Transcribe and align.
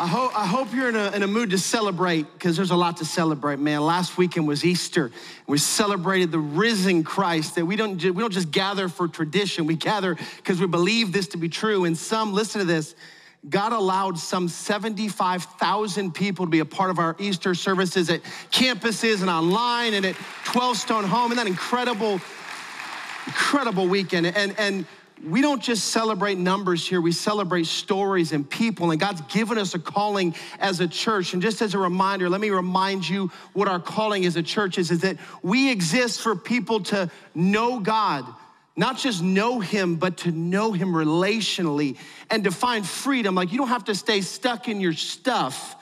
I 0.00 0.06
hope, 0.06 0.34
I 0.34 0.46
hope 0.46 0.72
you're 0.72 0.88
in 0.88 0.96
a, 0.96 1.10
in 1.10 1.22
a 1.22 1.26
mood 1.26 1.50
to 1.50 1.58
celebrate 1.58 2.22
because 2.32 2.56
there's 2.56 2.70
a 2.70 2.76
lot 2.76 2.96
to 2.96 3.04
celebrate, 3.04 3.58
man. 3.58 3.82
Last 3.82 4.16
weekend 4.16 4.48
was 4.48 4.64
Easter. 4.64 5.10
We 5.46 5.58
celebrated 5.58 6.32
the 6.32 6.38
risen 6.38 7.04
Christ 7.04 7.56
that 7.56 7.66
we 7.66 7.76
don't, 7.76 8.02
we 8.02 8.12
don't 8.12 8.32
just 8.32 8.50
gather 8.50 8.88
for 8.88 9.08
tradition, 9.08 9.66
we 9.66 9.76
gather 9.76 10.16
because 10.38 10.58
we 10.58 10.66
believe 10.66 11.12
this 11.12 11.28
to 11.28 11.36
be 11.36 11.50
true. 11.50 11.84
And 11.84 11.98
some, 11.98 12.32
listen 12.32 12.60
to 12.60 12.64
this, 12.64 12.94
God 13.46 13.74
allowed 13.74 14.18
some 14.18 14.48
75,000 14.48 16.14
people 16.14 16.46
to 16.46 16.50
be 16.50 16.60
a 16.60 16.64
part 16.64 16.88
of 16.88 16.98
our 16.98 17.14
Easter 17.18 17.54
services 17.54 18.08
at 18.08 18.22
campuses 18.50 19.20
and 19.20 19.28
online 19.28 19.92
and 19.92 20.06
at 20.06 20.16
12 20.46 20.78
Stone 20.78 21.04
Home. 21.04 21.30
Isn't 21.30 21.44
that 21.44 21.46
incredible, 21.46 22.22
incredible 23.26 23.86
weekend? 23.86 24.28
And, 24.28 24.58
and 24.58 24.86
we 25.24 25.42
don't 25.42 25.62
just 25.62 25.88
celebrate 25.88 26.38
numbers 26.38 26.86
here, 26.86 27.00
we 27.00 27.12
celebrate 27.12 27.66
stories 27.66 28.32
and 28.32 28.48
people. 28.48 28.90
And 28.90 29.00
God's 29.00 29.20
given 29.22 29.58
us 29.58 29.74
a 29.74 29.78
calling 29.78 30.34
as 30.58 30.80
a 30.80 30.88
church. 30.88 31.34
And 31.34 31.42
just 31.42 31.60
as 31.62 31.74
a 31.74 31.78
reminder, 31.78 32.28
let 32.28 32.40
me 32.40 32.50
remind 32.50 33.08
you 33.08 33.30
what 33.52 33.68
our 33.68 33.80
calling 33.80 34.24
as 34.24 34.36
a 34.36 34.42
church 34.42 34.78
is, 34.78 34.90
is 34.90 35.00
that 35.00 35.16
we 35.42 35.70
exist 35.70 36.20
for 36.22 36.34
people 36.34 36.80
to 36.84 37.10
know 37.34 37.80
God. 37.80 38.24
Not 38.76 38.98
just 38.98 39.22
know 39.22 39.60
him, 39.60 39.96
but 39.96 40.18
to 40.18 40.30
know 40.30 40.72
him 40.72 40.92
relationally 40.92 41.98
and 42.30 42.44
to 42.44 42.50
find 42.50 42.86
freedom. 42.86 43.34
Like 43.34 43.52
you 43.52 43.58
don't 43.58 43.68
have 43.68 43.84
to 43.86 43.94
stay 43.94 44.22
stuck 44.22 44.68
in 44.68 44.80
your 44.80 44.94
stuff 44.94 45.76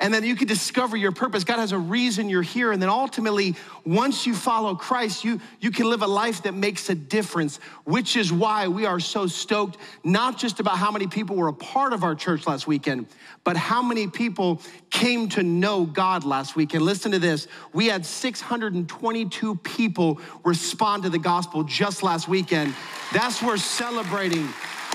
and 0.00 0.12
then 0.12 0.24
you 0.24 0.34
can 0.34 0.48
discover 0.48 0.96
your 0.96 1.12
purpose. 1.12 1.44
God 1.44 1.58
has 1.58 1.72
a 1.72 1.78
reason 1.78 2.28
you're 2.28 2.42
here. 2.42 2.72
And 2.72 2.82
then 2.82 2.88
ultimately, 2.88 3.54
once 3.86 4.26
you 4.26 4.34
follow 4.34 4.74
Christ, 4.74 5.24
you, 5.24 5.40
you 5.60 5.70
can 5.70 5.88
live 5.88 6.02
a 6.02 6.06
life 6.06 6.42
that 6.42 6.54
makes 6.54 6.90
a 6.90 6.94
difference, 6.94 7.58
which 7.84 8.16
is 8.16 8.32
why 8.32 8.66
we 8.66 8.86
are 8.86 8.98
so 8.98 9.26
stoked, 9.26 9.76
not 10.02 10.36
just 10.36 10.58
about 10.58 10.78
how 10.78 10.90
many 10.90 11.06
people 11.06 11.36
were 11.36 11.48
a 11.48 11.54
part 11.54 11.92
of 11.92 12.02
our 12.02 12.14
church 12.14 12.46
last 12.46 12.66
weekend, 12.66 13.06
but 13.44 13.56
how 13.56 13.82
many 13.82 14.08
people 14.08 14.60
came 14.90 15.28
to 15.30 15.42
know 15.42 15.84
God 15.84 16.24
last 16.24 16.56
weekend. 16.56 16.84
Listen 16.84 17.12
to 17.12 17.18
this. 17.18 17.46
We 17.72 17.86
had 17.86 18.04
622 18.04 19.56
people 19.56 20.20
respond 20.44 21.04
to 21.04 21.10
the 21.10 21.18
gospel 21.18 21.62
just 21.62 22.02
last 22.02 22.26
weekend. 22.26 22.74
That's 23.12 23.42
worth 23.42 23.60
celebrating. 23.60 24.48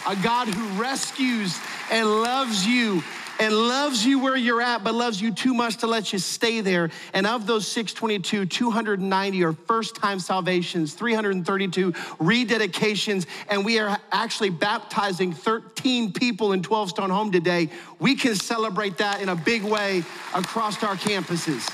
A 0.07 0.15
God 0.17 0.47
who 0.47 0.81
rescues 0.81 1.59
and 1.91 2.07
loves 2.07 2.65
you 2.65 3.03
and 3.39 3.55
loves 3.55 4.05
you 4.05 4.19
where 4.19 4.35
you're 4.35 4.61
at, 4.61 4.83
but 4.83 4.93
loves 4.93 5.21
you 5.21 5.33
too 5.33 5.53
much 5.53 5.77
to 5.77 5.87
let 5.87 6.11
you 6.11 6.19
stay 6.19 6.61
there. 6.61 6.89
And 7.13 7.25
of 7.25 7.47
those 7.47 7.65
622, 7.67 8.45
290 8.45 9.43
are 9.43 9.53
first 9.53 9.95
time 9.95 10.19
salvations, 10.19 10.93
332 10.93 11.93
rededications, 11.93 13.25
and 13.49 13.63
we 13.63 13.79
are 13.79 13.97
actually 14.11 14.49
baptizing 14.49 15.33
13 15.33 16.11
people 16.11 16.51
in 16.51 16.61
12 16.61 16.89
Stone 16.89 17.09
Home 17.09 17.31
today. 17.31 17.69
We 17.99 18.15
can 18.15 18.35
celebrate 18.35 18.97
that 18.97 19.21
in 19.21 19.29
a 19.29 19.35
big 19.35 19.63
way 19.63 20.03
across 20.35 20.83
our 20.83 20.95
campuses. 20.95 21.67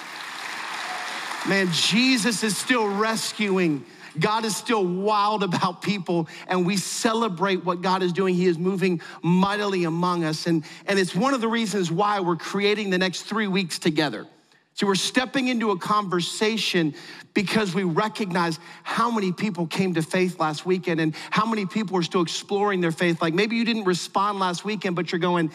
Man, 1.48 1.72
Jesus 1.72 2.44
is 2.44 2.58
still 2.58 2.88
rescuing 2.88 3.86
God 4.20 4.46
is 4.46 4.56
still 4.56 4.86
wild 4.86 5.44
about 5.44 5.82
people, 5.82 6.28
and 6.48 6.66
we 6.66 6.78
celebrate 6.78 7.66
what 7.66 7.82
God 7.82 8.04
is 8.04 8.14
doing. 8.14 8.36
He 8.36 8.46
is 8.46 8.58
moving 8.58 9.02
mightily 9.22 9.84
among 9.84 10.24
us. 10.24 10.48
And, 10.48 10.64
and 10.88 10.98
it's 11.00 11.16
one 11.16 11.34
of 11.34 11.42
the 11.42 11.48
reasons 11.48 11.92
why 11.92 12.20
we're 12.20 12.36
creating 12.36 12.90
the 12.90 12.98
next 12.98 13.24
three 13.24 13.48
weeks 13.48 13.80
together. 13.80 14.28
So 14.76 14.86
we're 14.88 14.96
stepping 14.96 15.48
into 15.48 15.72
a 15.72 15.78
conversation 15.78 16.96
because 17.34 17.74
we 17.74 17.84
recognize 17.84 18.60
how 18.84 19.10
many 19.10 19.32
people 19.32 19.68
came 19.68 19.94
to 19.94 20.02
faith 20.02 20.38
last 20.38 20.66
weekend 20.66 21.00
and 21.00 21.16
how 21.30 21.46
many 21.46 21.66
people 21.66 21.98
are 21.98 22.04
still 22.04 22.22
exploring 22.22 22.82
their 22.82 22.92
faith. 22.92 23.22
Like 23.22 23.34
maybe 23.34 23.56
you 23.56 23.64
didn't 23.64 23.86
respond 23.86 24.40
last 24.40 24.66
weekend, 24.66 24.98
but 24.98 25.14
you're 25.14 25.20
going, 25.20 25.50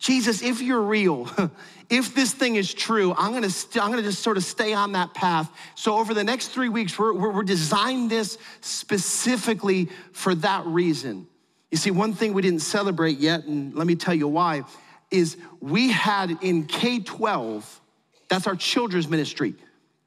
Jesus, 0.00 0.42
if 0.42 0.62
you're 0.62 0.80
real, 0.80 1.28
if 1.90 2.14
this 2.14 2.32
thing 2.32 2.56
is 2.56 2.72
true, 2.72 3.14
I'm 3.16 3.32
gonna, 3.34 3.50
st- 3.50 3.84
I'm 3.84 3.90
gonna 3.90 4.02
just 4.02 4.22
sort 4.22 4.38
of 4.38 4.44
stay 4.44 4.72
on 4.72 4.92
that 4.92 5.12
path. 5.12 5.50
So, 5.74 5.98
over 5.98 6.14
the 6.14 6.24
next 6.24 6.48
three 6.48 6.70
weeks, 6.70 6.98
we're, 6.98 7.12
we're, 7.12 7.30
we're 7.30 7.42
designed 7.42 8.10
this 8.10 8.38
specifically 8.62 9.90
for 10.12 10.34
that 10.36 10.64
reason. 10.64 11.28
You 11.70 11.76
see, 11.76 11.90
one 11.90 12.14
thing 12.14 12.32
we 12.32 12.40
didn't 12.40 12.62
celebrate 12.62 13.18
yet, 13.18 13.44
and 13.44 13.74
let 13.74 13.86
me 13.86 13.94
tell 13.94 14.14
you 14.14 14.26
why, 14.26 14.62
is 15.10 15.36
we 15.60 15.90
had 15.90 16.38
in 16.40 16.64
K 16.64 17.00
12, 17.00 17.80
that's 18.30 18.46
our 18.46 18.56
children's 18.56 19.06
ministry, 19.06 19.54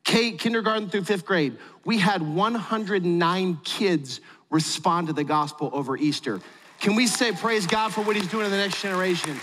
K, 0.04 0.32
kindergarten 0.32 0.90
through 0.90 1.04
fifth 1.04 1.26
grade, 1.26 1.58
we 1.86 2.00
had 2.00 2.22
109 2.22 3.60
kids 3.64 4.22
respond 4.50 5.08
to 5.08 5.14
the 5.14 5.24
gospel 5.24 5.70
over 5.72 5.96
Easter. 5.98 6.42
Can 6.80 6.96
we 6.96 7.06
say 7.06 7.32
praise 7.32 7.68
God 7.68 7.94
for 7.94 8.02
what 8.02 8.16
he's 8.16 8.28
doing 8.28 8.46
in 8.46 8.52
the 8.52 8.58
next 8.58 8.82
generation? 8.82 9.40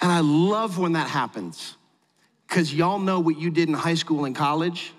And 0.00 0.12
I 0.12 0.20
love 0.20 0.78
when 0.78 0.92
that 0.92 1.08
happens 1.08 1.76
because 2.46 2.72
y'all 2.72 2.98
know 2.98 3.20
what 3.20 3.38
you 3.38 3.50
did 3.50 3.68
in 3.68 3.74
high 3.74 3.94
school 3.94 4.24
and 4.24 4.34
college. 4.34 4.92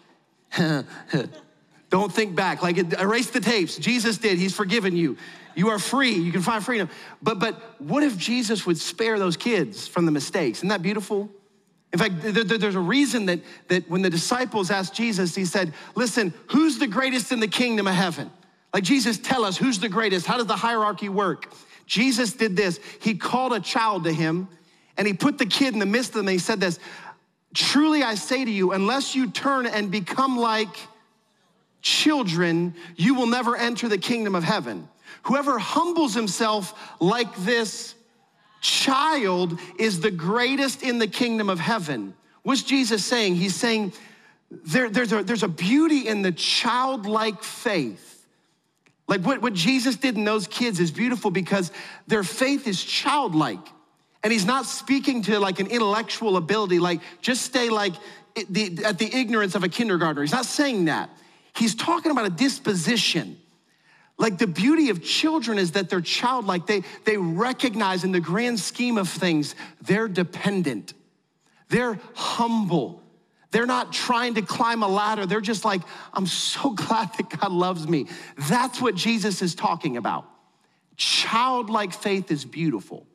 Don't 1.89 2.13
think 2.13 2.35
back, 2.35 2.61
like 2.61 2.77
erase 2.99 3.31
the 3.31 3.39
tapes. 3.39 3.77
Jesus 3.77 4.17
did, 4.17 4.37
He's 4.37 4.55
forgiven 4.55 4.95
you. 4.95 5.17
You 5.55 5.69
are 5.69 5.79
free, 5.79 6.13
you 6.13 6.31
can 6.31 6.41
find 6.41 6.63
freedom. 6.63 6.89
But, 7.21 7.39
but 7.39 7.81
what 7.81 8.03
if 8.03 8.17
Jesus 8.17 8.65
would 8.65 8.77
spare 8.77 9.17
those 9.17 9.35
kids 9.35 9.87
from 9.87 10.05
the 10.05 10.11
mistakes? 10.11 10.59
Isn't 10.59 10.69
that 10.69 10.81
beautiful? 10.81 11.29
In 11.91 11.97
fact, 11.97 12.13
there's 12.21 12.75
a 12.75 12.79
reason 12.79 13.25
that, 13.25 13.39
that 13.67 13.89
when 13.89 14.03
the 14.03 14.11
disciples 14.11 14.69
asked 14.69 14.93
Jesus, 14.93 15.33
he 15.33 15.45
said, 15.45 15.73
Listen, 15.95 16.33
who's 16.51 16.77
the 16.77 16.85
greatest 16.85 17.31
in 17.31 17.39
the 17.39 17.47
kingdom 17.47 17.87
of 17.87 17.95
heaven? 17.95 18.29
Like, 18.73 18.83
Jesus, 18.83 19.17
tell 19.17 19.43
us 19.43 19.57
who's 19.57 19.79
the 19.79 19.89
greatest? 19.89 20.27
How 20.27 20.37
does 20.37 20.45
the 20.45 20.55
hierarchy 20.55 21.09
work? 21.09 21.51
Jesus 21.87 22.33
did 22.33 22.55
this. 22.55 22.79
He 23.01 23.15
called 23.15 23.53
a 23.53 23.59
child 23.59 24.03
to 24.03 24.13
him 24.13 24.47
and 24.99 25.07
he 25.07 25.13
put 25.13 25.37
the 25.37 25.45
kid 25.45 25.73
in 25.73 25.79
the 25.79 25.85
midst 25.85 26.09
of 26.09 26.15
them 26.15 26.27
and 26.27 26.33
he 26.33 26.39
said 26.39 26.59
this 26.59 26.77
Truly 27.55 28.03
I 28.03 28.13
say 28.13 28.45
to 28.45 28.51
you, 28.51 28.73
unless 28.73 29.15
you 29.15 29.31
turn 29.31 29.65
and 29.65 29.89
become 29.89 30.37
like 30.37 30.77
children, 31.81 32.75
you 32.97 33.15
will 33.15 33.25
never 33.25 33.55
enter 33.55 33.87
the 33.87 33.97
kingdom 33.97 34.35
of 34.35 34.43
heaven. 34.43 34.87
Whoever 35.23 35.57
humbles 35.57 36.13
himself 36.13 36.77
like 36.99 37.33
this 37.37 37.95
child 38.61 39.57
is 39.79 40.01
the 40.01 40.11
greatest 40.11 40.83
in 40.83 40.99
the 40.99 41.07
kingdom 41.07 41.49
of 41.49 41.59
heaven. 41.59 42.13
What's 42.43 42.63
Jesus 42.63 43.03
saying? 43.03 43.35
He's 43.35 43.55
saying 43.55 43.93
there, 44.51 44.89
there's, 44.89 45.13
a, 45.13 45.23
there's 45.23 45.43
a 45.43 45.47
beauty 45.47 46.07
in 46.09 46.23
the 46.23 46.33
childlike 46.33 47.41
faith. 47.41 48.27
Like 49.07 49.21
what, 49.21 49.41
what 49.41 49.53
Jesus 49.53 49.95
did 49.95 50.17
in 50.17 50.25
those 50.25 50.45
kids 50.45 50.79
is 50.79 50.91
beautiful 50.91 51.31
because 51.31 51.71
their 52.05 52.23
faith 52.23 52.67
is 52.67 52.83
childlike. 52.83 53.65
And 54.23 54.33
he's 54.33 54.45
not 54.45 54.65
speaking 54.65 55.21
to 55.23 55.39
like 55.39 55.59
an 55.59 55.67
intellectual 55.67 56.37
ability, 56.37 56.79
like 56.79 57.01
just 57.21 57.43
stay 57.43 57.69
like 57.69 57.93
the, 58.49 58.83
at 58.83 58.97
the 58.97 59.13
ignorance 59.13 59.55
of 59.55 59.63
a 59.63 59.69
kindergartner. 59.69 60.21
He's 60.21 60.31
not 60.31 60.45
saying 60.45 60.85
that. 60.85 61.09
He's 61.55 61.75
talking 61.75 62.11
about 62.11 62.25
a 62.25 62.29
disposition. 62.29 63.37
Like 64.17 64.37
the 64.37 64.47
beauty 64.47 64.89
of 64.89 65.01
children 65.01 65.57
is 65.57 65.71
that 65.71 65.89
they're 65.89 66.01
childlike. 66.01 66.67
They, 66.67 66.83
they 67.05 67.17
recognize 67.17 68.03
in 68.03 68.11
the 68.11 68.19
grand 68.19 68.59
scheme 68.59 68.97
of 68.97 69.07
things, 69.07 69.55
they're 69.81 70.09
dependent, 70.09 70.93
they're 71.69 71.99
humble. 72.13 73.03
They're 73.51 73.65
not 73.65 73.91
trying 73.91 74.35
to 74.35 74.43
climb 74.43 74.83
a 74.83 74.87
ladder. 74.87 75.25
They're 75.25 75.41
just 75.41 75.65
like, 75.65 75.81
I'm 76.13 76.27
so 76.27 76.69
glad 76.75 77.09
that 77.17 77.39
God 77.39 77.51
loves 77.51 77.87
me. 77.87 78.05
That's 78.47 78.79
what 78.79 78.93
Jesus 78.93 79.41
is 79.41 79.55
talking 79.55 79.97
about. 79.97 80.25
Childlike 80.97 81.93
faith 81.93 82.29
is 82.29 82.45
beautiful. 82.45 83.07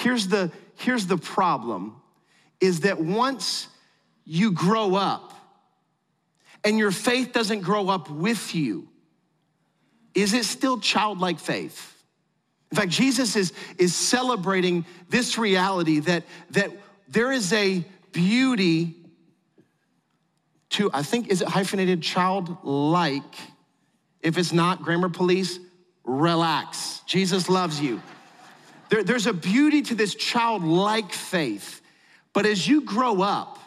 Here's 0.00 0.28
the, 0.28 0.50
here's 0.76 1.06
the 1.06 1.18
problem 1.18 1.96
is 2.58 2.80
that 2.80 2.98
once 2.98 3.68
you 4.24 4.52
grow 4.52 4.94
up 4.94 5.34
and 6.64 6.78
your 6.78 6.90
faith 6.90 7.32
doesn't 7.32 7.60
grow 7.60 7.88
up 7.88 8.08
with 8.08 8.54
you, 8.54 8.88
is 10.14 10.32
it 10.32 10.46
still 10.46 10.80
childlike 10.80 11.38
faith? 11.38 12.02
In 12.70 12.78
fact, 12.78 12.90
Jesus 12.90 13.36
is, 13.36 13.52
is 13.76 13.94
celebrating 13.94 14.86
this 15.10 15.36
reality 15.36 16.00
that, 16.00 16.24
that 16.52 16.70
there 17.08 17.30
is 17.30 17.52
a 17.52 17.84
beauty 18.12 18.94
to, 20.70 20.90
I 20.94 21.02
think, 21.02 21.28
is 21.28 21.42
it 21.42 21.48
hyphenated 21.48 22.00
childlike? 22.00 23.34
If 24.22 24.38
it's 24.38 24.52
not, 24.52 24.82
grammar 24.82 25.10
police, 25.10 25.58
relax. 26.04 27.02
Jesus 27.06 27.50
loves 27.50 27.80
you. 27.82 28.00
There, 28.90 29.02
there's 29.04 29.26
a 29.26 29.32
beauty 29.32 29.82
to 29.82 29.94
this 29.94 30.14
childlike 30.14 31.12
faith. 31.12 31.80
But 32.32 32.44
as 32.44 32.68
you 32.68 32.82
grow 32.82 33.22
up, 33.22 33.58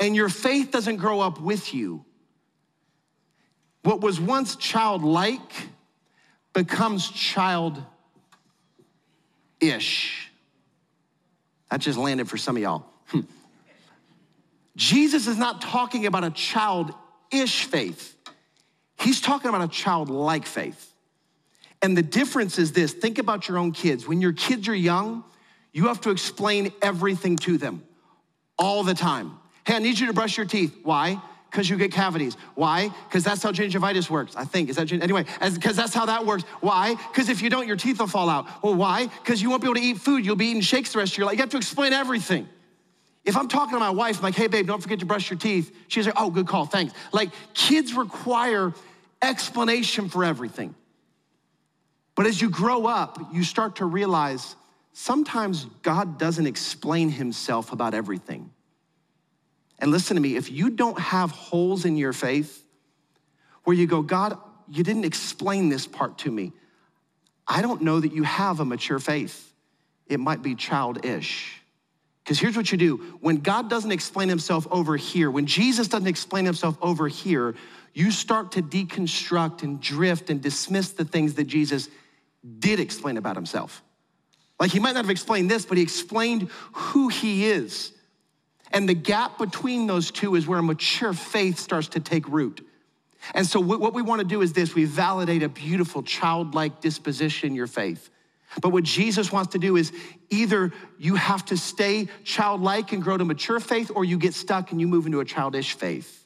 and 0.00 0.14
your 0.14 0.28
faith 0.28 0.70
doesn't 0.70 0.96
grow 0.96 1.20
up 1.20 1.40
with 1.40 1.74
you, 1.74 2.04
what 3.82 4.00
was 4.00 4.20
once 4.20 4.56
childlike 4.56 5.68
becomes 6.52 7.10
childish. 7.10 7.82
That 11.70 11.80
just 11.80 11.98
landed 11.98 12.28
for 12.28 12.36
some 12.36 12.56
of 12.56 12.62
y'all. 12.62 12.84
Hmm. 13.06 13.20
Jesus 14.76 15.26
is 15.26 15.36
not 15.36 15.60
talking 15.60 16.06
about 16.06 16.24
a 16.24 16.30
childish 16.30 17.64
faith. 17.64 18.16
He's 19.00 19.20
talking 19.20 19.48
about 19.48 19.62
a 19.62 19.68
childlike 19.68 20.46
faith. 20.46 20.92
And 21.82 21.96
the 21.96 22.02
difference 22.02 22.58
is 22.58 22.72
this 22.72 22.92
think 22.92 23.18
about 23.18 23.48
your 23.48 23.58
own 23.58 23.72
kids. 23.72 24.06
When 24.06 24.20
your 24.20 24.32
kids 24.32 24.68
are 24.68 24.74
young, 24.74 25.24
you 25.72 25.86
have 25.88 26.00
to 26.02 26.10
explain 26.10 26.72
everything 26.82 27.36
to 27.38 27.58
them 27.58 27.82
all 28.58 28.82
the 28.82 28.94
time. 28.94 29.38
Hey, 29.66 29.76
I 29.76 29.78
need 29.78 29.98
you 29.98 30.06
to 30.06 30.12
brush 30.12 30.36
your 30.36 30.46
teeth. 30.46 30.76
Why? 30.82 31.20
Because 31.50 31.70
you 31.70 31.76
get 31.76 31.92
cavities. 31.92 32.36
Why? 32.54 32.90
Because 33.08 33.24
that's 33.24 33.42
how 33.42 33.52
gingivitis 33.52 34.10
works. 34.10 34.34
I 34.36 34.44
think. 34.44 34.68
Is 34.68 34.76
that 34.76 34.90
anyway? 34.92 35.24
Because 35.40 35.76
that's 35.76 35.94
how 35.94 36.06
that 36.06 36.26
works. 36.26 36.42
Why? 36.60 36.94
Because 36.94 37.28
if 37.28 37.40
you 37.42 37.48
don't, 37.48 37.66
your 37.66 37.76
teeth 37.76 38.00
will 38.00 38.06
fall 38.06 38.28
out. 38.28 38.62
Well, 38.62 38.74
why? 38.74 39.06
Because 39.06 39.40
you 39.40 39.48
won't 39.48 39.62
be 39.62 39.68
able 39.68 39.76
to 39.76 39.80
eat 39.80 39.98
food. 39.98 40.26
You'll 40.26 40.36
be 40.36 40.46
eating 40.46 40.62
shakes 40.62 40.92
the 40.92 40.98
rest 40.98 41.12
of 41.12 41.18
your 41.18 41.26
life. 41.26 41.36
You 41.36 41.42
have 41.42 41.50
to 41.50 41.56
explain 41.56 41.92
everything. 41.92 42.48
If 43.24 43.36
I'm 43.36 43.48
talking 43.48 43.74
to 43.74 43.78
my 43.78 43.90
wife, 43.90 44.18
I'm 44.18 44.22
like, 44.22 44.34
hey, 44.34 44.46
babe, 44.46 44.66
don't 44.66 44.80
forget 44.80 45.00
to 45.00 45.06
brush 45.06 45.30
your 45.30 45.38
teeth. 45.38 45.74
She's 45.88 46.06
like, 46.06 46.14
oh, 46.18 46.30
good 46.30 46.46
call, 46.46 46.64
thanks. 46.64 46.94
Like, 47.12 47.30
kids 47.52 47.94
require 47.94 48.72
explanation 49.20 50.08
for 50.08 50.24
everything. 50.24 50.74
But 52.18 52.26
as 52.26 52.42
you 52.42 52.50
grow 52.50 52.86
up, 52.86 53.32
you 53.32 53.44
start 53.44 53.76
to 53.76 53.84
realize 53.84 54.56
sometimes 54.92 55.66
God 55.82 56.18
doesn't 56.18 56.48
explain 56.48 57.10
himself 57.10 57.72
about 57.72 57.94
everything. 57.94 58.50
And 59.78 59.92
listen 59.92 60.16
to 60.16 60.20
me, 60.20 60.34
if 60.34 60.50
you 60.50 60.70
don't 60.70 60.98
have 60.98 61.30
holes 61.30 61.84
in 61.84 61.96
your 61.96 62.12
faith 62.12 62.64
where 63.62 63.76
you 63.76 63.86
go, 63.86 64.02
God, 64.02 64.36
you 64.68 64.82
didn't 64.82 65.04
explain 65.04 65.68
this 65.68 65.86
part 65.86 66.18
to 66.18 66.30
me, 66.32 66.50
I 67.46 67.62
don't 67.62 67.82
know 67.82 68.00
that 68.00 68.12
you 68.12 68.24
have 68.24 68.58
a 68.58 68.64
mature 68.64 68.98
faith. 68.98 69.54
It 70.08 70.18
might 70.18 70.42
be 70.42 70.56
childish. 70.56 71.62
Because 72.24 72.40
here's 72.40 72.56
what 72.56 72.72
you 72.72 72.78
do 72.78 72.96
when 73.20 73.36
God 73.36 73.70
doesn't 73.70 73.92
explain 73.92 74.28
himself 74.28 74.66
over 74.72 74.96
here, 74.96 75.30
when 75.30 75.46
Jesus 75.46 75.86
doesn't 75.86 76.08
explain 76.08 76.46
himself 76.46 76.76
over 76.82 77.06
here, 77.06 77.54
you 77.94 78.10
start 78.10 78.50
to 78.52 78.60
deconstruct 78.60 79.62
and 79.62 79.80
drift 79.80 80.30
and 80.30 80.42
dismiss 80.42 80.90
the 80.90 81.04
things 81.04 81.34
that 81.34 81.44
Jesus 81.44 81.88
did 82.58 82.80
explain 82.80 83.16
about 83.16 83.36
himself. 83.36 83.82
Like 84.60 84.70
he 84.70 84.80
might 84.80 84.94
not 84.94 85.04
have 85.04 85.10
explained 85.10 85.50
this, 85.50 85.64
but 85.64 85.76
he 85.76 85.82
explained 85.82 86.48
who 86.72 87.08
he 87.08 87.46
is. 87.46 87.92
And 88.72 88.88
the 88.88 88.94
gap 88.94 89.38
between 89.38 89.86
those 89.86 90.10
two 90.10 90.34
is 90.34 90.46
where 90.46 90.58
a 90.58 90.62
mature 90.62 91.12
faith 91.12 91.58
starts 91.58 91.88
to 91.88 92.00
take 92.00 92.28
root. 92.28 92.66
And 93.34 93.46
so, 93.46 93.60
what 93.60 93.94
we 93.94 94.02
want 94.02 94.20
to 94.20 94.26
do 94.26 94.42
is 94.42 94.52
this 94.52 94.74
we 94.74 94.84
validate 94.84 95.42
a 95.42 95.48
beautiful 95.48 96.02
childlike 96.02 96.80
disposition 96.80 97.50
in 97.50 97.56
your 97.56 97.66
faith. 97.66 98.10
But 98.62 98.70
what 98.70 98.84
Jesus 98.84 99.30
wants 99.30 99.52
to 99.52 99.58
do 99.58 99.76
is 99.76 99.92
either 100.30 100.72
you 100.98 101.16
have 101.16 101.44
to 101.46 101.56
stay 101.56 102.08
childlike 102.24 102.92
and 102.92 103.02
grow 103.02 103.16
to 103.16 103.24
mature 103.24 103.60
faith, 103.60 103.90
or 103.94 104.04
you 104.04 104.18
get 104.18 104.34
stuck 104.34 104.70
and 104.72 104.80
you 104.80 104.86
move 104.86 105.04
into 105.06 105.20
a 105.20 105.24
childish 105.24 105.74
faith. 105.74 106.24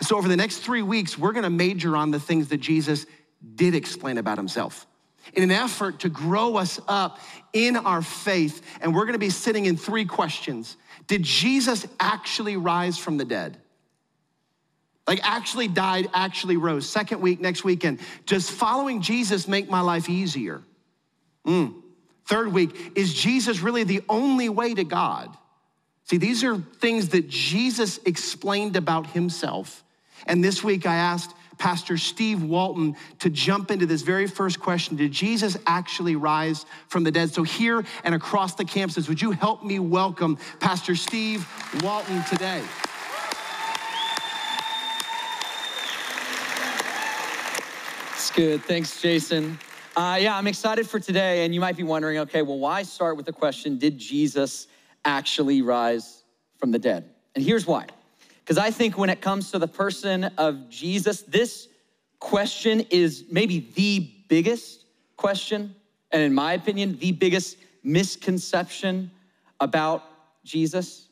So, 0.00 0.16
over 0.16 0.28
the 0.28 0.36
next 0.36 0.58
three 0.58 0.82
weeks, 0.82 1.18
we're 1.18 1.32
gonna 1.32 1.50
major 1.50 1.96
on 1.96 2.10
the 2.10 2.20
things 2.20 2.48
that 2.48 2.58
Jesus 2.58 3.06
did 3.54 3.74
explain 3.74 4.18
about 4.18 4.38
himself 4.38 4.86
in 5.32 5.42
an 5.42 5.50
effort 5.50 6.00
to 6.00 6.08
grow 6.08 6.56
us 6.56 6.80
up 6.86 7.18
in 7.52 7.76
our 7.76 8.02
faith. 8.02 8.62
And 8.80 8.94
we're 8.94 9.06
gonna 9.06 9.18
be 9.18 9.30
sitting 9.30 9.66
in 9.66 9.76
three 9.76 10.04
questions 10.04 10.76
Did 11.06 11.22
Jesus 11.22 11.86
actually 11.98 12.56
rise 12.56 12.98
from 12.98 13.16
the 13.16 13.24
dead? 13.24 13.58
Like, 15.06 15.20
actually 15.22 15.68
died, 15.68 16.08
actually 16.14 16.56
rose. 16.56 16.88
Second 16.88 17.20
week, 17.20 17.40
next 17.40 17.62
weekend. 17.62 18.00
Does 18.24 18.48
following 18.48 19.02
Jesus 19.02 19.46
make 19.46 19.68
my 19.68 19.80
life 19.80 20.08
easier? 20.08 20.62
Mm. 21.46 21.74
Third 22.26 22.52
week, 22.52 22.92
is 22.94 23.12
Jesus 23.12 23.60
really 23.60 23.84
the 23.84 24.02
only 24.08 24.48
way 24.48 24.72
to 24.72 24.84
God? 24.84 25.36
See, 26.04 26.16
these 26.16 26.42
are 26.42 26.56
things 26.56 27.10
that 27.10 27.28
Jesus 27.28 27.98
explained 28.06 28.76
about 28.76 29.08
himself. 29.08 29.84
And 30.26 30.42
this 30.42 30.64
week 30.64 30.86
I 30.86 30.96
asked, 30.96 31.34
Pastor 31.64 31.96
Steve 31.96 32.42
Walton 32.42 32.94
to 33.20 33.30
jump 33.30 33.70
into 33.70 33.86
this 33.86 34.02
very 34.02 34.26
first 34.26 34.60
question 34.60 34.98
Did 34.98 35.12
Jesus 35.12 35.56
actually 35.66 36.14
rise 36.14 36.66
from 36.88 37.04
the 37.04 37.10
dead? 37.10 37.32
So, 37.32 37.42
here 37.42 37.82
and 38.04 38.14
across 38.14 38.54
the 38.54 38.66
campuses, 38.66 39.08
would 39.08 39.22
you 39.22 39.30
help 39.30 39.64
me 39.64 39.78
welcome 39.78 40.36
Pastor 40.60 40.94
Steve 40.94 41.48
Walton 41.82 42.22
today? 42.24 42.62
It's 48.12 48.30
good. 48.30 48.62
Thanks, 48.64 49.00
Jason. 49.00 49.58
Uh, 49.96 50.18
yeah, 50.20 50.36
I'm 50.36 50.46
excited 50.46 50.86
for 50.86 51.00
today. 51.00 51.46
And 51.46 51.54
you 51.54 51.60
might 51.62 51.78
be 51.78 51.82
wondering 51.82 52.18
okay, 52.18 52.42
well, 52.42 52.58
why 52.58 52.82
start 52.82 53.16
with 53.16 53.24
the 53.24 53.32
question 53.32 53.78
Did 53.78 53.96
Jesus 53.96 54.66
actually 55.06 55.62
rise 55.62 56.24
from 56.58 56.72
the 56.72 56.78
dead? 56.78 57.08
And 57.34 57.42
here's 57.42 57.66
why. 57.66 57.86
Because 58.44 58.58
I 58.58 58.70
think 58.70 58.98
when 58.98 59.08
it 59.08 59.22
comes 59.22 59.50
to 59.52 59.58
the 59.58 59.66
person 59.66 60.24
of 60.36 60.68
Jesus, 60.68 61.22
this 61.22 61.66
question 62.20 62.80
is 62.90 63.24
maybe 63.30 63.70
the 63.74 64.10
biggest 64.28 64.84
question, 65.16 65.74
and 66.10 66.22
in 66.22 66.34
my 66.34 66.52
opinion, 66.52 66.98
the 66.98 67.12
biggest 67.12 67.56
misconception 67.82 69.10
about 69.60 70.04
Jesus. 70.44 71.08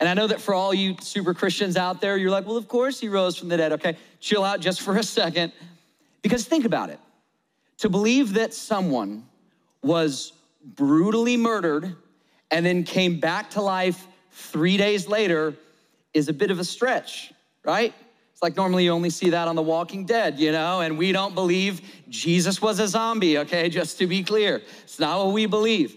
And 0.00 0.08
I 0.08 0.14
know 0.14 0.26
that 0.26 0.40
for 0.40 0.54
all 0.54 0.74
you 0.74 0.96
super 1.00 1.34
Christians 1.34 1.76
out 1.76 2.00
there, 2.00 2.16
you're 2.16 2.30
like, 2.30 2.46
well, 2.46 2.56
of 2.56 2.66
course 2.66 2.98
he 2.98 3.08
rose 3.08 3.36
from 3.36 3.48
the 3.48 3.56
dead. 3.56 3.72
Okay, 3.72 3.96
chill 4.18 4.44
out 4.44 4.58
just 4.58 4.80
for 4.86 4.96
a 4.96 5.04
second. 5.04 5.52
Because 6.20 6.46
think 6.46 6.64
about 6.64 6.90
it 6.90 6.98
to 7.78 7.88
believe 7.88 8.34
that 8.34 8.54
someone 8.54 9.24
was 9.82 10.32
brutally 10.64 11.36
murdered 11.36 11.96
and 12.50 12.66
then 12.66 12.82
came 12.82 13.20
back 13.20 13.50
to 13.50 13.60
life 13.60 14.06
three 14.30 14.76
days 14.76 15.06
later 15.06 15.54
is 16.14 16.28
a 16.28 16.32
bit 16.32 16.50
of 16.50 16.58
a 16.58 16.64
stretch, 16.64 17.32
right? 17.64 17.94
It's 18.32 18.42
like 18.42 18.56
normally 18.56 18.84
you 18.84 18.90
only 18.90 19.10
see 19.10 19.30
that 19.30 19.48
on 19.48 19.56
The 19.56 19.62
Walking 19.62 20.04
Dead, 20.04 20.38
you 20.38 20.52
know, 20.52 20.80
and 20.80 20.98
we 20.98 21.12
don't 21.12 21.34
believe 21.34 21.80
Jesus 22.08 22.60
was 22.60 22.78
a 22.80 22.88
zombie, 22.88 23.38
okay, 23.38 23.68
just 23.80 23.98
to 23.98 24.06
be 24.06 24.22
clear. 24.22 24.62
It's 24.82 24.98
not 24.98 25.24
what 25.24 25.32
we 25.32 25.46
believe. 25.46 25.96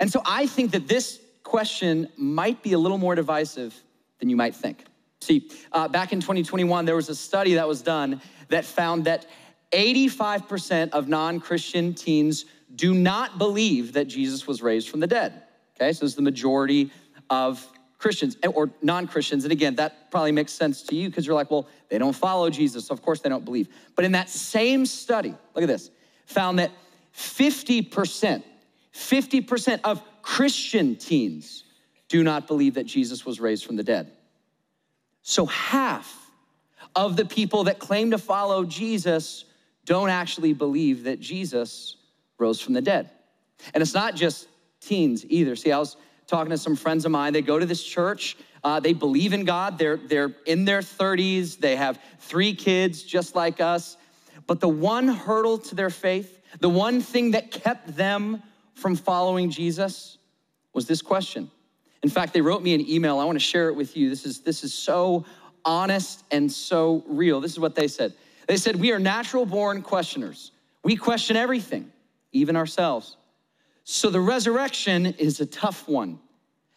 And 0.00 0.10
so 0.10 0.22
I 0.24 0.46
think 0.46 0.72
that 0.72 0.88
this 0.88 1.20
question 1.42 2.08
might 2.16 2.62
be 2.62 2.72
a 2.72 2.78
little 2.78 2.98
more 2.98 3.14
divisive 3.14 3.74
than 4.18 4.28
you 4.28 4.36
might 4.36 4.54
think. 4.54 4.84
See, 5.20 5.50
uh, 5.70 5.86
back 5.88 6.12
in 6.12 6.20
2021, 6.20 6.84
there 6.84 6.96
was 6.96 7.08
a 7.08 7.14
study 7.14 7.54
that 7.54 7.68
was 7.68 7.82
done 7.82 8.20
that 8.48 8.64
found 8.64 9.04
that 9.04 9.26
85% 9.72 10.90
of 10.90 11.08
non 11.08 11.40
Christian 11.40 11.94
teens 11.94 12.44
do 12.74 12.94
not 12.94 13.38
believe 13.38 13.92
that 13.92 14.06
Jesus 14.06 14.46
was 14.46 14.62
raised 14.62 14.88
from 14.88 15.00
the 15.00 15.06
dead. 15.06 15.42
Okay, 15.76 15.92
so 15.92 16.04
it's 16.04 16.14
the 16.14 16.22
majority 16.22 16.90
of 17.30 17.66
Christians 18.02 18.36
or 18.54 18.68
non 18.82 19.06
Christians. 19.06 19.44
And 19.44 19.52
again, 19.52 19.76
that 19.76 20.10
probably 20.10 20.32
makes 20.32 20.52
sense 20.52 20.82
to 20.82 20.96
you 20.96 21.08
because 21.08 21.24
you're 21.24 21.36
like, 21.36 21.52
well, 21.52 21.68
they 21.88 21.98
don't 21.98 22.14
follow 22.14 22.50
Jesus, 22.50 22.86
so 22.86 22.92
of 22.92 23.00
course 23.00 23.20
they 23.20 23.28
don't 23.28 23.44
believe. 23.44 23.68
But 23.94 24.04
in 24.04 24.12
that 24.12 24.28
same 24.28 24.84
study, 24.84 25.34
look 25.54 25.62
at 25.62 25.68
this, 25.68 25.90
found 26.26 26.58
that 26.58 26.72
50%, 27.16 28.42
50% 28.92 29.80
of 29.84 30.02
Christian 30.20 30.96
teens 30.96 31.62
do 32.08 32.24
not 32.24 32.48
believe 32.48 32.74
that 32.74 32.86
Jesus 32.86 33.24
was 33.24 33.40
raised 33.40 33.64
from 33.64 33.76
the 33.76 33.84
dead. 33.84 34.10
So 35.22 35.46
half 35.46 36.30
of 36.96 37.16
the 37.16 37.24
people 37.24 37.64
that 37.64 37.78
claim 37.78 38.10
to 38.10 38.18
follow 38.18 38.64
Jesus 38.64 39.44
don't 39.84 40.10
actually 40.10 40.52
believe 40.52 41.04
that 41.04 41.20
Jesus 41.20 41.96
rose 42.38 42.60
from 42.60 42.74
the 42.74 42.82
dead. 42.82 43.10
And 43.72 43.80
it's 43.80 43.94
not 43.94 44.16
just 44.16 44.48
teens 44.80 45.24
either. 45.28 45.54
See, 45.54 45.70
I 45.70 45.78
was 45.78 45.96
talking 46.26 46.50
to 46.50 46.58
some 46.58 46.76
friends 46.76 47.04
of 47.04 47.10
mine. 47.10 47.32
They 47.32 47.42
go 47.42 47.58
to 47.58 47.66
this 47.66 47.82
church. 47.82 48.36
Uh, 48.64 48.80
they 48.80 48.92
believe 48.92 49.32
in 49.32 49.44
God. 49.44 49.78
They're, 49.78 49.96
they're 49.96 50.34
in 50.46 50.64
their 50.64 50.80
30s. 50.80 51.58
They 51.58 51.76
have 51.76 51.98
three 52.20 52.54
kids 52.54 53.02
just 53.02 53.34
like 53.34 53.60
us. 53.60 53.96
But 54.46 54.60
the 54.60 54.68
one 54.68 55.08
hurdle 55.08 55.58
to 55.58 55.74
their 55.74 55.90
faith, 55.90 56.40
the 56.60 56.68
one 56.68 57.00
thing 57.00 57.32
that 57.32 57.50
kept 57.50 57.96
them 57.96 58.42
from 58.74 58.96
following 58.96 59.50
Jesus 59.50 60.18
was 60.72 60.86
this 60.86 61.02
question. 61.02 61.50
In 62.02 62.08
fact, 62.08 62.32
they 62.32 62.40
wrote 62.40 62.62
me 62.62 62.74
an 62.74 62.88
email. 62.88 63.18
I 63.18 63.24
want 63.24 63.36
to 63.36 63.44
share 63.44 63.68
it 63.68 63.76
with 63.76 63.96
you. 63.96 64.10
This 64.10 64.26
is, 64.26 64.40
this 64.40 64.64
is 64.64 64.74
so 64.74 65.24
honest 65.64 66.24
and 66.30 66.50
so 66.50 67.04
real. 67.06 67.40
This 67.40 67.52
is 67.52 67.60
what 67.60 67.74
they 67.74 67.88
said. 67.88 68.12
They 68.48 68.56
said, 68.56 68.76
We 68.76 68.92
are 68.92 68.98
natural 68.98 69.46
born 69.46 69.82
questioners. 69.82 70.50
We 70.82 70.96
question 70.96 71.36
everything, 71.36 71.92
even 72.32 72.56
ourselves. 72.56 73.16
So 73.84 74.10
the 74.10 74.20
resurrection 74.20 75.06
is 75.06 75.40
a 75.40 75.46
tough 75.46 75.88
one. 75.88 76.18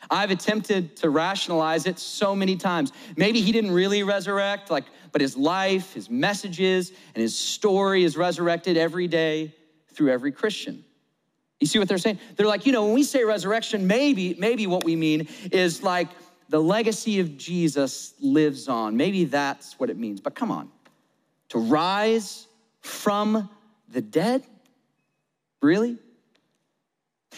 I've 0.09 0.31
attempted 0.31 0.97
to 0.97 1.09
rationalize 1.09 1.85
it 1.85 2.00
so 2.00 2.35
many 2.35 2.55
times. 2.55 2.91
Maybe 3.15 3.41
he 3.41 3.51
didn't 3.51 3.71
really 3.71 4.03
resurrect, 4.03 4.69
like, 4.69 4.85
but 5.12 5.21
his 5.21 5.35
life, 5.38 5.93
his 5.93 6.09
messages, 6.09 6.91
and 7.13 7.21
his 7.21 7.35
story 7.38 8.03
is 8.03 8.17
resurrected 8.17 8.77
every 8.77 9.07
day 9.07 9.55
through 9.93 10.12
every 10.12 10.31
Christian. 10.31 10.83
You 11.59 11.67
see 11.67 11.79
what 11.79 11.88
they're 11.88 11.97
saying? 11.97 12.19
They're 12.35 12.47
like, 12.47 12.65
you 12.65 12.71
know, 12.71 12.85
when 12.85 12.93
we 12.93 13.03
say 13.03 13.24
resurrection, 13.24 13.88
maybe, 13.88 14.35
maybe 14.38 14.67
what 14.67 14.83
we 14.83 14.95
mean 14.95 15.27
is 15.51 15.81
like 15.81 16.09
the 16.50 16.62
legacy 16.62 17.19
of 17.19 17.38
Jesus 17.38 18.13
lives 18.19 18.67
on. 18.67 18.97
Maybe 18.97 19.24
that's 19.25 19.79
what 19.79 19.89
it 19.89 19.97
means. 19.97 20.19
But 20.19 20.35
come 20.35 20.51
on, 20.51 20.69
to 21.50 21.59
rise 21.59 22.47
from 22.81 23.50
the 23.89 24.01
dead? 24.01 24.43
Really? 25.62 25.97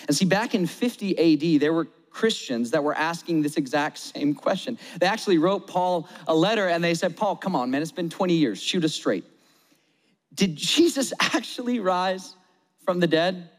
And 0.08 0.16
see, 0.16 0.26
back 0.26 0.54
in 0.54 0.66
50 0.66 1.56
AD, 1.56 1.62
there 1.62 1.74
were 1.74 1.88
Christians 2.10 2.72
that 2.72 2.84
were 2.84 2.96
asking 2.96 3.42
this 3.44 3.58
exact 3.58 3.98
same 4.00 4.34
question. 4.34 4.78
They 5.00 5.06
actually 5.06 5.38
wrote 5.38 5.68
Paul 5.68 6.10
a 6.28 6.34
letter 6.34 6.68
and 6.68 6.84
they 6.84 6.96
said, 6.96 7.16
Paul, 7.16 7.36
come 7.36 7.56
on, 7.56 7.70
man, 7.70 7.82
it's 7.82 7.92
been 7.92 8.10
20 8.10 8.34
years, 8.34 8.62
shoot 8.62 8.84
us 8.84 8.94
straight. 8.94 9.24
Did 10.34 10.56
Jesus 10.56 11.14
actually 11.20 11.80
rise 11.80 12.36
from 12.86 13.00
the 13.00 13.08
dead? 13.08 13.50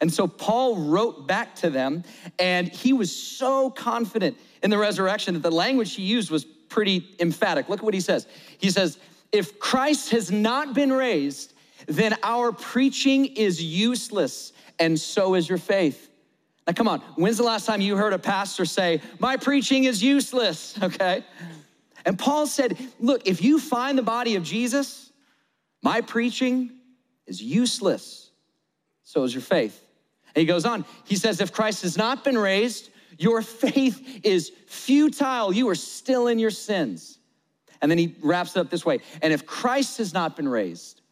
And 0.00 0.12
so 0.12 0.26
Paul 0.26 0.76
wrote 0.76 1.26
back 1.28 1.54
to 1.56 1.70
them, 1.70 2.02
and 2.38 2.68
he 2.68 2.92
was 2.92 3.14
so 3.14 3.70
confident 3.70 4.36
in 4.62 4.70
the 4.70 4.78
resurrection 4.78 5.34
that 5.34 5.42
the 5.42 5.52
language 5.52 5.94
he 5.94 6.02
used 6.02 6.30
was 6.30 6.44
pretty 6.44 7.06
emphatic. 7.20 7.68
Look 7.68 7.78
at 7.78 7.84
what 7.84 7.94
he 7.94 8.00
says. 8.00 8.26
He 8.58 8.70
says, 8.70 8.98
If 9.30 9.58
Christ 9.60 10.10
has 10.10 10.32
not 10.32 10.74
been 10.74 10.92
raised, 10.92 11.54
then 11.86 12.16
our 12.22 12.50
preaching 12.50 13.26
is 13.26 13.62
useless, 13.62 14.52
and 14.78 14.98
so 14.98 15.34
is 15.34 15.48
your 15.48 15.58
faith. 15.58 16.10
Now, 16.66 16.72
come 16.72 16.88
on, 16.88 17.00
when's 17.16 17.36
the 17.36 17.42
last 17.44 17.66
time 17.66 17.80
you 17.80 17.96
heard 17.96 18.12
a 18.12 18.18
pastor 18.18 18.64
say, 18.64 19.00
My 19.18 19.36
preaching 19.36 19.84
is 19.84 20.02
useless, 20.02 20.78
okay? 20.82 21.24
And 22.04 22.18
Paul 22.18 22.46
said, 22.46 22.76
Look, 22.98 23.26
if 23.26 23.42
you 23.42 23.58
find 23.58 23.98
the 23.98 24.02
body 24.02 24.36
of 24.36 24.42
Jesus, 24.42 25.10
my 25.82 26.00
preaching 26.00 26.70
is 27.26 27.42
useless, 27.42 28.30
so 29.02 29.22
is 29.24 29.34
your 29.34 29.42
faith. 29.42 29.80
And 30.34 30.40
he 30.40 30.46
goes 30.46 30.64
on, 30.64 30.84
he 31.04 31.16
says, 31.16 31.40
If 31.40 31.52
Christ 31.52 31.82
has 31.82 31.96
not 31.96 32.24
been 32.24 32.38
raised, 32.38 32.90
your 33.18 33.42
faith 33.42 34.20
is 34.24 34.50
futile. 34.66 35.52
You 35.52 35.68
are 35.68 35.74
still 35.74 36.26
in 36.26 36.38
your 36.38 36.50
sins. 36.50 37.18
And 37.80 37.90
then 37.90 37.98
he 37.98 38.16
wraps 38.22 38.56
it 38.56 38.60
up 38.60 38.70
this 38.70 38.84
way 38.84 39.00
And 39.20 39.32
if 39.32 39.44
Christ 39.44 39.98
has 39.98 40.14
not 40.14 40.36
been 40.36 40.48
raised, 40.48 41.02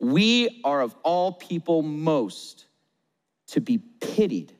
we 0.00 0.60
are 0.64 0.82
of 0.82 0.94
all 1.02 1.32
people 1.32 1.82
most 1.82 2.66
to 3.48 3.60
be 3.60 3.78
pitied. 3.78 4.52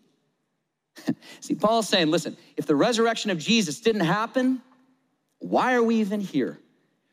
See, 1.40 1.55
Paul's 1.55 1.88
saying, 1.88 2.11
listen, 2.11 2.37
if 2.57 2.66
the 2.66 2.76
resurrection 2.76 3.31
of 3.31 3.38
Jesus 3.38 3.81
didn't 3.81 4.05
happen, 4.05 4.62
why 5.38 5.75
are 5.75 5.83
we 5.83 5.97
even 5.97 6.21
here? 6.21 6.59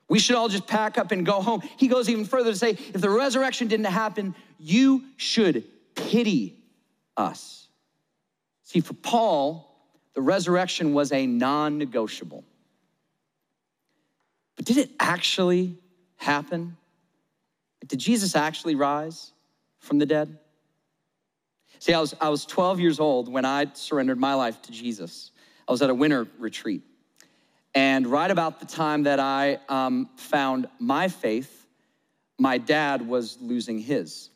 We 0.09 0.19
should 0.19 0.35
all 0.35 0.49
just 0.49 0.67
pack 0.67 0.97
up 0.97 1.11
and 1.11 1.25
go 1.25 1.41
home. 1.41 1.61
He 1.77 1.87
goes 1.87 2.09
even 2.09 2.25
further 2.25 2.51
to 2.51 2.57
say, 2.57 2.71
if 2.71 3.01
the 3.01 3.09
resurrection 3.09 3.67
didn't 3.67 3.85
happen, 3.85 4.35
you 4.59 5.03
should 5.17 5.63
pity 5.95 6.55
us. 7.17 7.67
See, 8.63 8.79
for 8.79 8.93
Paul, 8.93 9.69
the 10.13 10.21
resurrection 10.21 10.93
was 10.93 11.11
a 11.11 11.25
non 11.25 11.77
negotiable. 11.77 12.43
But 14.55 14.65
did 14.65 14.77
it 14.77 14.91
actually 14.99 15.77
happen? 16.17 16.77
Did 17.87 17.99
Jesus 17.99 18.35
actually 18.35 18.75
rise 18.75 19.31
from 19.79 19.99
the 19.99 20.05
dead? 20.05 20.37
See, 21.83 21.91
I 21.91 21.99
was, 21.99 22.15
I 22.21 22.29
was 22.29 22.45
12 22.45 22.79
years 22.79 23.01
old 23.01 23.27
when 23.27 23.43
I 23.43 23.67
surrendered 23.73 24.17
my 24.17 24.35
life 24.35 24.61
to 24.61 24.71
Jesus. 24.71 25.31
I 25.67 25.71
was 25.73 25.81
at 25.81 25.89
a 25.89 25.93
winter 25.93 26.25
retreat. 26.39 26.81
And 27.75 28.07
right 28.07 28.31
about 28.31 28.61
the 28.61 28.65
time 28.65 29.03
that 29.03 29.19
I 29.19 29.59
um, 29.67 30.07
found 30.15 30.67
my 30.79 31.09
faith, 31.09 31.67
my 32.39 32.57
dad 32.57 33.05
was 33.05 33.37
losing 33.41 33.79
his. 33.79 34.29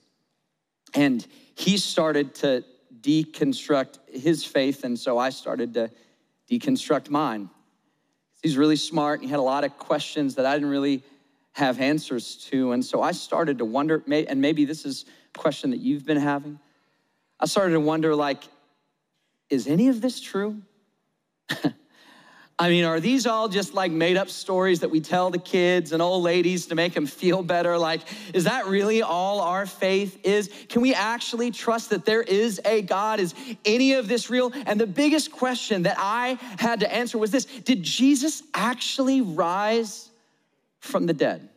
And 0.94 1.26
he 1.56 1.78
started 1.78 2.36
to 2.36 2.66
deconstruct 3.00 4.00
his 4.10 4.44
faith, 4.44 4.84
and 4.84 5.00
so 5.00 5.18
I 5.18 5.30
started 5.30 5.74
to 5.76 5.90
deconstruct 6.52 7.10
mine. 7.10 7.50
He's 8.44 8.58
really 8.58 8.76
smart, 8.76 9.22
and 9.22 9.30
he 9.30 9.32
had 9.32 9.40
a 9.40 9.42
lot 9.42 9.64
of 9.64 9.78
questions 9.78 10.36
that 10.36 10.46
I 10.46 10.54
didn't 10.54 10.70
really 10.70 11.02
have 11.54 11.80
answers 11.80 12.36
to. 12.50 12.74
And 12.74 12.84
so 12.84 13.02
I 13.02 13.14
started 13.14 13.60
to 13.60 13.64
wonder, 13.64 14.04
and 14.06 14.42
maybe 14.42 14.66
this 14.66 14.86
is 14.86 15.06
a 15.34 15.40
question 15.40 15.70
that 15.72 15.80
you've 15.80 16.06
been 16.06 16.18
having. 16.18 16.60
I 17.40 17.46
started 17.46 17.74
to 17.74 17.80
wonder, 17.80 18.16
like, 18.16 18.44
is 19.50 19.68
any 19.68 19.88
of 19.88 20.02
this 20.02 20.20
true? 20.20 20.62
I 22.60 22.70
mean, 22.70 22.86
are 22.86 23.00
these 23.00 23.28
all 23.28 23.48
just 23.48 23.76
like 23.76 23.92
made 23.92 24.18
up 24.18 24.30
stories 24.30 24.80
that 24.80 24.90
we 24.90 25.00
tell 25.00 25.30
the 25.30 25.38
kids 25.38 25.92
and 25.92 26.02
old 26.02 26.24
ladies 26.24 26.66
to 26.68 26.76
make 26.76 26.96
them 26.96 27.06
feel 27.06 27.44
better? 27.44 27.78
Like, 27.78 28.02
is 28.34 28.46
that 28.46 28.66
really 28.66 29.04
all 29.04 29.42
our 29.42 29.68
faith 29.68 30.20
is? 30.24 30.50
Can 30.68 30.82
we 30.82 30.96
actually 30.96 31.52
trust 31.52 31.92
that 31.92 32.04
there 32.04 32.24
is 32.24 32.60
a 32.66 32.82
God? 32.82 33.20
Is 33.20 33.36
any 33.64 33.94
of 33.94 34.08
this 34.08 34.32
real? 34.32 34.52
And 34.66 34.82
the 34.82 34.88
biggest 34.88 35.32
question 35.32 35.84
that 35.84 35.98
I 36.00 36.40
had 36.58 36.80
to 36.80 36.92
answer 36.92 37.20
was 37.20 37.30
this 37.30 37.46
Did 37.46 37.84
Jesus 37.84 38.42
actually 38.56 39.22
rise 39.22 40.10
from 40.80 41.06
the 41.06 41.14
dead? 41.14 41.48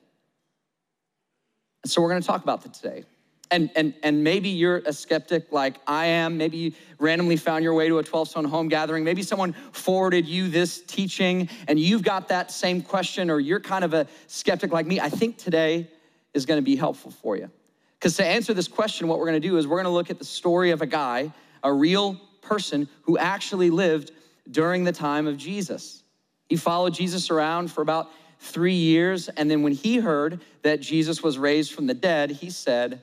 So 1.86 2.02
we're 2.02 2.10
going 2.10 2.20
to 2.20 2.26
talk 2.26 2.42
about 2.42 2.60
that 2.62 2.74
today 2.74 3.04
and, 3.50 3.70
and, 3.74 3.94
and 4.02 4.22
maybe 4.22 4.48
you're 4.48 4.78
a 4.86 4.92
skeptic 4.92 5.50
like 5.52 5.76
I 5.86 6.06
am. 6.06 6.36
Maybe 6.36 6.56
you 6.56 6.72
randomly 6.98 7.36
found 7.36 7.64
your 7.64 7.74
way 7.74 7.88
to 7.88 7.98
a 7.98 8.02
12 8.02 8.28
stone 8.28 8.44
home 8.44 8.68
gathering. 8.68 9.02
Maybe 9.02 9.22
someone 9.22 9.52
forwarded 9.72 10.26
you 10.26 10.48
this 10.48 10.80
teaching 10.82 11.48
and 11.66 11.78
you've 11.78 12.02
got 12.02 12.28
that 12.28 12.50
same 12.50 12.80
question, 12.80 13.30
or 13.30 13.40
you're 13.40 13.60
kind 13.60 13.84
of 13.84 13.94
a 13.94 14.06
skeptic 14.26 14.72
like 14.72 14.86
me. 14.86 15.00
I 15.00 15.08
think 15.08 15.36
today 15.36 15.88
is 16.34 16.46
going 16.46 16.58
to 16.58 16.64
be 16.64 16.76
helpful 16.76 17.10
for 17.10 17.36
you. 17.36 17.50
Because 17.98 18.16
to 18.16 18.24
answer 18.24 18.54
this 18.54 18.68
question, 18.68 19.08
what 19.08 19.18
we're 19.18 19.26
going 19.26 19.40
to 19.40 19.48
do 19.48 19.58
is 19.58 19.66
we're 19.66 19.76
going 19.76 19.84
to 19.84 19.90
look 19.90 20.10
at 20.10 20.18
the 20.18 20.24
story 20.24 20.70
of 20.70 20.80
a 20.80 20.86
guy, 20.86 21.32
a 21.62 21.72
real 21.72 22.20
person 22.40 22.88
who 23.02 23.18
actually 23.18 23.70
lived 23.70 24.12
during 24.50 24.84
the 24.84 24.92
time 24.92 25.26
of 25.26 25.36
Jesus. 25.36 26.02
He 26.48 26.56
followed 26.56 26.94
Jesus 26.94 27.30
around 27.30 27.70
for 27.70 27.82
about 27.82 28.10
three 28.40 28.74
years. 28.74 29.28
And 29.28 29.50
then 29.50 29.62
when 29.62 29.72
he 29.72 29.98
heard 29.98 30.40
that 30.62 30.80
Jesus 30.80 31.22
was 31.22 31.38
raised 31.38 31.72
from 31.72 31.86
the 31.86 31.94
dead, 31.94 32.30
he 32.30 32.50
said, 32.50 33.02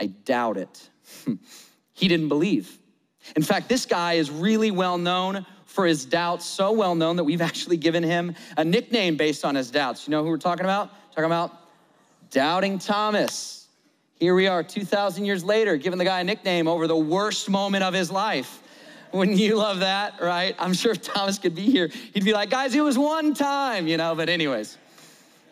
I 0.00 0.06
doubt 0.06 0.56
it. 0.56 0.90
he 1.92 2.08
didn't 2.08 2.28
believe. 2.28 2.78
In 3.36 3.42
fact, 3.42 3.68
this 3.68 3.86
guy 3.86 4.14
is 4.14 4.30
really 4.30 4.70
well 4.70 4.98
known 4.98 5.44
for 5.66 5.86
his 5.86 6.04
doubts, 6.04 6.46
so 6.46 6.72
well 6.72 6.94
known 6.94 7.16
that 7.16 7.24
we've 7.24 7.40
actually 7.50 7.76
given 7.76 8.02
him 8.02 8.34
a 8.56 8.64
nickname 8.64 9.16
based 9.16 9.44
on 9.44 9.54
his 9.54 9.70
doubts. 9.70 10.06
You 10.06 10.12
know 10.12 10.22
who 10.22 10.30
we're 10.30 10.38
talking 10.38 10.64
about? 10.64 10.90
Talking 11.10 11.26
about 11.26 11.52
Doubting 12.30 12.78
Thomas. 12.78 13.68
Here 14.14 14.34
we 14.34 14.48
are 14.48 14.62
2,000 14.62 15.24
years 15.24 15.44
later, 15.44 15.76
giving 15.76 15.98
the 15.98 16.04
guy 16.04 16.20
a 16.20 16.24
nickname 16.24 16.66
over 16.66 16.86
the 16.86 16.96
worst 16.96 17.48
moment 17.48 17.84
of 17.84 17.94
his 17.94 18.10
life. 18.10 18.62
Wouldn't 19.12 19.38
you 19.38 19.56
love 19.56 19.80
that, 19.80 20.20
right? 20.20 20.54
I'm 20.58 20.74
sure 20.74 20.92
if 20.92 21.02
Thomas 21.14 21.38
could 21.38 21.54
be 21.54 21.62
here. 21.62 21.88
He'd 22.12 22.24
be 22.24 22.32
like, 22.32 22.50
guys, 22.50 22.74
it 22.74 22.80
was 22.80 22.98
one 22.98 23.32
time, 23.34 23.86
you 23.86 23.96
know, 23.96 24.14
but, 24.14 24.28
anyways. 24.28 24.76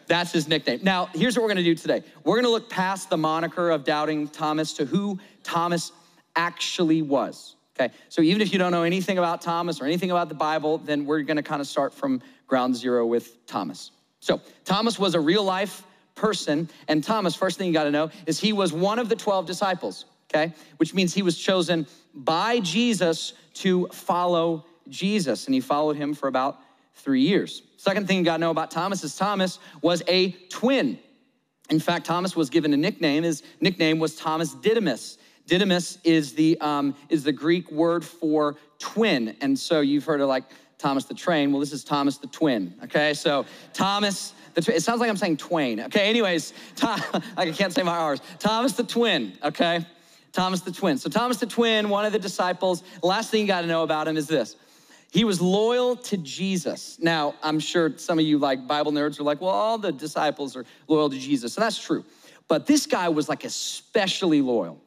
That's 0.07 0.33
his 0.33 0.49
nickname. 0.49 0.81
Now, 0.83 1.07
here's 1.15 1.37
what 1.37 1.43
we're 1.43 1.49
gonna 1.49 1.63
do 1.63 1.75
today. 1.75 2.03
We're 2.25 2.37
gonna 2.37 2.49
look 2.49 2.71
past 2.71 3.11
the 3.11 3.17
moniker 3.17 3.71
of 3.71 3.85
doubting 3.85 4.29
Thomas 4.29 4.73
to 4.75 4.85
who 4.85 5.19
Thomas 5.43 5.93
actually 6.35 7.03
was. 7.03 7.57
Okay, 7.79 7.93
so 8.09 8.23
even 8.23 8.41
if 8.41 8.53
you 8.53 8.59
don't 8.59 8.73
know 8.73 8.85
anything 8.85 9.19
about 9.19 9.43
Thomas 9.43 9.81
or 9.81 9.85
anything 9.85 10.11
about 10.11 10.29
the 10.29 10.35
Bible, 10.35 10.79
then 10.79 11.05
we're 11.05 11.23
gonna 11.23 11.43
kind 11.43 11.61
of 11.61 11.67
start 11.67 11.93
from 11.93 12.23
ground 12.47 12.77
zero 12.77 13.05
with 13.05 13.47
Thomas. 13.47 13.91
So, 14.21 14.41
Thomas 14.65 14.99
was 14.99 15.15
a 15.15 15.21
real 15.21 15.45
life 15.45 15.83
person, 16.15 16.71
and 16.89 17.05
Thomas, 17.05 17.35
first 17.35 17.59
thing 17.59 17.67
you 17.67 17.73
gotta 17.73 17.91
know, 17.91 18.11
is 18.27 18.41
he 18.41 18.53
was 18.53 18.73
one 18.73 18.99
of 18.99 19.09
the 19.09 19.17
12 19.17 19.45
disciples, 19.47 20.07
okay, 20.31 20.55
which 20.79 20.95
means 20.95 21.13
he 21.13 21.23
was 21.23 21.37
chosen 21.37 21.87
by 22.15 22.61
Jesus 22.61 23.35
to 23.55 23.89
follow 23.89 24.65
Jesus, 24.89 25.47
and 25.47 25.55
he 25.55 25.61
followed 25.61 25.97
him 25.97 26.15
for 26.15 26.29
about 26.29 26.59
three 26.97 27.23
years. 27.23 27.63
Second 27.77 28.09
thing 28.09 28.19
you 28.19 28.25
gotta 28.25 28.41
know 28.41 28.51
about 28.51 28.71
Thomas 28.71 29.05
is 29.05 29.17
Thomas 29.17 29.59
was 29.83 30.03
a 30.09 30.33
twin. 30.51 30.99
In 31.71 31.81
fact, 31.81 32.07
Thomas 32.07 32.37
was 32.37 32.51
given 32.51 32.73
a 32.73 32.77
nickname. 32.77 33.23
His 33.23 33.43
nickname 33.61 33.99
was 33.99 34.17
Thomas 34.17 34.55
Didymus. 34.55 35.19
Didymus 35.47 35.99
is 36.05 36.33
the, 36.35 36.59
um, 36.61 36.95
is 37.09 37.23
the 37.25 37.33
Greek 37.33 37.71
word 37.71 38.05
for 38.05 38.57
twin. 38.79 39.37
And 39.41 39.59
so 39.59 39.81
you've 39.81 40.05
heard 40.05 40.21
of 40.21 40.29
like 40.29 40.45
Thomas 40.79 41.05
the 41.05 41.15
train. 41.15 41.53
Well, 41.53 41.61
this 41.61 41.73
is 41.73 41.85
Thomas 41.85 42.19
the 42.19 42.27
twin, 42.27 42.75
okay? 42.85 43.15
So 43.15 43.47
Thomas 43.73 44.35
the 44.55 44.63
twin. 44.63 44.77
It 44.77 44.83
sounds 44.83 45.01
like 45.01 45.09
I'm 45.09 45.17
saying 45.17 45.39
twain, 45.39 45.81
okay? 45.81 46.09
Anyways, 46.09 46.53
Tom, 46.77 47.01
I 47.37 47.51
can't 47.51 47.73
say 47.73 47.83
my 47.83 47.97
R's. 47.97 48.21
Thomas 48.39 48.73
the 48.73 48.85
twin, 48.85 49.33
okay? 49.43 49.85
Thomas 50.33 50.61
the 50.61 50.73
twin. 50.73 50.99
So 50.99 51.09
Thomas 51.09 51.39
the 51.39 51.47
twin, 51.47 51.89
one 51.89 52.05
of 52.05 52.13
the 52.13 52.19
disciples. 52.19 52.83
Last 53.03 53.31
thing 53.31 53.41
you 53.41 53.47
got 53.47 53.63
to 53.63 53.67
know 53.67 53.83
about 53.83 54.07
him 54.07 54.17
is 54.17 54.27
this. 54.27 54.57
He 55.17 55.25
was 55.25 55.41
loyal 55.41 55.97
to 55.97 56.19
Jesus. 56.19 56.99
Now, 57.01 57.37
I'm 57.43 57.59
sure 57.59 57.97
some 57.97 58.19
of 58.19 58.27
you, 58.27 58.37
like 58.37 58.67
Bible 58.67 58.93
nerds, 58.93 59.19
are 59.19 59.23
like, 59.23 59.41
well, 59.41 59.49
all 59.49 59.79
the 59.79 59.91
disciples 59.91 60.55
are 60.57 60.67
loyal 60.89 61.09
to 61.09 61.19
Jesus. 61.19 61.57
And 61.57 61.65
that's 61.65 61.83
true. 61.83 62.05
But 62.49 62.67
this 62.67 62.85
guy 62.85 63.09
was 63.09 63.27
like 63.27 63.45
especially 63.45 64.43
loyal 64.43 64.79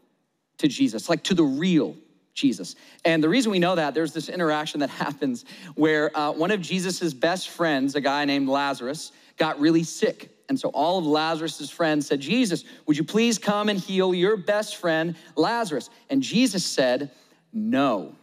to 0.60 0.68
Jesus, 0.68 1.10
like 1.10 1.24
to 1.24 1.34
the 1.34 1.44
real 1.44 1.96
Jesus. 2.36 2.76
And 3.06 3.24
the 3.24 3.28
reason 3.28 3.52
we 3.52 3.58
know 3.58 3.74
that, 3.74 3.96
there's 3.96 4.14
this 4.14 4.30
interaction 4.30 4.82
that 4.82 4.90
happens 4.92 5.46
where 5.74 6.16
uh, 6.16 6.32
one 6.32 6.52
of 6.52 6.62
Jesus's 6.62 7.16
best 7.16 7.50
friends, 7.50 7.96
a 7.96 8.02
guy 8.02 8.24
named 8.26 8.50
Lazarus, 8.50 9.12
got 9.38 9.60
really 9.60 9.84
sick. 9.84 10.30
And 10.48 10.60
so 10.60 10.70
all 10.70 11.00
of 11.00 11.08
Lazarus's 11.08 11.72
friends 11.72 12.06
said, 12.06 12.20
Jesus, 12.20 12.66
would 12.86 12.98
you 12.98 13.04
please 13.04 13.40
come 13.40 13.68
and 13.68 13.80
heal 13.80 14.14
your 14.14 14.38
best 14.38 14.76
friend, 14.76 15.16
Lazarus? 15.36 15.90
And 16.12 16.22
Jesus 16.22 16.64
said, 16.64 17.10
No. 17.52 18.14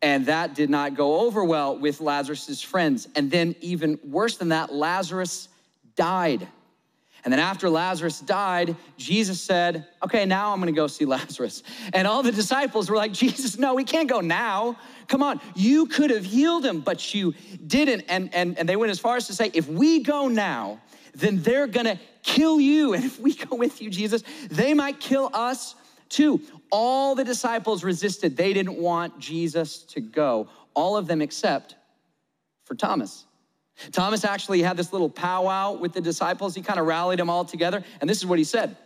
And 0.00 0.26
that 0.26 0.54
did 0.54 0.70
not 0.70 0.94
go 0.94 1.20
over 1.20 1.42
well 1.42 1.76
with 1.76 2.00
Lazarus's 2.00 2.62
friends. 2.62 3.08
And 3.16 3.30
then, 3.30 3.56
even 3.60 3.98
worse 4.04 4.36
than 4.36 4.50
that, 4.50 4.72
Lazarus 4.72 5.48
died. 5.96 6.46
And 7.24 7.32
then 7.32 7.40
after 7.40 7.68
Lazarus 7.68 8.20
died, 8.20 8.76
Jesus 8.96 9.40
said, 9.40 9.86
Okay, 10.02 10.24
now 10.24 10.52
I'm 10.52 10.60
gonna 10.60 10.72
go 10.72 10.86
see 10.86 11.04
Lazarus. 11.16 11.62
And 11.92 12.06
all 12.06 12.22
the 12.22 12.32
disciples 12.32 12.88
were 12.88 12.96
like, 12.96 13.12
Jesus, 13.12 13.58
no, 13.58 13.74
we 13.74 13.84
can't 13.84 14.08
go 14.08 14.20
now. 14.20 14.78
Come 15.08 15.22
on, 15.22 15.40
you 15.54 15.86
could 15.86 16.10
have 16.10 16.24
healed 16.24 16.64
him, 16.64 16.80
but 16.80 17.14
you 17.14 17.34
didn't. 17.66 18.04
And, 18.08 18.32
and, 18.34 18.58
and 18.58 18.68
they 18.68 18.76
went 18.76 18.90
as 18.90 18.98
far 18.98 19.16
as 19.16 19.26
to 19.26 19.34
say, 19.34 19.50
If 19.52 19.68
we 19.68 20.02
go 20.02 20.28
now, 20.28 20.80
then 21.14 21.42
they're 21.42 21.66
gonna 21.66 21.98
kill 22.22 22.60
you. 22.60 22.94
And 22.94 23.04
if 23.04 23.18
we 23.18 23.34
go 23.34 23.56
with 23.56 23.82
you, 23.82 23.90
Jesus, 23.90 24.22
they 24.50 24.74
might 24.74 25.00
kill 25.00 25.30
us 25.34 25.74
too. 26.08 26.40
All 26.70 27.14
the 27.14 27.24
disciples 27.24 27.84
resisted. 27.84 28.36
They 28.36 28.52
didn't 28.52 28.76
want 28.76 29.18
Jesus 29.18 29.78
to 29.84 30.00
go, 30.00 30.48
all 30.74 30.96
of 30.96 31.06
them 31.06 31.22
except 31.22 31.76
for 32.64 32.74
Thomas. 32.74 33.24
Thomas 33.92 34.24
actually 34.24 34.62
had 34.62 34.76
this 34.76 34.92
little 34.92 35.08
powwow 35.08 35.72
with 35.72 35.92
the 35.92 36.00
disciples. 36.00 36.54
He 36.54 36.62
kind 36.62 36.80
of 36.80 36.86
rallied 36.86 37.18
them 37.18 37.30
all 37.30 37.44
together, 37.44 37.84
and 38.00 38.10
this 38.10 38.18
is 38.18 38.26
what 38.26 38.38
he 38.38 38.44
said. 38.44 38.76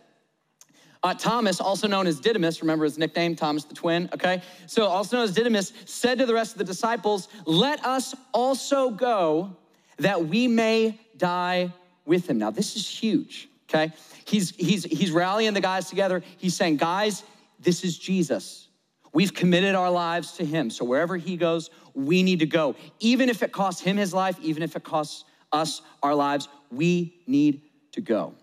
Uh, 1.01 1.13
Thomas, 1.13 1.59
also 1.59 1.85
known 1.85 2.07
as 2.07 2.19
Didymus, 2.19 2.61
remember 2.61 2.85
his 2.85 2.97
nickname, 2.97 3.35
Thomas 3.35 3.65
the 3.65 3.75
twin, 3.75 4.09
okay? 4.13 4.41
So, 4.67 4.85
also 4.85 5.17
known 5.17 5.25
as 5.25 5.33
Didymus, 5.33 5.73
said 5.85 6.19
to 6.19 6.25
the 6.25 6.33
rest 6.33 6.53
of 6.53 6.59
the 6.59 6.63
disciples, 6.63 7.27
Let 7.45 7.85
us 7.85 8.15
also 8.33 8.89
go 8.89 9.57
that 9.97 10.25
we 10.27 10.47
may 10.47 10.97
die 11.17 11.73
with 12.05 12.29
him. 12.29 12.37
Now, 12.37 12.51
this 12.51 12.77
is 12.77 12.87
huge, 12.87 13.49
okay? 13.69 13.91
He's, 14.23 14.51
he's, 14.51 14.85
he's 14.85 15.11
rallying 15.11 15.53
the 15.53 15.61
guys 15.61 15.89
together. 15.89 16.23
He's 16.37 16.55
saying, 16.55 16.77
Guys, 16.77 17.23
this 17.63 17.83
is 17.83 17.97
Jesus. 17.97 18.69
We've 19.13 19.33
committed 19.33 19.75
our 19.75 19.91
lives 19.91 20.33
to 20.33 20.45
him. 20.45 20.69
So 20.69 20.83
wherever 20.85 21.17
he 21.17 21.37
goes, 21.37 21.69
we 21.93 22.23
need 22.23 22.39
to 22.39 22.45
go. 22.45 22.75
Even 22.99 23.29
if 23.29 23.43
it 23.43 23.51
costs 23.51 23.81
him 23.81 23.97
his 23.97 24.13
life, 24.13 24.37
even 24.41 24.63
if 24.63 24.75
it 24.75 24.83
costs 24.83 25.25
us 25.51 25.81
our 26.01 26.15
lives, 26.15 26.49
we 26.71 27.21
need 27.27 27.61
to 27.91 28.01
go. 28.01 28.33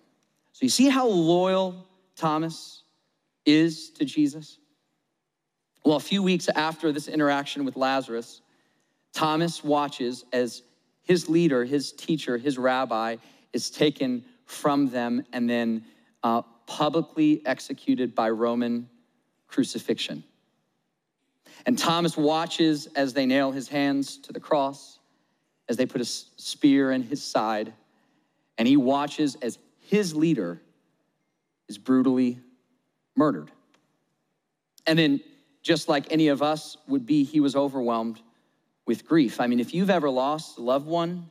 So 0.52 0.60
you 0.62 0.68
see 0.68 0.88
how 0.88 1.08
loyal 1.08 1.86
Thomas 2.14 2.84
is 3.44 3.90
to 3.92 4.04
Jesus? 4.04 4.58
Well, 5.84 5.96
a 5.96 6.00
few 6.00 6.22
weeks 6.22 6.48
after 6.54 6.92
this 6.92 7.08
interaction 7.08 7.64
with 7.64 7.76
Lazarus, 7.76 8.42
Thomas 9.12 9.64
watches 9.64 10.24
as 10.32 10.62
his 11.02 11.28
leader, 11.28 11.64
his 11.64 11.92
teacher, 11.92 12.38
his 12.38 12.58
rabbi 12.58 13.16
is 13.52 13.70
taken 13.70 14.24
from 14.44 14.88
them 14.90 15.24
and 15.32 15.50
then 15.50 15.84
uh, 16.22 16.42
publicly 16.66 17.42
executed 17.46 18.14
by 18.14 18.30
Roman 18.30 18.88
crucifixion. 19.50 20.24
And 21.66 21.78
Thomas 21.78 22.16
watches 22.16 22.86
as 22.94 23.12
they 23.12 23.26
nail 23.26 23.52
his 23.52 23.68
hands 23.68 24.16
to 24.18 24.32
the 24.32 24.40
cross, 24.40 24.98
as 25.68 25.76
they 25.76 25.86
put 25.86 26.00
a 26.00 26.04
spear 26.04 26.90
in 26.92 27.02
his 27.02 27.22
side, 27.22 27.72
and 28.56 28.66
he 28.66 28.76
watches 28.76 29.36
as 29.42 29.58
his 29.78 30.14
leader 30.14 30.60
is 31.68 31.78
brutally 31.78 32.38
murdered. 33.16 33.50
And 34.86 34.98
then, 34.98 35.20
just 35.62 35.88
like 35.88 36.10
any 36.10 36.28
of 36.28 36.42
us 36.42 36.76
would 36.88 37.04
be, 37.04 37.22
he 37.22 37.38
was 37.38 37.54
overwhelmed 37.54 38.20
with 38.86 39.06
grief. 39.06 39.40
I 39.40 39.46
mean, 39.46 39.60
if 39.60 39.74
you've 39.74 39.90
ever 39.90 40.08
lost 40.08 40.58
a 40.58 40.62
loved 40.62 40.86
one 40.86 41.30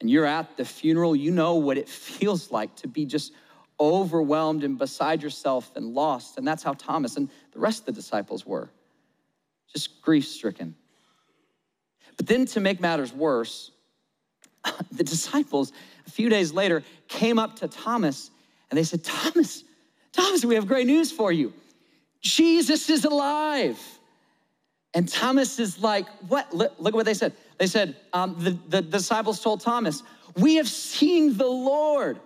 and 0.00 0.08
you're 0.08 0.24
at 0.24 0.56
the 0.56 0.64
funeral, 0.64 1.14
you 1.14 1.30
know 1.30 1.56
what 1.56 1.76
it 1.76 1.88
feels 1.88 2.50
like 2.50 2.74
to 2.76 2.88
be 2.88 3.04
just 3.04 3.32
overwhelmed 3.78 4.64
and 4.64 4.78
beside 4.78 5.22
yourself 5.22 5.70
and 5.76 5.94
lost. 5.94 6.38
And 6.38 6.46
that's 6.46 6.62
how 6.62 6.72
Thomas 6.72 7.16
and 7.16 7.30
the 7.52 7.58
rest 7.58 7.80
of 7.80 7.86
the 7.86 7.92
disciples 7.92 8.46
were 8.46 8.70
just 9.72 10.02
grief 10.02 10.26
stricken. 10.26 10.74
But 12.16 12.26
then 12.26 12.46
to 12.46 12.60
make 12.60 12.80
matters 12.80 13.12
worse, 13.12 13.70
the 14.92 15.04
disciples, 15.04 15.72
a 16.06 16.10
few 16.10 16.28
days 16.28 16.52
later, 16.52 16.82
came 17.08 17.38
up 17.38 17.56
to 17.56 17.68
Thomas 17.68 18.30
and 18.70 18.78
they 18.78 18.84
said, 18.84 19.02
Thomas, 19.02 19.64
Thomas, 20.12 20.44
we 20.44 20.54
have 20.54 20.66
great 20.66 20.86
news 20.86 21.10
for 21.10 21.32
you. 21.32 21.52
Jesus 22.20 22.90
is 22.90 23.04
alive. 23.04 23.78
And 24.92 25.08
Thomas 25.08 25.58
is 25.58 25.80
like, 25.80 26.06
what? 26.28 26.52
Look, 26.52 26.72
at 26.84 26.92
what 26.94 27.06
they 27.06 27.14
said. 27.14 27.32
They 27.58 27.66
said, 27.66 27.96
um, 28.12 28.36
the, 28.38 28.58
the 28.68 28.82
disciples 28.82 29.40
told 29.40 29.60
Thomas, 29.60 30.02
we 30.36 30.56
have 30.56 30.68
seen 30.68 31.36
the 31.36 31.46
Lord. 31.46 32.18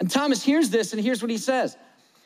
And 0.00 0.10
Thomas 0.10 0.42
hears 0.42 0.70
this 0.70 0.92
and 0.92 1.02
here's 1.02 1.22
what 1.22 1.30
he 1.30 1.38
says. 1.38 1.76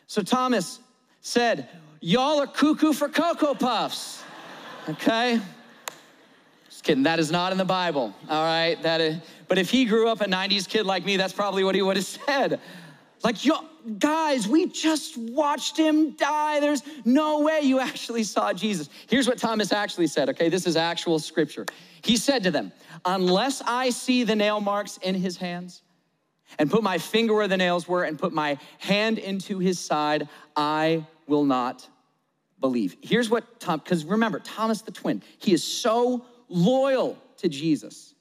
So 0.07 0.23
Thomas 0.23 0.81
said, 1.21 1.69
Y'all 2.05 2.41
are 2.41 2.49
cuckoo 2.49 2.93
for 2.93 3.09
Cocoa 3.09 3.55
Puffs. 3.55 4.25
Okay? 4.89 5.41
Just 6.69 6.83
kidding. 6.83 7.05
That 7.05 7.21
is 7.21 7.31
not 7.31 7.53
in 7.53 7.59
the 7.59 7.65
Bible. 7.65 8.13
All 8.29 8.45
right? 8.45 8.75
That 8.83 9.01
is, 9.01 9.19
but 9.47 9.57
if 9.57 9.71
he 9.71 9.85
grew 9.85 10.09
up 10.09 10.21
a 10.21 10.25
90s 10.25 10.69
kid 10.69 10.85
like 10.85 11.05
me, 11.05 11.17
that's 11.17 11.33
probably 11.33 11.63
what 11.63 11.77
he 11.77 11.83
would 11.83 11.95
have 11.95 12.05
said. 12.27 12.59
Like, 13.23 13.45
yo, 13.45 13.55
guys, 14.01 14.49
we 14.49 14.67
just 14.67 15.17
watched 15.17 15.77
him 15.77 16.17
die. 16.17 16.59
There's 16.59 16.83
no 17.05 17.39
way 17.43 17.61
you 17.61 17.79
actually 17.79 18.25
saw 18.25 18.53
Jesus. 18.53 18.89
Here's 19.09 19.29
what 19.29 19.39
Thomas 19.39 19.71
actually 19.71 20.09
said, 20.09 20.29
okay? 20.31 20.49
This 20.49 20.67
is 20.67 20.75
actual 20.75 21.21
scripture. 21.21 21.67
He 22.03 22.17
said 22.17 22.43
to 22.43 22.51
them, 22.51 22.73
Unless 23.05 23.63
I 23.65 23.91
see 23.91 24.25
the 24.25 24.35
nail 24.35 24.61
marks 24.61 24.97
in 24.99 25.15
his 25.15 25.37
hands, 25.37 25.83
and 26.59 26.69
put 26.69 26.83
my 26.83 26.99
finger 26.99 27.33
where 27.35 27.47
the 27.47 27.57
nails 27.57 27.87
were, 27.87 28.03
and 28.03 28.19
put 28.19 28.33
my 28.33 28.59
hand 28.79 29.19
into 29.19 29.61
his 29.61 29.79
side, 29.79 30.29
I 30.57 31.07
will 31.29 31.45
not 31.45 31.89
believe. 32.63 32.97
Here's 33.03 33.29
what 33.29 33.61
Tom, 33.61 33.81
because 33.81 34.07
remember, 34.07 34.39
Thomas 34.39 34.81
the 34.81 34.93
twin, 34.93 35.23
he 35.39 35.53
is 35.53 35.63
so 35.63 36.25
loyal 36.49 37.19
to 37.39 37.49
Jesus. 37.51 38.15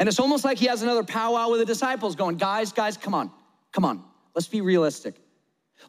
And 0.00 0.08
it's 0.08 0.18
almost 0.18 0.44
like 0.44 0.58
he 0.58 0.66
has 0.66 0.82
another 0.82 1.04
powwow 1.04 1.50
with 1.50 1.60
the 1.60 1.66
disciples 1.66 2.16
going, 2.16 2.36
guys, 2.36 2.72
guys, 2.72 2.96
come 2.96 3.14
on, 3.14 3.30
come 3.70 3.84
on, 3.84 4.02
let's 4.34 4.48
be 4.48 4.60
realistic. 4.60 5.14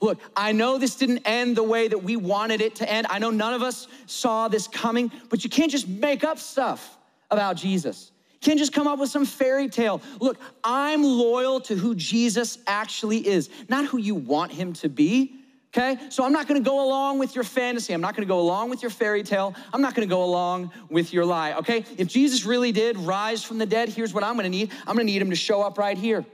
Look, 0.02 0.20
I 0.36 0.52
know 0.52 0.78
this 0.78 0.96
didn't 0.96 1.20
end 1.26 1.56
the 1.56 1.64
way 1.64 1.88
that 1.88 2.04
we 2.04 2.16
wanted 2.16 2.62
it 2.62 2.76
to 2.76 2.92
end. 2.92 3.08
I 3.10 3.20
know 3.20 3.30
none 3.30 3.54
of 3.54 3.62
us 3.62 3.88
saw 4.06 4.48
this 4.48 4.68
coming, 4.68 5.12
but 5.30 5.44
you 5.44 5.50
can't 5.50 5.72
just 5.72 5.88
make 5.88 6.24
up 6.24 6.40
stuff 6.40 6.98
about 7.32 7.56
Jesus. 7.56 8.12
You 8.34 8.40
can't 8.42 8.60
just 8.60 8.74
come 8.74 8.88
up 8.88 9.00
with 9.00 9.10
some 9.10 9.26
fairy 9.26 9.70
tale. 9.70 10.02
Look, 10.20 10.38
I'm 10.64 11.04
loyal 11.04 11.62
to 11.62 11.76
who 11.76 11.96
Jesus 11.96 12.58
actually 12.68 13.26
is, 13.26 13.50
not 13.70 13.86
who 13.86 13.98
you 13.98 14.16
want 14.16 14.52
him 14.52 14.74
to 14.74 14.90
be. 14.90 15.36
Okay? 15.76 15.98
So 16.10 16.24
I'm 16.24 16.32
not 16.32 16.48
gonna 16.48 16.60
go 16.60 16.86
along 16.86 17.18
with 17.18 17.34
your 17.34 17.44
fantasy. 17.44 17.94
I'm 17.94 18.02
not 18.02 18.16
gonna 18.16 18.28
go 18.28 18.40
along 18.40 18.70
with 18.70 18.84
your 18.84 18.92
fairy 18.92 19.24
tale. 19.24 19.56
I'm 19.74 19.82
not 19.82 19.96
gonna 19.96 20.06
go 20.06 20.24
along 20.24 20.72
with 20.90 21.12
your 21.12 21.26
lie, 21.26 21.54
okay? 21.54 21.84
If 21.98 22.08
Jesus 22.08 22.46
really 22.46 22.72
did 22.72 22.96
rise 22.98 23.44
from 23.44 23.58
the 23.58 23.66
dead, 23.66 23.90
here's 23.90 24.14
what 24.14 24.24
I'm 24.24 24.36
gonna 24.36 24.50
need 24.50 24.72
I'm 24.86 24.96
gonna 24.96 25.06
need 25.06 25.22
him 25.22 25.32
to 25.32 25.36
show 25.36 25.62
up 25.62 25.80
right 25.80 25.98
here. 25.98 26.26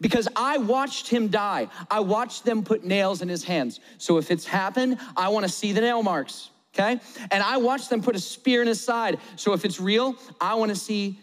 Because 0.00 0.28
I 0.36 0.58
watched 0.58 1.08
him 1.08 1.28
die. 1.28 1.68
I 1.90 2.00
watched 2.00 2.44
them 2.44 2.62
put 2.62 2.84
nails 2.84 3.22
in 3.22 3.28
his 3.28 3.44
hands. 3.44 3.80
So 3.98 4.18
if 4.18 4.30
it's 4.30 4.46
happened, 4.46 4.98
I 5.16 5.28
wanna 5.28 5.48
see 5.48 5.72
the 5.72 5.80
nail 5.80 6.02
marks, 6.02 6.50
okay? 6.74 7.00
And 7.30 7.42
I 7.42 7.56
watched 7.56 7.88
them 7.88 8.02
put 8.02 8.14
a 8.16 8.20
spear 8.20 8.60
in 8.60 8.68
his 8.68 8.82
side. 8.82 9.18
So 9.36 9.54
if 9.54 9.64
it's 9.64 9.80
real, 9.80 10.14
I 10.40 10.56
wanna 10.56 10.76
see 10.76 11.18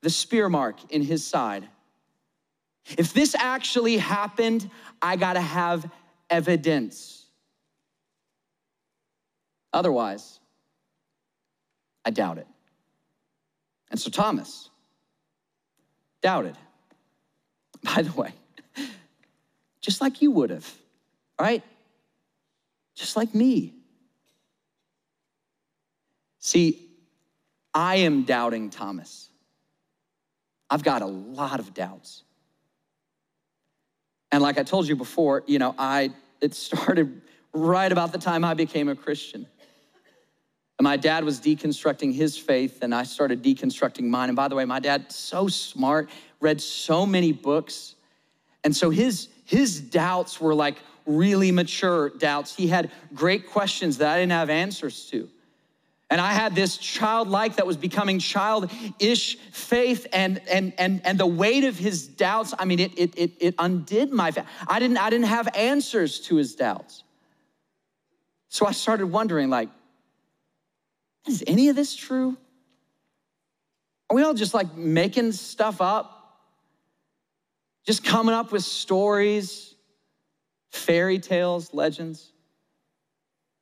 the 0.00 0.10
spear 0.10 0.48
mark 0.48 0.76
in 0.90 1.02
his 1.02 1.24
side. 1.24 1.68
If 2.96 3.12
this 3.12 3.36
actually 3.36 3.98
happened, 3.98 4.68
I 5.00 5.14
gotta 5.14 5.40
have 5.40 5.88
evidence. 6.30 7.26
Otherwise, 9.72 10.40
I 12.04 12.10
doubt 12.10 12.38
it. 12.38 12.46
And 13.90 14.00
so 14.00 14.10
Thomas 14.10 14.70
doubted. 16.22 16.56
By 17.82 18.02
the 18.02 18.12
way, 18.12 18.32
just 19.80 20.00
like 20.00 20.20
you 20.20 20.30
would 20.32 20.50
have, 20.50 20.68
right? 21.40 21.62
Just 22.96 23.16
like 23.16 23.34
me. 23.34 23.74
See, 26.40 26.88
I 27.72 27.96
am 27.96 28.24
doubting 28.24 28.70
Thomas. 28.70 29.28
I've 30.70 30.82
got 30.82 31.02
a 31.02 31.06
lot 31.06 31.60
of 31.60 31.74
doubts. 31.74 32.24
And 34.30 34.42
like 34.42 34.58
I 34.58 34.62
told 34.62 34.88
you 34.88 34.96
before, 34.96 35.42
you 35.46 35.58
know, 35.58 35.74
I 35.78 36.10
it 36.40 36.54
started 36.54 37.22
right 37.52 37.90
about 37.90 38.12
the 38.12 38.18
time 38.18 38.44
I 38.44 38.54
became 38.54 38.88
a 38.88 38.94
Christian. 38.94 39.46
And 40.78 40.84
my 40.84 40.96
dad 40.96 41.24
was 41.24 41.40
deconstructing 41.40 42.14
his 42.14 42.38
faith, 42.38 42.78
and 42.82 42.94
I 42.94 43.02
started 43.02 43.42
deconstructing 43.42 44.04
mine. 44.04 44.28
And 44.28 44.36
by 44.36 44.46
the 44.46 44.54
way, 44.54 44.64
my 44.64 44.78
dad, 44.78 45.10
so 45.10 45.48
smart, 45.48 46.08
read 46.40 46.60
so 46.60 47.04
many 47.04 47.32
books. 47.32 47.96
And 48.62 48.76
so 48.76 48.90
his, 48.90 49.28
his 49.44 49.80
doubts 49.80 50.40
were 50.40 50.54
like 50.54 50.76
really 51.04 51.50
mature 51.50 52.10
doubts. 52.10 52.54
He 52.54 52.68
had 52.68 52.92
great 53.12 53.48
questions 53.50 53.98
that 53.98 54.14
I 54.14 54.20
didn't 54.20 54.32
have 54.32 54.50
answers 54.50 55.06
to. 55.06 55.28
And 56.10 56.20
I 56.22 56.32
had 56.32 56.54
this 56.54 56.78
childlike 56.78 57.56
that 57.56 57.66
was 57.66 57.76
becoming 57.76 58.18
childish 58.18 59.36
faith, 59.52 60.06
and 60.12 60.40
and 60.48 60.72
and 60.78 61.02
and 61.04 61.18
the 61.18 61.26
weight 61.26 61.64
of 61.64 61.78
his 61.78 62.06
doubts. 62.06 62.54
I 62.58 62.64
mean, 62.64 62.80
it 62.80 62.98
it 62.98 63.14
it, 63.16 63.32
it 63.40 63.54
undid 63.58 64.10
my 64.10 64.30
faith. 64.30 64.46
I 64.66 64.78
didn't 64.78 64.96
I 64.96 65.10
didn't 65.10 65.26
have 65.26 65.48
answers 65.54 66.20
to 66.20 66.36
his 66.36 66.54
doubts. 66.54 67.04
So 68.48 68.64
I 68.64 68.72
started 68.72 69.06
wondering, 69.06 69.50
like, 69.50 69.68
is 71.26 71.44
any 71.46 71.68
of 71.68 71.76
this 71.76 71.94
true? 71.94 72.38
Are 74.08 74.16
we 74.16 74.22
all 74.22 74.32
just 74.32 74.54
like 74.54 74.74
making 74.74 75.32
stuff 75.32 75.82
up? 75.82 76.14
Just 77.86 78.02
coming 78.02 78.34
up 78.34 78.50
with 78.50 78.64
stories, 78.64 79.74
fairy 80.70 81.18
tales, 81.18 81.74
legends? 81.74 82.32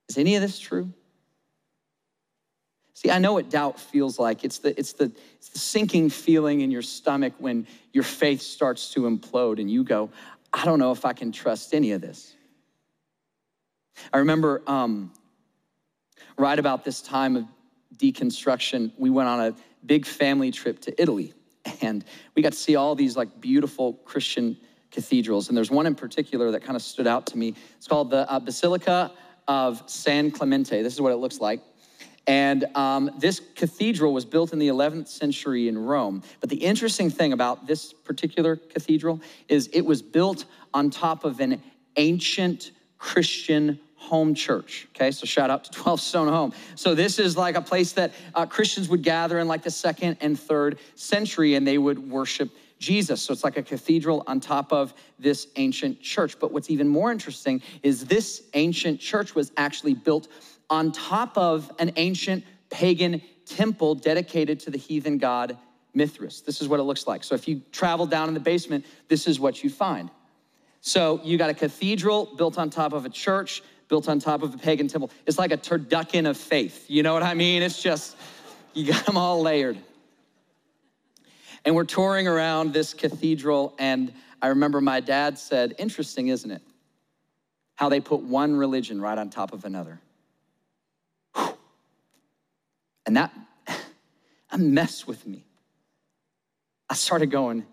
Is 0.08 0.18
any 0.18 0.36
of 0.36 0.42
this 0.42 0.60
true? 0.60 0.92
See, 2.96 3.10
I 3.10 3.18
know 3.18 3.34
what 3.34 3.50
doubt 3.50 3.78
feels 3.78 4.18
like. 4.18 4.42
It's 4.42 4.56
the, 4.56 4.76
it's, 4.78 4.94
the, 4.94 5.12
it's 5.34 5.50
the 5.50 5.58
sinking 5.58 6.08
feeling 6.08 6.62
in 6.62 6.70
your 6.70 6.80
stomach 6.80 7.34
when 7.36 7.66
your 7.92 8.04
faith 8.04 8.40
starts 8.40 8.90
to 8.94 9.00
implode 9.00 9.60
and 9.60 9.70
you 9.70 9.84
go, 9.84 10.08
I 10.50 10.64
don't 10.64 10.78
know 10.78 10.92
if 10.92 11.04
I 11.04 11.12
can 11.12 11.30
trust 11.30 11.74
any 11.74 11.92
of 11.92 12.00
this. 12.00 12.34
I 14.14 14.16
remember 14.16 14.62
um, 14.66 15.12
right 16.38 16.58
about 16.58 16.86
this 16.86 17.02
time 17.02 17.36
of 17.36 17.44
deconstruction, 17.98 18.92
we 18.96 19.10
went 19.10 19.28
on 19.28 19.40
a 19.40 19.54
big 19.84 20.06
family 20.06 20.50
trip 20.50 20.80
to 20.80 21.00
Italy 21.02 21.34
and 21.82 22.02
we 22.34 22.40
got 22.40 22.52
to 22.52 22.58
see 22.58 22.76
all 22.76 22.94
these 22.94 23.14
like 23.14 23.42
beautiful 23.42 23.92
Christian 24.06 24.56
cathedrals. 24.90 25.48
And 25.48 25.56
there's 25.56 25.70
one 25.70 25.84
in 25.84 25.94
particular 25.94 26.50
that 26.50 26.62
kind 26.62 26.76
of 26.76 26.82
stood 26.82 27.06
out 27.06 27.26
to 27.26 27.36
me. 27.36 27.52
It's 27.76 27.86
called 27.86 28.08
the 28.08 28.26
uh, 28.32 28.40
Basilica 28.40 29.12
of 29.46 29.82
San 29.84 30.30
Clemente. 30.30 30.82
This 30.82 30.94
is 30.94 31.00
what 31.02 31.12
it 31.12 31.16
looks 31.16 31.40
like. 31.40 31.60
And 32.26 32.64
um, 32.74 33.10
this 33.18 33.40
cathedral 33.54 34.12
was 34.12 34.24
built 34.24 34.52
in 34.52 34.58
the 34.58 34.68
11th 34.68 35.08
century 35.08 35.68
in 35.68 35.78
Rome. 35.78 36.22
But 36.40 36.50
the 36.50 36.56
interesting 36.56 37.08
thing 37.08 37.32
about 37.32 37.66
this 37.66 37.92
particular 37.92 38.56
cathedral 38.56 39.20
is 39.48 39.68
it 39.72 39.82
was 39.82 40.02
built 40.02 40.44
on 40.74 40.90
top 40.90 41.24
of 41.24 41.40
an 41.40 41.62
ancient 41.96 42.72
Christian 42.98 43.78
home 43.94 44.34
church. 44.34 44.88
Okay, 44.94 45.10
so 45.10 45.26
shout 45.26 45.50
out 45.50 45.64
to 45.64 45.70
12 45.82 46.00
Stone 46.00 46.28
Home. 46.28 46.52
So 46.74 46.94
this 46.94 47.18
is 47.18 47.36
like 47.36 47.56
a 47.56 47.62
place 47.62 47.92
that 47.92 48.12
uh, 48.34 48.46
Christians 48.46 48.88
would 48.88 49.02
gather 49.02 49.38
in 49.38 49.48
like 49.48 49.62
the 49.62 49.70
second 49.70 50.16
and 50.20 50.38
third 50.38 50.78
century 50.94 51.54
and 51.54 51.66
they 51.66 51.78
would 51.78 51.98
worship 51.98 52.50
Jesus. 52.78 53.22
So 53.22 53.32
it's 53.32 53.42
like 53.42 53.56
a 53.56 53.62
cathedral 53.62 54.22
on 54.26 54.38
top 54.38 54.72
of 54.72 54.92
this 55.18 55.48
ancient 55.56 56.00
church. 56.02 56.38
But 56.38 56.52
what's 56.52 56.70
even 56.70 56.88
more 56.88 57.10
interesting 57.10 57.62
is 57.82 58.04
this 58.04 58.42
ancient 58.54 59.00
church 59.00 59.34
was 59.34 59.50
actually 59.56 59.94
built 59.94 60.28
on 60.70 60.92
top 60.92 61.36
of 61.38 61.70
an 61.78 61.92
ancient 61.96 62.44
pagan 62.70 63.22
temple 63.44 63.94
dedicated 63.94 64.60
to 64.60 64.70
the 64.70 64.78
heathen 64.78 65.18
god 65.18 65.56
Mithras. 65.94 66.42
This 66.42 66.60
is 66.60 66.68
what 66.68 66.78
it 66.78 66.82
looks 66.82 67.06
like. 67.06 67.24
So 67.24 67.34
if 67.34 67.48
you 67.48 67.62
travel 67.72 68.06
down 68.06 68.28
in 68.28 68.34
the 68.34 68.40
basement, 68.40 68.84
this 69.08 69.26
is 69.26 69.40
what 69.40 69.64
you 69.64 69.70
find. 69.70 70.10
So 70.82 71.20
you 71.24 71.38
got 71.38 71.50
a 71.50 71.54
cathedral 71.54 72.26
built 72.36 72.58
on 72.58 72.70
top 72.70 72.92
of 72.92 73.06
a 73.06 73.08
church, 73.08 73.62
built 73.88 74.08
on 74.08 74.18
top 74.18 74.42
of 74.42 74.54
a 74.54 74.58
pagan 74.58 74.88
temple. 74.88 75.10
It's 75.24 75.38
like 75.38 75.52
a 75.52 75.56
turducken 75.56 76.28
of 76.28 76.36
faith. 76.36 76.84
You 76.88 77.02
know 77.02 77.14
what 77.14 77.22
I 77.22 77.34
mean? 77.34 77.62
It's 77.62 77.82
just, 77.82 78.16
you 78.74 78.92
got 78.92 79.06
them 79.06 79.16
all 79.16 79.40
layered. 79.40 79.78
And 81.64 81.74
we're 81.74 81.84
touring 81.84 82.28
around 82.28 82.72
this 82.72 82.94
cathedral, 82.94 83.74
and 83.78 84.12
I 84.40 84.48
remember 84.48 84.80
my 84.80 85.00
dad 85.00 85.36
said, 85.38 85.74
Interesting, 85.78 86.28
isn't 86.28 86.50
it? 86.50 86.62
How 87.74 87.88
they 87.88 87.98
put 87.98 88.20
one 88.20 88.54
religion 88.54 89.00
right 89.00 89.18
on 89.18 89.30
top 89.30 89.52
of 89.52 89.64
another. 89.64 90.00
And 93.06 93.16
that, 93.16 93.32
that 93.66 94.60
messed 94.60 95.06
with 95.06 95.26
me. 95.26 95.44
I 96.88 96.94
started 96.94 97.30
going, 97.30 97.64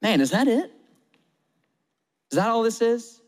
man, 0.00 0.20
is 0.20 0.30
that 0.30 0.48
it? 0.48 0.72
Is 2.30 2.36
that 2.36 2.48
all 2.48 2.62
this 2.62 2.80
is? 2.80 3.20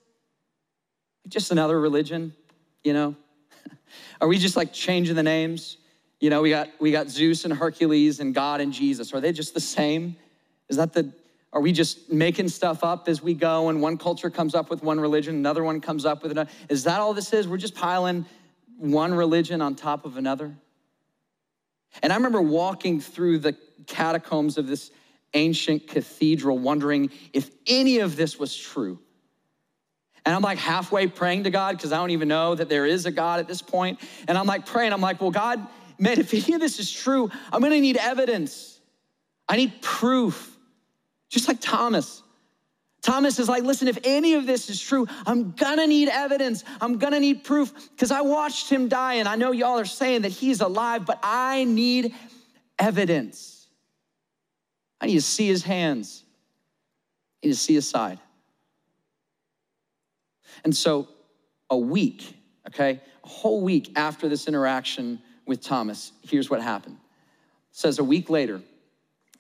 Just 1.29 1.51
another 1.51 1.81
religion, 1.81 2.35
you 2.85 2.93
know? 2.93 3.17
Are 4.21 4.29
we 4.29 4.39
just 4.39 4.57
like 4.57 4.73
changing 4.73 5.17
the 5.17 5.23
names? 5.23 5.79
You 6.21 6.31
know, 6.31 6.41
we 6.43 6.51
got 6.51 6.69
we 6.79 6.93
got 6.93 7.09
Zeus 7.09 7.45
and 7.45 7.53
Hercules 7.53 8.21
and 8.21 8.35
God 8.35 8.61
and 8.61 8.73
Jesus. 8.73 9.13
Are 9.13 9.21
they 9.21 9.33
just 9.33 9.55
the 9.55 9.61
same? 9.61 10.17
Is 10.69 10.77
that 10.77 10.93
the 10.93 11.13
are 11.53 11.61
we 11.61 11.73
just 11.73 12.11
making 12.11 12.49
stuff 12.49 12.83
up 12.83 13.09
as 13.09 13.23
we 13.23 13.35
go 13.35 13.69
and 13.69 13.83
one 13.83 13.99
culture 13.99 14.31
comes 14.31 14.55
up 14.55 14.71
with 14.71 14.83
one 14.83 14.99
religion, 14.99 15.35
another 15.35 15.63
one 15.63 15.81
comes 15.81 16.07
up 16.07 16.23
with 16.23 16.33
another? 16.33 16.51
Is 16.69 16.85
that 16.85 17.01
all 17.01 17.13
this 17.13 17.33
is? 17.33 17.47
We're 17.47 17.59
just 17.59 17.75
piling 17.75 18.25
one 18.79 19.13
religion 19.13 19.61
on 19.61 19.75
top 19.75 20.05
of 20.07 20.17
another? 20.17 20.55
And 22.03 22.13
I 22.13 22.17
remember 22.17 22.41
walking 22.41 23.01
through 23.01 23.41
the 23.41 23.57
catacombs 23.87 24.57
of 24.57 24.67
this 24.67 24.91
ancient 25.35 25.89
cathedral, 25.89 26.59
wondering 26.59 27.11
if 27.33 27.51
any 27.67 27.99
of 27.99 28.17
this 28.17 28.39
was 28.39 28.57
true. 28.57 28.99
And 30.25 30.35
I'm 30.35 30.43
like 30.43 30.59
halfway 30.59 31.09
praying 31.09 31.45
to 31.45 31.51
God 31.51 31.77
because 31.77 31.93
I 31.93 31.97
don't 31.97 32.11
even 32.11 32.29
know 32.29 32.55
that 32.55 32.69
there 32.69 32.87
is 32.87 33.07
a 33.07 33.11
God 33.11 33.41
at 33.41 33.49
this 33.49 33.61
point. 33.61 34.01
And 34.29 34.39
I'm 34.39 34.47
like 34.47 34.67
praying, 34.67 34.93
I'm 34.93 35.01
like, 35.01 35.21
well, 35.21 35.33
God, 35.33 35.67
man, 35.99 36.21
if 36.21 36.33
any 36.33 36.55
of 36.55 36.61
this 36.61 36.79
is 36.79 36.91
true, 36.91 37.31
I'm 37.53 37.61
gonna 37.61 37.81
need 37.81 37.97
evidence. 37.97 38.81
I 39.49 39.57
need 39.57 39.83
proof, 39.83 40.57
just 41.29 41.49
like 41.49 41.61
Thomas. 41.61 42.22
Thomas 43.03 43.41
is 43.41 43.49
like, 43.49 43.65
listen, 43.65 43.89
if 43.89 43.99
any 44.05 44.35
of 44.35 44.47
this 44.47 44.71
is 44.71 44.81
true, 44.81 45.09
I'm 45.27 45.51
gonna 45.53 45.89
need 45.89 46.09
evidence. 46.09 46.63
I'm 46.81 46.99
gonna 46.99 47.19
need 47.19 47.43
proof 47.43 47.91
because 47.91 48.13
I 48.13 48.21
watched 48.21 48.71
him 48.71 48.89
die 48.89 49.15
and 49.15 49.29
I 49.29 49.35
know 49.35 49.51
y'all 49.51 49.79
are 49.79 49.85
saying 49.85 50.23
that 50.23 50.31
he's 50.31 50.61
alive, 50.61 51.05
but 51.05 51.19
I 51.23 51.65
need 51.65 52.15
evidence. 52.79 53.67
I 55.01 55.07
need 55.07 55.15
to 55.15 55.21
see 55.21 55.49
his 55.49 55.65
hands, 55.65 56.23
I 57.43 57.49
need 57.49 57.53
to 57.55 57.59
see 57.59 57.75
his 57.75 57.89
side. 57.89 58.21
And 60.65 60.77
so, 60.77 61.09
a 61.71 61.77
week, 61.77 62.37
okay, 62.69 63.01
a 63.25 63.29
whole 63.29 63.63
week 63.63 63.91
after 63.97 64.29
this 64.29 64.47
interaction 64.47 65.21
with 65.45 65.61
Thomas, 65.61 66.13
here's 66.23 66.49
what 66.49 66.63
happened. 66.63 66.99
It 67.73 67.77
says 67.77 67.99
a 67.99 68.05
week 68.05 68.31
later, 68.31 68.63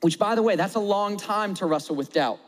which 0.00 0.18
by 0.18 0.34
the 0.34 0.42
way, 0.42 0.56
that's 0.56 0.74
a 0.74 0.80
long 0.80 1.16
time 1.16 1.54
to 1.54 1.66
wrestle 1.66 1.94
with 1.94 2.12
doubt. 2.12 2.40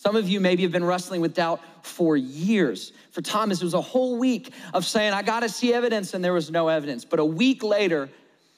Some 0.00 0.14
of 0.14 0.28
you 0.28 0.38
maybe 0.38 0.62
have 0.62 0.70
been 0.70 0.84
wrestling 0.84 1.20
with 1.20 1.34
doubt 1.34 1.60
for 1.82 2.16
years. 2.16 2.92
For 3.10 3.20
Thomas, 3.20 3.60
it 3.60 3.64
was 3.64 3.74
a 3.74 3.80
whole 3.80 4.16
week 4.16 4.52
of 4.72 4.86
saying, 4.86 5.12
I 5.12 5.22
gotta 5.22 5.48
see 5.48 5.74
evidence, 5.74 6.14
and 6.14 6.22
there 6.22 6.32
was 6.32 6.52
no 6.52 6.68
evidence. 6.68 7.04
But 7.04 7.18
a 7.18 7.24
week 7.24 7.64
later, 7.64 8.08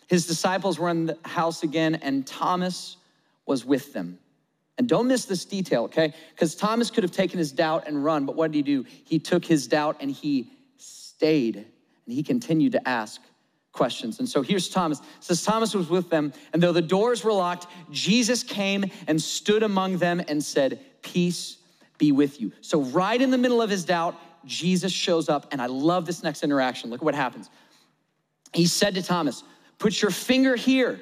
his 0.06 0.26
disciples 0.26 0.78
were 0.78 0.90
in 0.90 1.06
the 1.06 1.16
house 1.24 1.62
again, 1.62 1.94
and 1.94 2.26
Thomas 2.26 2.98
was 3.46 3.64
with 3.64 3.94
them. 3.94 4.18
And 4.76 4.86
don't 4.86 5.08
miss 5.08 5.24
this 5.24 5.46
detail, 5.46 5.84
okay? 5.84 6.12
Because 6.34 6.54
Thomas 6.54 6.90
could 6.90 7.04
have 7.04 7.12
taken 7.12 7.38
his 7.38 7.52
doubt 7.52 7.84
and 7.86 8.04
run, 8.04 8.26
but 8.26 8.36
what 8.36 8.52
did 8.52 8.58
he 8.58 8.62
do? 8.62 8.84
He 9.04 9.18
took 9.18 9.42
his 9.42 9.66
doubt 9.66 9.96
and 10.00 10.10
he 10.10 10.52
stayed, 10.76 11.56
and 11.56 12.14
he 12.14 12.22
continued 12.22 12.72
to 12.72 12.86
ask 12.86 13.18
questions. 13.72 14.18
And 14.18 14.28
so 14.28 14.42
here's 14.42 14.68
Thomas. 14.68 14.98
It 14.98 15.06
says 15.20 15.42
Thomas 15.42 15.74
was 15.74 15.88
with 15.88 16.10
them, 16.10 16.34
and 16.52 16.62
though 16.62 16.72
the 16.72 16.82
doors 16.82 17.24
were 17.24 17.32
locked, 17.32 17.66
Jesus 17.90 18.42
came 18.42 18.84
and 19.06 19.22
stood 19.22 19.62
among 19.62 19.96
them 19.96 20.20
and 20.28 20.44
said, 20.44 20.80
Peace 21.02 21.58
be 21.98 22.12
with 22.12 22.40
you. 22.40 22.52
So, 22.60 22.82
right 22.82 23.20
in 23.20 23.30
the 23.30 23.38
middle 23.38 23.60
of 23.60 23.70
his 23.70 23.84
doubt, 23.84 24.16
Jesus 24.44 24.92
shows 24.92 25.28
up, 25.28 25.46
and 25.52 25.60
I 25.60 25.66
love 25.66 26.06
this 26.06 26.22
next 26.22 26.42
interaction. 26.42 26.90
Look 26.90 27.00
at 27.00 27.04
what 27.04 27.14
happens. 27.14 27.50
He 28.52 28.66
said 28.66 28.94
to 28.94 29.02
Thomas, 29.02 29.44
Put 29.78 30.00
your 30.00 30.10
finger 30.10 30.56
here, 30.56 31.00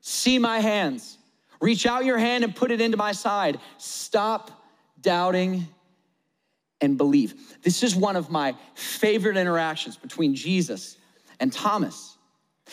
see 0.00 0.38
my 0.38 0.60
hands. 0.60 1.18
Reach 1.60 1.86
out 1.86 2.04
your 2.04 2.18
hand 2.18 2.44
and 2.44 2.54
put 2.54 2.70
it 2.70 2.80
into 2.80 2.96
my 2.96 3.12
side. 3.12 3.58
Stop 3.78 4.50
doubting 5.00 5.66
and 6.80 6.98
believe. 6.98 7.34
This 7.62 7.82
is 7.82 7.96
one 7.96 8.16
of 8.16 8.30
my 8.30 8.54
favorite 8.74 9.36
interactions 9.36 9.96
between 9.96 10.34
Jesus 10.34 10.98
and 11.40 11.52
Thomas. 11.52 12.16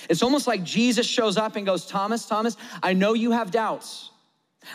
It's 0.09 0.23
almost 0.23 0.47
like 0.47 0.63
Jesus 0.63 1.07
shows 1.07 1.37
up 1.37 1.55
and 1.55 1.65
goes, 1.65 1.85
Thomas, 1.85 2.25
Thomas, 2.25 2.57
I 2.83 2.93
know 2.93 3.13
you 3.13 3.31
have 3.31 3.51
doubts. 3.51 4.10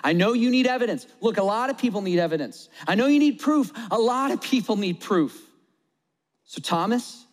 I 0.02 0.12
know 0.12 0.32
you 0.32 0.50
need 0.50 0.66
evidence. 0.66 1.06
Look, 1.20 1.38
a 1.38 1.42
lot 1.42 1.70
of 1.70 1.78
people 1.78 2.00
need 2.02 2.18
evidence. 2.18 2.68
I 2.86 2.94
know 2.94 3.06
you 3.06 3.18
need 3.18 3.38
proof. 3.38 3.72
A 3.90 3.98
lot 3.98 4.30
of 4.30 4.40
people 4.40 4.76
need 4.76 5.00
proof. 5.00 5.40
So, 6.44 6.60
Thomas, 6.60 7.24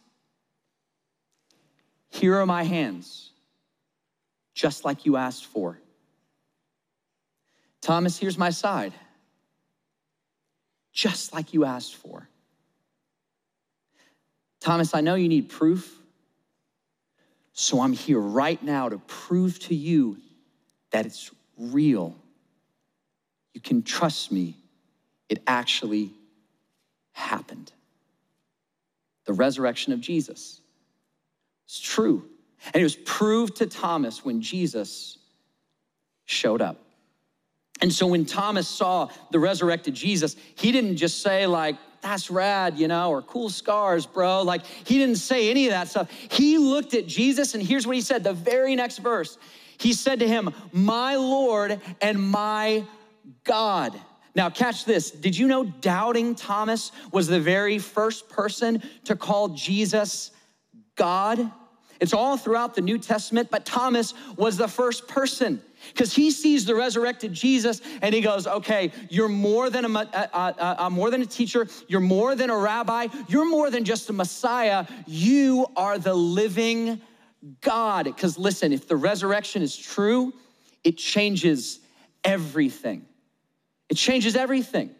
here 2.09 2.37
are 2.37 2.45
my 2.45 2.63
hands, 2.63 3.31
just 4.53 4.85
like 4.85 5.05
you 5.05 5.17
asked 5.17 5.45
for. 5.45 5.79
Thomas, 7.81 8.17
here's 8.17 8.37
my 8.37 8.49
side, 8.49 8.93
just 10.93 11.33
like 11.33 11.53
you 11.53 11.65
asked 11.65 11.95
for. 11.95 12.29
Thomas, 14.61 14.93
I 14.93 15.01
know 15.01 15.15
you 15.15 15.27
need 15.27 15.49
proof, 15.49 15.99
so 17.51 17.81
I'm 17.81 17.93
here 17.93 18.19
right 18.19 18.61
now 18.63 18.89
to 18.89 18.97
prove 18.99 19.59
to 19.59 19.75
you 19.75 20.17
that 20.91 21.05
it's 21.05 21.29
real 21.57 22.15
you 23.53 23.61
can 23.61 23.83
trust 23.83 24.31
me, 24.31 24.55
it 25.29 25.41
actually 25.47 26.11
happened. 27.11 27.71
The 29.25 29.33
resurrection 29.33 29.93
of 29.93 30.01
Jesus. 30.01 30.59
It's 31.65 31.79
true. 31.79 32.25
And 32.73 32.75
it 32.75 32.83
was 32.83 32.95
proved 32.95 33.57
to 33.57 33.67
Thomas 33.67 34.23
when 34.23 34.41
Jesus 34.41 35.17
showed 36.25 36.61
up. 36.61 36.79
And 37.81 37.91
so 37.91 38.07
when 38.07 38.25
Thomas 38.25 38.67
saw 38.67 39.09
the 39.31 39.39
resurrected 39.39 39.93
Jesus, 39.93 40.35
he 40.55 40.71
didn't 40.71 40.97
just 40.97 41.21
say, 41.21 41.47
like, 41.47 41.75
that's 42.01 42.29
rad, 42.29 42.77
you 42.77 42.87
know, 42.87 43.09
or 43.09 43.21
cool 43.21 43.49
scars, 43.49 44.05
bro. 44.05 44.43
Like 44.43 44.65
he 44.65 44.97
didn't 44.97 45.15
say 45.15 45.49
any 45.49 45.65
of 45.67 45.71
that 45.71 45.87
stuff. 45.87 46.11
He 46.11 46.57
looked 46.57 46.93
at 46.93 47.07
Jesus 47.07 47.55
and 47.55 47.63
here's 47.63 47.87
what 47.87 47.95
he 47.95 48.01
said 48.01 48.23
the 48.23 48.33
very 48.33 48.75
next 48.75 48.97
verse. 48.97 49.37
He 49.77 49.93
said 49.93 50.19
to 50.19 50.27
him, 50.27 50.53
My 50.71 51.15
Lord 51.15 51.79
and 52.01 52.21
my 52.21 52.85
God. 53.43 53.99
Now, 54.35 54.49
catch 54.49 54.85
this. 54.85 55.11
Did 55.11 55.37
you 55.37 55.47
know 55.47 55.63
doubting 55.63 56.35
Thomas 56.35 56.91
was 57.11 57.27
the 57.27 57.39
very 57.39 57.77
first 57.77 58.29
person 58.29 58.81
to 59.05 59.15
call 59.15 59.49
Jesus 59.49 60.31
God? 60.95 61.51
It's 61.99 62.13
all 62.13 62.35
throughout 62.35 62.75
the 62.75 62.81
New 62.81 62.97
Testament, 62.97 63.49
but 63.49 63.65
Thomas 63.65 64.13
was 64.35 64.57
the 64.57 64.67
first 64.67 65.07
person 65.07 65.61
because 65.93 66.13
he 66.13 66.31
sees 66.31 66.65
the 66.65 66.75
resurrected 66.75 67.31
Jesus 67.31 67.81
and 68.01 68.13
he 68.13 68.21
goes, 68.21 68.47
"Okay, 68.47 68.91
you're 69.09 69.29
more 69.29 69.69
than 69.69 69.85
a, 69.85 69.99
a, 69.99 70.75
a, 70.79 70.89
more 70.89 71.11
than 71.11 71.21
a 71.21 71.25
teacher. 71.25 71.67
You're 71.87 72.01
more 72.01 72.35
than 72.35 72.49
a 72.49 72.57
rabbi. 72.57 73.07
You're 73.27 73.49
more 73.49 73.69
than 73.69 73.85
just 73.85 74.09
a 74.09 74.13
Messiah. 74.13 74.85
You 75.05 75.67
are 75.77 75.97
the 75.97 76.13
living 76.13 77.01
God." 77.61 78.05
Because 78.05 78.37
listen, 78.37 78.73
if 78.73 78.87
the 78.87 78.97
resurrection 78.97 79.61
is 79.61 79.77
true, 79.77 80.33
it 80.83 80.97
changes 80.97 81.79
everything. 82.23 83.05
It 83.89 83.95
changes 83.95 84.35
everything. 84.35 84.91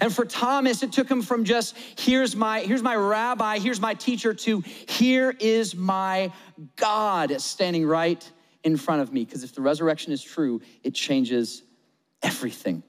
And 0.00 0.14
for 0.14 0.24
Thomas, 0.24 0.82
it 0.82 0.92
took 0.92 1.10
him 1.10 1.22
from 1.22 1.44
just 1.44 1.76
here's 1.98 2.36
my 2.36 2.60
here's 2.60 2.82
my 2.82 2.94
rabbi, 2.94 3.58
here's 3.58 3.80
my 3.80 3.94
teacher 3.94 4.32
to 4.34 4.60
here 4.60 5.34
is 5.40 5.74
my 5.74 6.32
God 6.76 7.40
standing 7.40 7.86
right 7.86 8.30
in 8.62 8.76
front 8.76 9.02
of 9.02 9.12
me 9.12 9.24
because 9.24 9.42
if 9.42 9.54
the 9.54 9.62
resurrection 9.62 10.12
is 10.12 10.22
true, 10.22 10.60
it 10.84 10.94
changes 10.94 11.62
everything. 12.22 12.82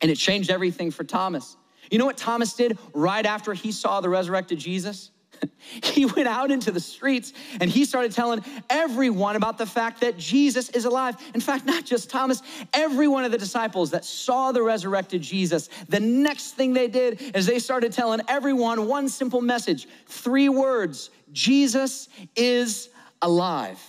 And 0.00 0.10
it 0.10 0.16
changed 0.16 0.50
everything 0.50 0.90
for 0.90 1.04
Thomas. 1.04 1.56
You 1.90 1.98
know 1.98 2.06
what 2.06 2.16
Thomas 2.16 2.54
did 2.54 2.78
right 2.92 3.24
after 3.24 3.52
he 3.52 3.72
saw 3.72 4.00
the 4.00 4.08
resurrected 4.08 4.58
Jesus? 4.58 5.10
he 5.82 6.06
went 6.06 6.28
out 6.28 6.50
into 6.50 6.70
the 6.70 6.80
streets 6.80 7.32
and 7.60 7.70
he 7.70 7.84
started 7.84 8.12
telling 8.12 8.44
everyone 8.70 9.36
about 9.36 9.58
the 9.58 9.66
fact 9.66 10.00
that 10.00 10.16
Jesus 10.16 10.68
is 10.70 10.84
alive. 10.84 11.16
In 11.34 11.40
fact, 11.40 11.64
not 11.66 11.84
just 11.84 12.10
Thomas, 12.10 12.42
every 12.72 13.08
one 13.08 13.24
of 13.24 13.32
the 13.32 13.38
disciples 13.38 13.90
that 13.90 14.04
saw 14.04 14.52
the 14.52 14.62
resurrected 14.62 15.22
Jesus, 15.22 15.68
the 15.88 16.00
next 16.00 16.52
thing 16.52 16.72
they 16.72 16.88
did 16.88 17.20
is 17.34 17.46
they 17.46 17.58
started 17.58 17.92
telling 17.92 18.20
everyone 18.28 18.86
one 18.86 19.08
simple 19.08 19.40
message 19.40 19.88
three 20.06 20.48
words 20.48 21.10
Jesus 21.32 22.08
is 22.36 22.90
alive. 23.20 23.80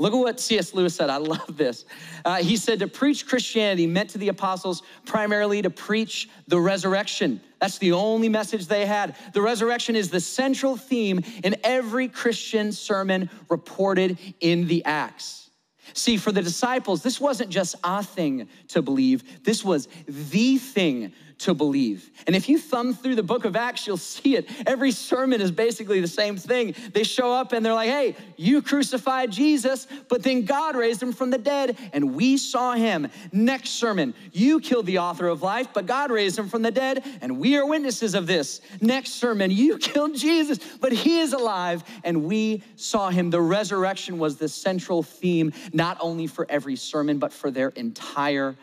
Look 0.00 0.14
at 0.14 0.16
what 0.16 0.40
C.S. 0.40 0.72
Lewis 0.72 0.94
said. 0.94 1.10
I 1.10 1.18
love 1.18 1.58
this. 1.58 1.84
Uh, 2.24 2.36
he 2.36 2.56
said 2.56 2.78
to 2.78 2.88
preach 2.88 3.26
Christianity 3.26 3.86
meant 3.86 4.08
to 4.10 4.18
the 4.18 4.28
apostles 4.28 4.82
primarily 5.04 5.60
to 5.60 5.68
preach 5.68 6.30
the 6.48 6.58
resurrection. 6.58 7.38
That's 7.60 7.76
the 7.76 7.92
only 7.92 8.30
message 8.30 8.66
they 8.66 8.86
had. 8.86 9.14
The 9.34 9.42
resurrection 9.42 9.96
is 9.96 10.08
the 10.08 10.20
central 10.20 10.78
theme 10.78 11.20
in 11.44 11.56
every 11.62 12.08
Christian 12.08 12.72
sermon 12.72 13.28
reported 13.50 14.16
in 14.40 14.66
the 14.68 14.82
Acts. 14.86 15.50
See, 15.92 16.16
for 16.16 16.32
the 16.32 16.40
disciples, 16.40 17.02
this 17.02 17.20
wasn't 17.20 17.50
just 17.50 17.74
a 17.84 18.02
thing 18.02 18.48
to 18.68 18.80
believe, 18.80 19.44
this 19.44 19.62
was 19.62 19.86
the 20.08 20.56
thing 20.56 21.12
to 21.40 21.54
believe. 21.54 22.10
And 22.26 22.36
if 22.36 22.48
you 22.48 22.58
thumb 22.58 22.92
through 22.94 23.14
the 23.14 23.22
book 23.22 23.44
of 23.44 23.56
Acts, 23.56 23.86
you'll 23.86 23.96
see 23.96 24.36
it. 24.36 24.48
Every 24.66 24.90
sermon 24.90 25.40
is 25.40 25.50
basically 25.50 26.00
the 26.00 26.08
same 26.08 26.36
thing. 26.36 26.74
They 26.92 27.02
show 27.02 27.32
up 27.32 27.52
and 27.52 27.64
they're 27.64 27.74
like, 27.74 27.88
hey, 27.88 28.14
you 28.36 28.60
crucified 28.60 29.30
Jesus, 29.30 29.86
but 30.08 30.22
then 30.22 30.44
God 30.44 30.76
raised 30.76 31.02
him 31.02 31.12
from 31.12 31.30
the 31.30 31.38
dead 31.38 31.78
and 31.92 32.14
we 32.14 32.36
saw 32.36 32.74
him. 32.74 33.08
Next 33.32 33.70
sermon, 33.70 34.14
you 34.32 34.60
killed 34.60 34.86
the 34.86 34.98
author 34.98 35.28
of 35.28 35.42
life, 35.42 35.68
but 35.72 35.86
God 35.86 36.10
raised 36.10 36.38
him 36.38 36.48
from 36.48 36.62
the 36.62 36.70
dead 36.70 37.04
and 37.22 37.38
we 37.38 37.56
are 37.56 37.66
witnesses 37.66 38.14
of 38.14 38.26
this. 38.26 38.60
Next 38.80 39.12
sermon, 39.12 39.50
you 39.50 39.78
killed 39.78 40.14
Jesus, 40.14 40.58
but 40.80 40.92
he 40.92 41.20
is 41.20 41.32
alive 41.32 41.82
and 42.04 42.24
we 42.24 42.62
saw 42.76 43.08
him. 43.08 43.30
The 43.30 43.40
resurrection 43.40 44.18
was 44.18 44.36
the 44.36 44.48
central 44.48 45.02
theme, 45.02 45.52
not 45.72 45.96
only 46.00 46.26
for 46.26 46.46
every 46.50 46.76
sermon, 46.76 47.18
but 47.18 47.32
for 47.32 47.50
their 47.50 47.70
entire 47.70 48.56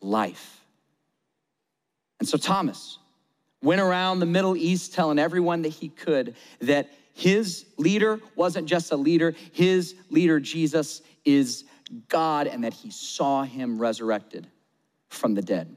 life. 0.00 0.57
And 2.18 2.28
so 2.28 2.36
Thomas 2.36 2.98
went 3.62 3.80
around 3.80 4.20
the 4.20 4.26
Middle 4.26 4.56
East 4.56 4.94
telling 4.94 5.18
everyone 5.18 5.62
that 5.62 5.70
he 5.70 5.88
could 5.88 6.36
that 6.60 6.90
his 7.14 7.66
leader 7.76 8.20
wasn't 8.36 8.66
just 8.66 8.92
a 8.92 8.96
leader, 8.96 9.34
his 9.52 9.94
leader, 10.10 10.38
Jesus, 10.38 11.02
is 11.24 11.64
God, 12.08 12.46
and 12.46 12.62
that 12.64 12.72
he 12.72 12.90
saw 12.90 13.42
him 13.42 13.80
resurrected 13.80 14.46
from 15.08 15.34
the 15.34 15.42
dead. 15.42 15.76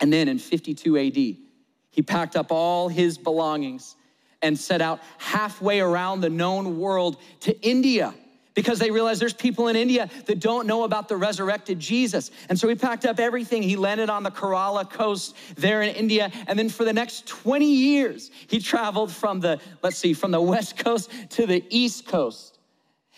And 0.00 0.12
then 0.12 0.28
in 0.28 0.38
52 0.38 0.98
AD, 0.98 1.14
he 1.14 2.02
packed 2.04 2.36
up 2.36 2.50
all 2.50 2.88
his 2.88 3.16
belongings 3.16 3.96
and 4.42 4.58
set 4.58 4.80
out 4.82 5.00
halfway 5.18 5.80
around 5.80 6.20
the 6.20 6.30
known 6.30 6.78
world 6.78 7.18
to 7.40 7.58
India 7.66 8.12
because 8.54 8.78
they 8.78 8.90
realized 8.90 9.20
there's 9.20 9.32
people 9.32 9.68
in 9.68 9.76
India 9.76 10.10
that 10.26 10.40
don't 10.40 10.66
know 10.66 10.84
about 10.84 11.08
the 11.08 11.16
resurrected 11.16 11.78
Jesus. 11.78 12.30
And 12.48 12.58
so 12.58 12.68
he 12.68 12.74
packed 12.74 13.06
up 13.06 13.18
everything. 13.18 13.62
He 13.62 13.76
landed 13.76 14.10
on 14.10 14.22
the 14.22 14.30
Kerala 14.30 14.88
coast 14.88 15.36
there 15.56 15.82
in 15.82 15.94
India. 15.94 16.30
And 16.46 16.58
then 16.58 16.68
for 16.68 16.84
the 16.84 16.92
next 16.92 17.26
20 17.26 17.66
years, 17.66 18.30
he 18.46 18.58
traveled 18.58 19.10
from 19.10 19.40
the, 19.40 19.60
let's 19.82 19.96
see, 19.96 20.12
from 20.12 20.30
the 20.30 20.40
west 20.40 20.76
coast 20.76 21.10
to 21.30 21.46
the 21.46 21.64
east 21.70 22.06
coast. 22.06 22.58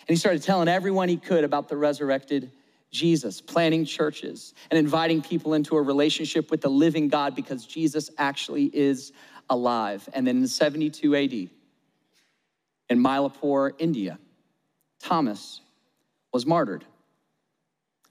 And 0.07 0.15
he 0.15 0.15
started 0.15 0.43
telling 0.43 0.67
everyone 0.67 1.09
he 1.09 1.17
could 1.17 1.43
about 1.43 1.67
the 1.67 1.77
resurrected 1.77 2.51
Jesus, 2.91 3.41
planting 3.41 3.83
churches 3.83 4.53
and 4.71 4.77
inviting 4.77 5.21
people 5.21 5.53
into 5.53 5.75
a 5.75 5.81
relationship 5.81 6.49
with 6.49 6.61
the 6.61 6.69
living 6.69 7.09
God 7.09 7.35
because 7.35 7.65
Jesus 7.65 8.09
actually 8.17 8.65
is 8.73 9.11
alive. 9.49 10.07
And 10.13 10.25
then 10.25 10.37
in 10.37 10.47
72 10.47 11.15
AD, 11.15 11.33
in 12.89 12.99
Mylapore, 12.99 13.71
India, 13.79 14.19
Thomas 15.05 15.61
was 16.33 16.47
martyred, 16.47 16.83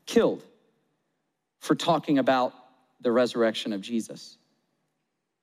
killed 0.06 0.44
for 1.58 1.74
talking 1.74 2.18
about 2.18 2.54
the 3.00 3.10
resurrection 3.10 3.72
of 3.72 3.80
Jesus. 3.80 4.38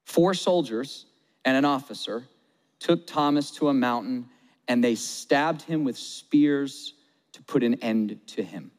Four 0.05 0.33
soldiers 0.33 1.07
and 1.43 1.57
an 1.57 1.65
officer 1.65 2.23
took 2.79 3.05
Thomas 3.05 3.51
to 3.51 3.67
a 3.67 3.73
mountain 3.73 4.29
and 4.69 4.81
they 4.81 4.95
stabbed 4.95 5.63
him 5.63 5.83
with 5.83 5.97
spears 5.97 6.93
to 7.33 7.43
put 7.43 7.63
an 7.63 7.75
end 7.83 8.17
to 8.27 8.43
him. 8.43 8.71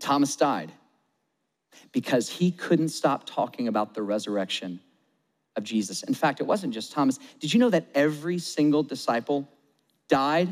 Thomas 0.00 0.34
died 0.34 0.72
because 1.92 2.30
he 2.30 2.52
couldn't 2.52 2.88
stop 2.88 3.26
talking 3.26 3.68
about 3.68 3.92
the 3.92 4.02
resurrection 4.02 4.80
of 5.56 5.62
Jesus. 5.62 6.02
In 6.04 6.14
fact, 6.14 6.40
it 6.40 6.44
wasn't 6.44 6.72
just 6.72 6.90
Thomas. 6.90 7.18
Did 7.38 7.52
you 7.52 7.60
know 7.60 7.68
that 7.68 7.88
every 7.94 8.38
single 8.38 8.82
disciple 8.82 9.46
died 10.08 10.48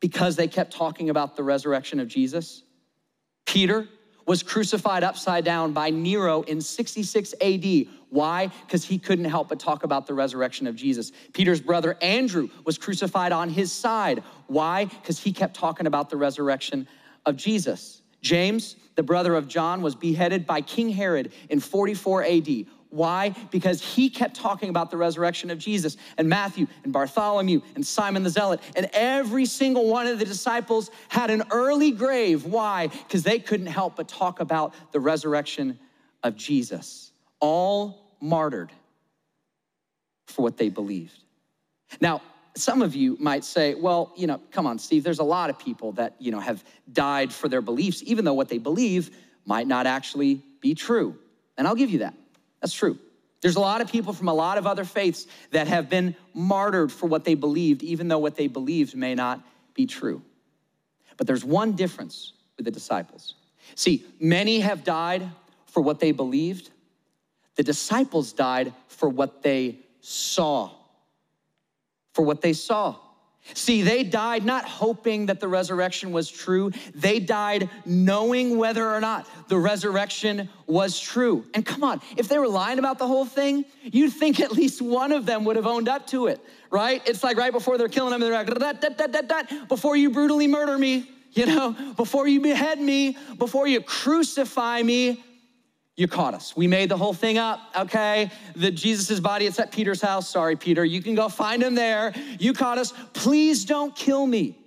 because 0.00 0.36
they 0.36 0.48
kept 0.48 0.72
talking 0.72 1.10
about 1.10 1.36
the 1.36 1.42
resurrection 1.42 2.00
of 2.00 2.08
Jesus. 2.08 2.62
Peter 3.46 3.88
was 4.26 4.42
crucified 4.42 5.04
upside 5.04 5.44
down 5.44 5.72
by 5.72 5.88
Nero 5.90 6.42
in 6.42 6.60
66 6.60 7.34
AD. 7.40 7.86
Why? 8.10 8.48
Because 8.66 8.84
he 8.84 8.98
couldn't 8.98 9.26
help 9.26 9.48
but 9.48 9.60
talk 9.60 9.84
about 9.84 10.06
the 10.06 10.14
resurrection 10.14 10.66
of 10.66 10.74
Jesus. 10.74 11.12
Peter's 11.32 11.60
brother 11.60 11.96
Andrew 12.02 12.48
was 12.64 12.76
crucified 12.76 13.32
on 13.32 13.48
his 13.48 13.70
side. 13.70 14.22
Why? 14.48 14.86
Because 14.86 15.20
he 15.20 15.32
kept 15.32 15.54
talking 15.54 15.86
about 15.86 16.10
the 16.10 16.16
resurrection 16.16 16.88
of 17.24 17.36
Jesus. 17.36 18.02
James, 18.20 18.74
the 18.96 19.02
brother 19.02 19.36
of 19.36 19.46
John, 19.46 19.82
was 19.82 19.94
beheaded 19.94 20.46
by 20.46 20.60
King 20.60 20.88
Herod 20.88 21.32
in 21.48 21.60
44 21.60 22.24
AD. 22.24 22.66
Why? 22.90 23.34
Because 23.50 23.82
he 23.82 24.08
kept 24.08 24.36
talking 24.36 24.68
about 24.68 24.90
the 24.90 24.96
resurrection 24.96 25.50
of 25.50 25.58
Jesus. 25.58 25.96
And 26.16 26.28
Matthew 26.28 26.66
and 26.84 26.92
Bartholomew 26.92 27.60
and 27.74 27.86
Simon 27.86 28.22
the 28.22 28.30
Zealot 28.30 28.60
and 28.74 28.88
every 28.92 29.44
single 29.44 29.88
one 29.88 30.06
of 30.06 30.18
the 30.18 30.24
disciples 30.24 30.90
had 31.08 31.30
an 31.30 31.44
early 31.50 31.90
grave. 31.90 32.44
Why? 32.44 32.88
Because 32.88 33.22
they 33.22 33.38
couldn't 33.38 33.66
help 33.66 33.96
but 33.96 34.08
talk 34.08 34.40
about 34.40 34.74
the 34.92 35.00
resurrection 35.00 35.78
of 36.22 36.36
Jesus. 36.36 37.12
All 37.40 38.16
martyred 38.20 38.72
for 40.26 40.42
what 40.42 40.56
they 40.56 40.68
believed. 40.68 41.18
Now, 42.00 42.22
some 42.56 42.80
of 42.80 42.94
you 42.94 43.16
might 43.20 43.44
say, 43.44 43.74
well, 43.74 44.12
you 44.16 44.26
know, 44.26 44.40
come 44.50 44.66
on, 44.66 44.78
Steve, 44.78 45.04
there's 45.04 45.18
a 45.18 45.24
lot 45.24 45.50
of 45.50 45.58
people 45.58 45.92
that, 45.92 46.14
you 46.18 46.30
know, 46.30 46.40
have 46.40 46.64
died 46.90 47.32
for 47.32 47.48
their 47.48 47.60
beliefs, 47.60 48.02
even 48.06 48.24
though 48.24 48.34
what 48.34 48.48
they 48.48 48.58
believe 48.58 49.10
might 49.44 49.66
not 49.66 49.86
actually 49.86 50.42
be 50.60 50.74
true. 50.74 51.16
And 51.58 51.66
I'll 51.66 51.74
give 51.74 51.90
you 51.90 51.98
that. 52.00 52.14
That's 52.60 52.72
true. 52.72 52.98
There's 53.42 53.56
a 53.56 53.60
lot 53.60 53.80
of 53.80 53.90
people 53.90 54.12
from 54.12 54.28
a 54.28 54.34
lot 54.34 54.58
of 54.58 54.66
other 54.66 54.84
faiths 54.84 55.26
that 55.50 55.68
have 55.68 55.88
been 55.88 56.16
martyred 56.34 56.90
for 56.90 57.06
what 57.06 57.24
they 57.24 57.34
believed, 57.34 57.82
even 57.82 58.08
though 58.08 58.18
what 58.18 58.36
they 58.36 58.46
believed 58.46 58.96
may 58.96 59.14
not 59.14 59.40
be 59.74 59.86
true. 59.86 60.22
But 61.16 61.26
there's 61.26 61.44
one 61.44 61.72
difference 61.72 62.32
with 62.56 62.64
the 62.64 62.70
disciples. 62.70 63.34
See, 63.74 64.04
many 64.18 64.60
have 64.60 64.84
died 64.84 65.28
for 65.66 65.82
what 65.82 66.00
they 66.00 66.12
believed, 66.12 66.70
the 67.56 67.62
disciples 67.62 68.32
died 68.32 68.72
for 68.88 69.08
what 69.08 69.42
they 69.42 69.78
saw. 70.00 70.70
For 72.12 72.24
what 72.24 72.40
they 72.40 72.52
saw. 72.52 72.96
See, 73.54 73.82
they 73.82 74.02
died 74.02 74.44
not 74.44 74.64
hoping 74.64 75.26
that 75.26 75.40
the 75.40 75.48
resurrection 75.48 76.12
was 76.12 76.30
true. 76.30 76.72
They 76.94 77.20
died 77.20 77.70
knowing 77.84 78.58
whether 78.58 78.88
or 78.88 79.00
not 79.00 79.26
the 79.48 79.58
resurrection 79.58 80.48
was 80.66 80.98
true. 80.98 81.44
And 81.54 81.64
come 81.64 81.84
on, 81.84 82.00
if 82.16 82.28
they 82.28 82.38
were 82.38 82.48
lying 82.48 82.78
about 82.78 82.98
the 82.98 83.06
whole 83.06 83.24
thing, 83.24 83.64
you'd 83.82 84.12
think 84.12 84.40
at 84.40 84.52
least 84.52 84.82
one 84.82 85.12
of 85.12 85.26
them 85.26 85.44
would 85.44 85.56
have 85.56 85.66
owned 85.66 85.88
up 85.88 86.06
to 86.08 86.26
it, 86.26 86.40
right? 86.70 87.02
It's 87.06 87.22
like 87.22 87.36
right 87.36 87.52
before 87.52 87.78
they're 87.78 87.88
killing 87.88 88.12
him, 88.12 88.20
they're 88.20 88.32
like, 88.32 89.68
before 89.68 89.96
you 89.96 90.10
brutally 90.10 90.48
murder 90.48 90.76
me, 90.76 91.08
you 91.32 91.46
know, 91.46 91.72
before 91.96 92.26
you 92.26 92.40
behead 92.40 92.80
me, 92.80 93.16
before 93.38 93.68
you 93.68 93.80
crucify 93.80 94.82
me, 94.82 95.22
you 95.96 96.06
caught 96.06 96.34
us. 96.34 96.54
We 96.54 96.66
made 96.66 96.90
the 96.90 96.96
whole 96.96 97.14
thing 97.14 97.38
up, 97.38 97.60
okay? 97.74 98.30
The 98.54 98.70
Jesus' 98.70 99.18
body, 99.18 99.46
it's 99.46 99.58
at 99.58 99.72
Peter's 99.72 100.02
house. 100.02 100.28
Sorry, 100.28 100.54
Peter. 100.54 100.84
You 100.84 101.00
can 101.00 101.14
go 101.14 101.30
find 101.30 101.62
him 101.62 101.74
there. 101.74 102.12
You 102.38 102.52
caught 102.52 102.76
us. 102.76 102.92
Please 103.14 103.64
don't 103.64 103.96
kill 103.96 104.26
me. 104.26 104.58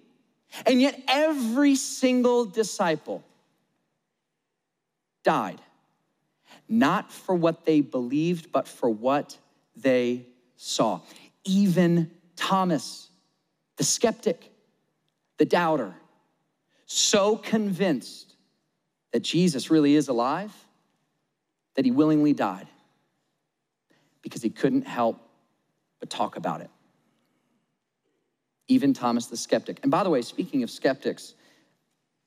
And 0.65 0.81
yet, 0.81 0.99
every 1.07 1.75
single 1.75 2.45
disciple 2.45 3.23
died, 5.23 5.61
not 6.67 7.11
for 7.11 7.35
what 7.35 7.63
they 7.63 7.81
believed, 7.81 8.51
but 8.51 8.67
for 8.67 8.89
what 8.89 9.37
they 9.75 10.25
saw. 10.55 11.01
Even 11.43 12.09
Thomas, 12.35 13.09
the 13.77 13.83
skeptic, 13.83 14.51
the 15.37 15.45
doubter, 15.45 15.93
so 16.87 17.35
convinced 17.35 18.35
that 19.11 19.19
Jesus 19.19 19.69
really 19.69 19.93
is 19.93 20.07
alive 20.07 20.51
that 21.79 21.85
he 21.85 21.91
willingly 21.91 22.33
died 22.33 22.67
because 24.21 24.41
he 24.41 24.49
couldn't 24.49 24.85
help 24.85 25.17
but 26.01 26.09
talk 26.09 26.35
about 26.35 26.59
it. 26.59 26.69
Even 28.67 28.93
Thomas 28.93 29.27
the 29.27 29.37
skeptic. 29.37 29.79
And 29.81 29.89
by 29.89 30.03
the 30.03 30.09
way, 30.09 30.21
speaking 30.21 30.61
of 30.61 30.69
skeptics, 30.69 31.35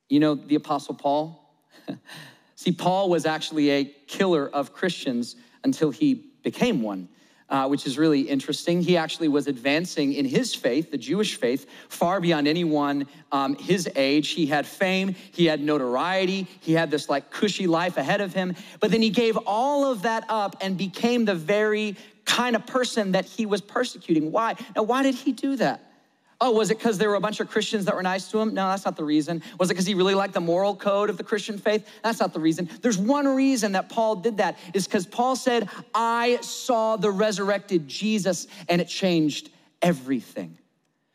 you 0.08 0.20
know 0.20 0.34
the 0.34 0.54
Apostle 0.54 0.94
Paul? 0.94 1.54
See, 2.54 2.72
Paul 2.72 3.10
was 3.10 3.26
actually 3.26 3.68
a 3.68 3.84
killer 4.06 4.48
of 4.48 4.72
Christians 4.72 5.36
until 5.64 5.90
he 5.90 6.14
became 6.42 6.80
one 6.80 7.10
uh, 7.52 7.68
which 7.68 7.86
is 7.86 7.98
really 7.98 8.22
interesting. 8.22 8.80
He 8.80 8.96
actually 8.96 9.28
was 9.28 9.46
advancing 9.46 10.14
in 10.14 10.24
his 10.24 10.54
faith, 10.54 10.90
the 10.90 10.96
Jewish 10.96 11.36
faith, 11.36 11.66
far 11.90 12.18
beyond 12.18 12.48
anyone 12.48 13.06
um, 13.30 13.54
his 13.56 13.88
age. 13.94 14.30
He 14.30 14.46
had 14.46 14.66
fame, 14.66 15.14
he 15.32 15.44
had 15.44 15.60
notoriety, 15.60 16.48
he 16.60 16.72
had 16.72 16.90
this 16.90 17.10
like 17.10 17.30
cushy 17.30 17.66
life 17.66 17.98
ahead 17.98 18.22
of 18.22 18.32
him. 18.32 18.56
But 18.80 18.90
then 18.90 19.02
he 19.02 19.10
gave 19.10 19.36
all 19.46 19.92
of 19.92 20.02
that 20.02 20.24
up 20.30 20.56
and 20.62 20.78
became 20.78 21.26
the 21.26 21.34
very 21.34 21.96
kind 22.24 22.56
of 22.56 22.66
person 22.66 23.12
that 23.12 23.26
he 23.26 23.44
was 23.44 23.60
persecuting. 23.60 24.32
Why? 24.32 24.56
Now, 24.74 24.84
why 24.84 25.02
did 25.02 25.14
he 25.14 25.32
do 25.32 25.56
that? 25.56 25.91
Oh, 26.44 26.50
was 26.50 26.72
it 26.72 26.78
because 26.78 26.98
there 26.98 27.08
were 27.08 27.14
a 27.14 27.20
bunch 27.20 27.38
of 27.38 27.48
Christians 27.48 27.84
that 27.84 27.94
were 27.94 28.02
nice 28.02 28.28
to 28.32 28.40
him? 28.40 28.52
No, 28.52 28.66
that's 28.66 28.84
not 28.84 28.96
the 28.96 29.04
reason. 29.04 29.44
Was 29.60 29.70
it 29.70 29.74
because 29.74 29.86
he 29.86 29.94
really 29.94 30.16
liked 30.16 30.34
the 30.34 30.40
moral 30.40 30.74
code 30.74 31.08
of 31.08 31.16
the 31.16 31.22
Christian 31.22 31.56
faith? 31.56 31.88
That's 32.02 32.18
not 32.18 32.32
the 32.32 32.40
reason. 32.40 32.68
There's 32.80 32.98
one 32.98 33.28
reason 33.28 33.70
that 33.72 33.88
Paul 33.88 34.16
did 34.16 34.38
that 34.38 34.58
is 34.74 34.84
because 34.84 35.06
Paul 35.06 35.36
said, 35.36 35.68
I 35.94 36.40
saw 36.40 36.96
the 36.96 37.12
resurrected 37.12 37.86
Jesus 37.86 38.48
and 38.68 38.80
it 38.80 38.86
changed 38.88 39.50
everything. 39.82 40.58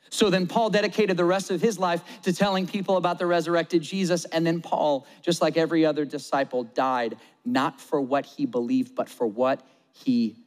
So 0.09 0.29
then 0.29 0.47
Paul 0.47 0.69
dedicated 0.69 1.17
the 1.17 1.25
rest 1.25 1.51
of 1.51 1.59
his 1.59 1.77
life 1.77 2.01
to 2.21 2.31
telling 2.31 2.65
people 2.65 2.95
about 2.95 3.19
the 3.19 3.25
resurrected 3.25 3.81
Jesus. 3.81 4.23
And 4.23 4.47
then 4.47 4.61
Paul, 4.61 5.05
just 5.23 5.41
like 5.41 5.57
every 5.57 5.85
other 5.85 6.05
disciple, 6.05 6.63
died 6.63 7.17
not 7.43 7.81
for 7.81 7.99
what 7.99 8.25
he 8.25 8.45
believed, 8.45 8.95
but 8.95 9.09
for 9.09 9.27
what 9.27 9.67
he 9.91 10.37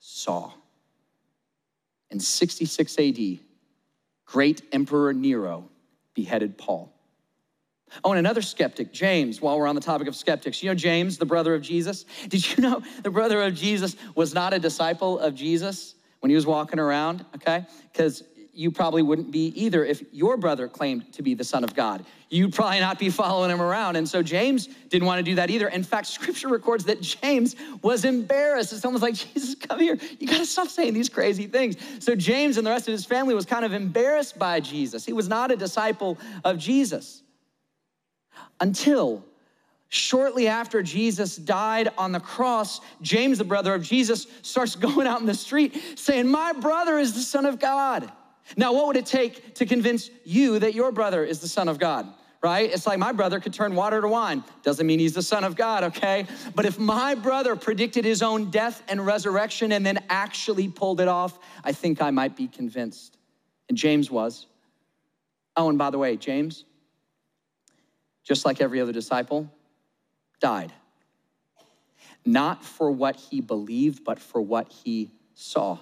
saw. 0.00 0.50
In 2.10 2.18
66 2.18 2.98
AD, 2.98 3.38
great 4.28 4.62
Emperor 4.72 5.12
Nero 5.12 5.68
beheaded 6.14 6.56
Paul. 6.58 6.92
Oh, 8.04 8.10
and 8.10 8.18
another 8.18 8.42
skeptic, 8.42 8.92
James, 8.92 9.40
while 9.40 9.58
we're 9.58 9.66
on 9.66 9.74
the 9.74 9.80
topic 9.80 10.08
of 10.08 10.14
skeptics. 10.14 10.62
You 10.62 10.68
know 10.68 10.74
James, 10.74 11.16
the 11.16 11.24
brother 11.24 11.54
of 11.54 11.62
Jesus? 11.62 12.04
Did 12.28 12.48
you 12.50 12.62
know 12.62 12.82
the 13.02 13.10
brother 13.10 13.40
of 13.42 13.54
Jesus 13.54 13.96
was 14.14 14.34
not 14.34 14.52
a 14.52 14.58
disciple 14.58 15.18
of 15.18 15.34
Jesus 15.34 15.94
when 16.20 16.28
he 16.28 16.36
was 16.36 16.44
walking 16.44 16.78
around? 16.78 17.24
Okay? 17.36 17.64
Because 17.90 18.22
you 18.58 18.72
probably 18.72 19.02
wouldn't 19.02 19.30
be 19.30 19.52
either 19.54 19.84
if 19.84 20.02
your 20.12 20.36
brother 20.36 20.66
claimed 20.66 21.12
to 21.12 21.22
be 21.22 21.32
the 21.32 21.44
Son 21.44 21.62
of 21.62 21.76
God. 21.76 22.04
You'd 22.28 22.52
probably 22.52 22.80
not 22.80 22.98
be 22.98 23.08
following 23.08 23.52
him 23.52 23.62
around. 23.62 23.94
And 23.94 24.08
so 24.08 24.20
James 24.20 24.66
didn't 24.88 25.06
want 25.06 25.20
to 25.20 25.22
do 25.22 25.36
that 25.36 25.48
either. 25.48 25.68
In 25.68 25.84
fact, 25.84 26.06
scripture 26.08 26.48
records 26.48 26.84
that 26.86 27.00
James 27.00 27.54
was 27.82 28.04
embarrassed. 28.04 28.72
And 28.72 28.80
someone's 28.80 29.02
like, 29.02 29.14
Jesus, 29.34 29.54
come 29.54 29.78
here. 29.78 29.96
You 30.18 30.26
got 30.26 30.38
to 30.38 30.46
stop 30.46 30.66
saying 30.66 30.92
these 30.92 31.08
crazy 31.08 31.46
things. 31.46 31.76
So 32.00 32.16
James 32.16 32.56
and 32.56 32.66
the 32.66 32.70
rest 32.72 32.88
of 32.88 32.92
his 32.92 33.04
family 33.04 33.32
was 33.32 33.46
kind 33.46 33.64
of 33.64 33.72
embarrassed 33.72 34.40
by 34.40 34.58
Jesus. 34.58 35.04
He 35.04 35.12
was 35.12 35.28
not 35.28 35.52
a 35.52 35.56
disciple 35.56 36.18
of 36.44 36.58
Jesus 36.58 37.22
until 38.58 39.24
Shortly 39.90 40.48
after 40.48 40.82
Jesus 40.82 41.36
died 41.36 41.88
on 41.96 42.12
the 42.12 42.20
cross, 42.20 42.82
James, 43.00 43.38
the 43.38 43.44
brother 43.44 43.72
of 43.72 43.82
Jesus, 43.82 44.26
starts 44.42 44.76
going 44.76 45.06
out 45.06 45.20
in 45.20 45.26
the 45.26 45.34
street 45.34 45.80
saying, 45.96 46.28
My 46.28 46.52
brother 46.52 46.98
is 46.98 47.14
the 47.14 47.20
Son 47.20 47.46
of 47.46 47.58
God. 47.58 48.12
Now, 48.56 48.72
what 48.72 48.86
would 48.86 48.96
it 48.96 49.06
take 49.06 49.54
to 49.54 49.66
convince 49.66 50.10
you 50.24 50.58
that 50.58 50.74
your 50.74 50.92
brother 50.92 51.24
is 51.24 51.40
the 51.40 51.48
Son 51.48 51.68
of 51.68 51.78
God? 51.78 52.06
Right? 52.40 52.72
It's 52.72 52.86
like 52.86 53.00
my 53.00 53.10
brother 53.10 53.40
could 53.40 53.52
turn 53.52 53.74
water 53.74 54.00
to 54.00 54.06
wine. 54.06 54.44
Doesn't 54.62 54.86
mean 54.86 55.00
he's 55.00 55.14
the 55.14 55.22
Son 55.22 55.42
of 55.42 55.56
God, 55.56 55.82
okay? 55.82 56.24
But 56.54 56.66
if 56.66 56.78
my 56.78 57.16
brother 57.16 57.56
predicted 57.56 58.04
his 58.04 58.22
own 58.22 58.50
death 58.50 58.80
and 58.86 59.04
resurrection 59.04 59.72
and 59.72 59.84
then 59.84 59.98
actually 60.08 60.68
pulled 60.68 61.00
it 61.00 61.08
off, 61.08 61.36
I 61.64 61.72
think 61.72 62.00
I 62.00 62.12
might 62.12 62.36
be 62.36 62.46
convinced. 62.46 63.18
And 63.68 63.76
James 63.76 64.08
was. 64.08 64.46
Oh, 65.56 65.68
and 65.68 65.76
by 65.76 65.90
the 65.90 65.98
way, 65.98 66.16
James, 66.16 66.64
just 68.22 68.44
like 68.44 68.60
every 68.60 68.80
other 68.80 68.92
disciple, 68.92 69.52
died. 70.38 70.72
Not 72.24 72.64
for 72.64 72.88
what 72.90 73.16
he 73.16 73.40
believed, 73.40 74.04
but 74.04 74.20
for 74.20 74.40
what 74.40 74.70
he 74.70 75.10
saw. 75.34 75.78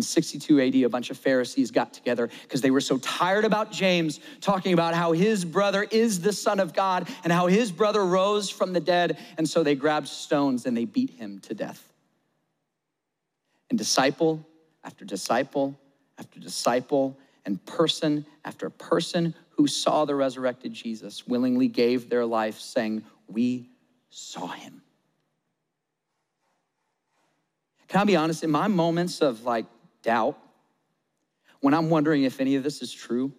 In 0.00 0.04
62 0.04 0.58
AD, 0.62 0.74
a 0.76 0.88
bunch 0.88 1.10
of 1.10 1.18
Pharisees 1.18 1.70
got 1.70 1.92
together 1.92 2.30
because 2.44 2.62
they 2.62 2.70
were 2.70 2.80
so 2.80 2.96
tired 2.96 3.44
about 3.44 3.70
James 3.70 4.18
talking 4.40 4.72
about 4.72 4.94
how 4.94 5.12
his 5.12 5.44
brother 5.44 5.86
is 5.90 6.22
the 6.22 6.32
Son 6.32 6.58
of 6.58 6.72
God 6.72 7.06
and 7.22 7.30
how 7.30 7.48
his 7.48 7.70
brother 7.70 8.02
rose 8.02 8.48
from 8.48 8.72
the 8.72 8.80
dead. 8.80 9.18
And 9.36 9.46
so 9.46 9.62
they 9.62 9.74
grabbed 9.74 10.08
stones 10.08 10.64
and 10.64 10.74
they 10.74 10.86
beat 10.86 11.10
him 11.10 11.38
to 11.40 11.52
death. 11.52 11.92
And 13.68 13.78
disciple 13.78 14.42
after 14.82 15.04
disciple 15.04 15.78
after 16.18 16.40
disciple 16.40 17.18
and 17.44 17.62
person 17.66 18.24
after 18.42 18.70
person 18.70 19.34
who 19.50 19.66
saw 19.66 20.06
the 20.06 20.14
resurrected 20.14 20.72
Jesus 20.72 21.26
willingly 21.26 21.68
gave 21.68 22.08
their 22.08 22.24
life, 22.24 22.58
saying, 22.58 23.04
We 23.28 23.68
saw 24.08 24.46
him. 24.46 24.80
Can 27.88 28.00
I 28.00 28.04
be 28.04 28.16
honest? 28.16 28.44
In 28.44 28.50
my 28.50 28.68
moments 28.68 29.20
of 29.20 29.42
like 29.42 29.66
doubt, 30.02 30.38
when 31.60 31.74
I'm 31.74 31.90
wondering 31.90 32.24
if 32.24 32.40
any 32.40 32.56
of 32.56 32.62
this 32.62 32.82
is 32.82 32.92
true, 32.92 33.32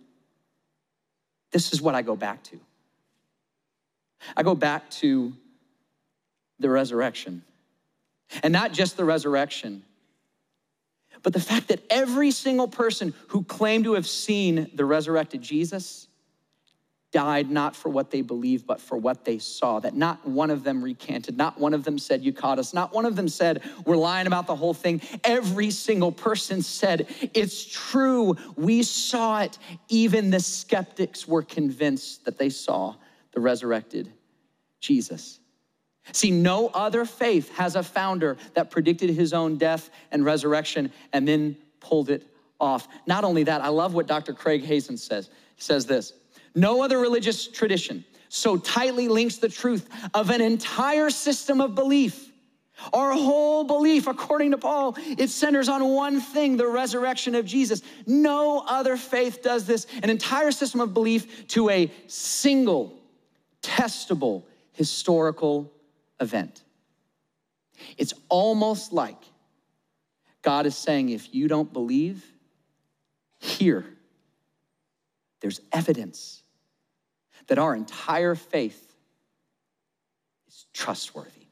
this 1.52 1.74
is 1.74 1.82
what 1.82 1.95
I 1.95 2.02
go 2.02 2.15
back 2.15 2.43
to. 2.45 2.60
I 4.38 4.43
go 4.43 4.56
back 4.56 4.89
to 4.91 5.34
the 6.60 6.69
resurrection. 6.69 7.43
And 8.43 8.54
not 8.54 8.71
just 8.71 8.95
the 8.95 9.04
resurrection, 9.04 9.84
but 11.24 11.34
the 11.34 11.39
fact 11.39 11.67
that 11.67 11.82
every 11.89 12.32
single 12.32 12.67
person 12.67 13.13
who 13.28 13.43
claimed 13.43 13.84
to 13.86 13.93
have 13.93 14.08
seen 14.08 14.71
the 14.74 14.86
resurrected 14.86 15.41
Jesus 15.41 16.08
died 17.12 17.50
not 17.50 17.76
for 17.76 17.89
what 17.89 18.10
they 18.10 18.21
believed, 18.21 18.65
but 18.65 18.80
for 18.80 18.97
what 18.97 19.26
they 19.26 19.38
saw. 19.38 19.80
That 19.80 19.95
not 19.95 20.26
one 20.28 20.50
of 20.50 20.63
them 20.63 20.84
recanted, 20.84 21.38
not 21.38 21.60
one 21.60 21.74
of 21.74 21.84
them 21.84 22.00
said, 22.00 22.24
You 22.24 22.34
caught 22.34 22.60
us, 22.60 22.74
not 22.74 22.93
one 22.93 23.06
of 23.06 23.15
them 23.15 23.28
said, 23.28 23.62
We're 23.86 23.97
lying 23.97 24.28
about 24.28 24.47
the 24.47 24.56
whole 24.56 24.74
thing. 24.74 25.02
Every 25.24 25.71
single 25.71 26.12
person 26.12 26.62
said, 26.62 27.08
It's 27.34 27.65
true, 27.65 28.36
we 28.56 28.84
saw 28.84 29.41
it. 29.41 29.58
Even 29.89 30.30
the 30.30 30.39
skeptics 30.39 31.28
were 31.28 31.43
convinced 31.43 32.26
that 32.26 32.38
they 32.38 32.50
saw 32.50 32.95
the 33.34 33.39
resurrected 33.39 34.12
Jesus. 34.80 35.39
See, 36.13 36.32
no 36.32 36.67
other 36.69 37.06
faith 37.06 37.54
has 37.56 37.76
a 37.76 37.84
founder 37.84 38.38
that 38.56 38.71
predicted 38.71 39.12
his 39.12 39.34
own 39.34 39.58
death 39.58 39.89
and 40.12 40.25
resurrection 40.25 40.92
and 41.13 41.27
then 41.27 41.56
pulled 41.79 42.10
it 42.10 42.27
off. 42.60 42.88
Not 43.06 43.23
only 43.23 43.44
that, 43.44 43.62
I 43.62 43.67
love 43.67 43.94
what 43.94 44.08
Dr. 44.08 44.33
Craig 44.33 44.63
Hazen 44.63 44.98
says. 44.98 45.29
He 45.56 45.62
says 45.62 45.85
this 45.85 46.13
no 46.56 46.81
other 46.81 46.99
religious 46.99 47.47
tradition 47.47 48.04
so 48.29 48.56
tightly 48.56 49.10
links 49.10 49.37
the 49.37 49.49
truth 49.49 49.89
of 50.13 50.29
an 50.29 50.39
entire 50.39 51.10
system 51.10 51.60
of 51.60 51.75
belief. 51.75 52.31
Our 52.93 53.12
whole 53.12 53.65
belief, 53.65 54.08
according 54.08 54.52
to 54.52 54.58
Paul, 54.58 54.95
it 54.97 55.29
centers 55.29 55.67
on 55.67 55.85
one 55.89 56.21
thing 56.21 56.56
the 56.56 56.65
resurrection 56.65 57.35
of 57.35 57.45
Jesus. 57.45 57.81
No 58.08 58.63
other 58.65 58.95
faith 58.95 59.41
does 59.43 59.65
this, 59.65 59.85
an 60.02 60.10
entire 60.10 60.52
system 60.52 60.79
of 60.79 60.93
belief 60.93 61.47
to 61.49 61.69
a 61.69 61.91
single, 62.08 62.97
testable, 63.62 64.43
historical 64.71 65.71
event. 66.19 66.63
It's 67.97 68.13
almost 68.29 68.93
like 68.93 69.21
God 70.41 70.65
is 70.65 70.75
saying, 70.75 71.10
if 71.10 71.35
you 71.35 71.47
don't 71.47 71.71
believe, 71.71 72.25
here 73.39 73.85
there's 75.41 75.60
evidence 75.71 76.40
that 77.48 77.58
our 77.58 77.75
entire 77.75 78.35
faith 78.35 78.96
is 80.48 80.65
trustworthy. 80.73 81.48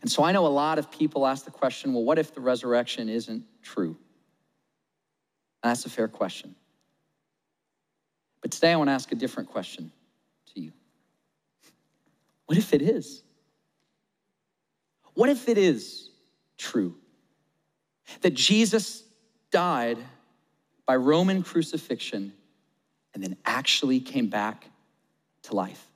And 0.00 0.10
so 0.10 0.22
I 0.22 0.32
know 0.32 0.46
a 0.46 0.48
lot 0.48 0.78
of 0.78 0.90
people 0.90 1.26
ask 1.26 1.44
the 1.44 1.50
question 1.50 1.92
well, 1.92 2.04
what 2.04 2.18
if 2.18 2.34
the 2.34 2.40
resurrection 2.40 3.08
isn't 3.08 3.44
true? 3.62 3.96
And 5.62 5.70
that's 5.70 5.84
a 5.86 5.90
fair 5.90 6.08
question. 6.08 6.54
But 8.40 8.50
today 8.50 8.72
I 8.72 8.76
want 8.76 8.88
to 8.88 8.92
ask 8.92 9.12
a 9.12 9.14
different 9.14 9.50
question 9.50 9.92
to 10.54 10.60
you. 10.60 10.72
What 12.46 12.58
if 12.58 12.74
it 12.74 12.82
is? 12.82 13.22
What 15.14 15.28
if 15.28 15.48
it 15.48 15.58
is 15.58 16.10
true 16.58 16.96
that 18.22 18.34
Jesus 18.34 19.04
died 19.50 19.98
by 20.86 20.96
Roman 20.96 21.42
crucifixion 21.42 22.32
and 23.14 23.22
then 23.22 23.36
actually 23.44 24.00
came 24.00 24.28
back 24.28 24.66
to 25.44 25.54
life? 25.54 25.86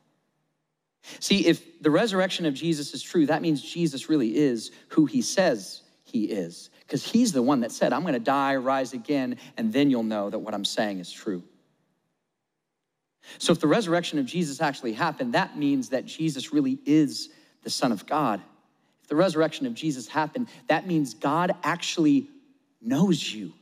See, 1.20 1.46
if 1.46 1.80
the 1.82 1.90
resurrection 1.90 2.46
of 2.46 2.54
Jesus 2.54 2.92
is 2.94 3.02
true, 3.02 3.26
that 3.26 3.42
means 3.42 3.62
Jesus 3.62 4.08
really 4.08 4.36
is 4.36 4.72
who 4.88 5.06
he 5.06 5.22
says 5.22 5.82
he 6.04 6.24
is, 6.24 6.70
because 6.80 7.04
he's 7.04 7.32
the 7.32 7.42
one 7.42 7.60
that 7.60 7.72
said, 7.72 7.92
I'm 7.92 8.02
going 8.02 8.14
to 8.14 8.20
die, 8.20 8.56
rise 8.56 8.92
again, 8.92 9.36
and 9.56 9.72
then 9.72 9.90
you'll 9.90 10.02
know 10.02 10.30
that 10.30 10.38
what 10.38 10.54
I'm 10.54 10.64
saying 10.64 10.98
is 10.98 11.10
true. 11.10 11.42
So, 13.38 13.52
if 13.52 13.60
the 13.60 13.66
resurrection 13.66 14.18
of 14.18 14.26
Jesus 14.26 14.60
actually 14.60 14.92
happened, 14.92 15.34
that 15.34 15.58
means 15.58 15.88
that 15.88 16.06
Jesus 16.06 16.52
really 16.52 16.78
is 16.86 17.30
the 17.62 17.70
Son 17.70 17.90
of 17.90 18.06
God. 18.06 18.40
If 19.02 19.08
the 19.08 19.16
resurrection 19.16 19.66
of 19.66 19.74
Jesus 19.74 20.06
happened, 20.06 20.48
that 20.68 20.86
means 20.86 21.14
God 21.14 21.52
actually 21.64 22.28
knows 22.80 23.32
you. 23.32 23.52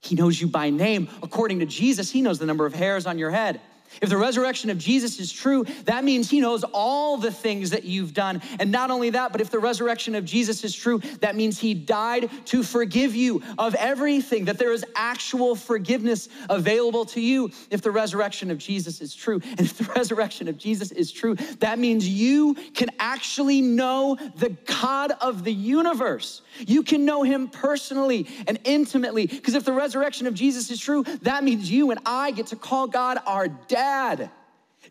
He 0.00 0.14
knows 0.14 0.40
you 0.40 0.48
by 0.48 0.70
name. 0.70 1.08
According 1.22 1.60
to 1.60 1.66
Jesus, 1.66 2.10
He 2.10 2.22
knows 2.22 2.38
the 2.38 2.46
number 2.46 2.66
of 2.66 2.74
hairs 2.74 3.06
on 3.06 3.18
your 3.18 3.30
head. 3.30 3.60
If 4.00 4.08
the 4.08 4.16
resurrection 4.16 4.70
of 4.70 4.78
Jesus 4.78 5.18
is 5.18 5.32
true, 5.32 5.64
that 5.84 6.04
means 6.04 6.30
he 6.30 6.40
knows 6.40 6.64
all 6.72 7.16
the 7.16 7.32
things 7.32 7.70
that 7.70 7.84
you've 7.84 8.14
done. 8.14 8.40
And 8.58 8.70
not 8.70 8.90
only 8.90 9.10
that, 9.10 9.32
but 9.32 9.40
if 9.40 9.50
the 9.50 9.58
resurrection 9.58 10.14
of 10.14 10.24
Jesus 10.24 10.64
is 10.64 10.74
true, 10.74 11.00
that 11.20 11.34
means 11.36 11.58
he 11.58 11.74
died 11.74 12.30
to 12.46 12.62
forgive 12.62 13.14
you 13.14 13.42
of 13.58 13.74
everything, 13.74 14.46
that 14.46 14.58
there 14.58 14.72
is 14.72 14.84
actual 14.94 15.56
forgiveness 15.56 16.28
available 16.48 17.04
to 17.06 17.20
you 17.20 17.50
if 17.70 17.82
the 17.82 17.90
resurrection 17.90 18.50
of 18.50 18.58
Jesus 18.58 19.00
is 19.00 19.14
true. 19.14 19.40
And 19.44 19.60
if 19.60 19.76
the 19.76 19.84
resurrection 19.96 20.48
of 20.48 20.56
Jesus 20.56 20.92
is 20.92 21.10
true, 21.10 21.34
that 21.58 21.78
means 21.78 22.08
you 22.08 22.54
can 22.74 22.90
actually 23.00 23.60
know 23.60 24.16
the 24.36 24.50
God 24.66 25.12
of 25.20 25.44
the 25.44 25.52
universe. 25.52 26.42
You 26.58 26.82
can 26.82 27.04
know 27.04 27.22
him 27.22 27.48
personally 27.48 28.28
and 28.46 28.58
intimately. 28.64 29.26
Because 29.26 29.54
if 29.54 29.64
the 29.64 29.72
resurrection 29.72 30.26
of 30.26 30.34
Jesus 30.34 30.70
is 30.70 30.80
true, 30.80 31.02
that 31.22 31.42
means 31.42 31.70
you 31.70 31.90
and 31.90 32.00
I 32.06 32.30
get 32.30 32.48
to 32.48 32.56
call 32.56 32.86
God 32.86 33.18
our 33.26 33.48
dad 33.48 33.79
dad. 33.80 34.30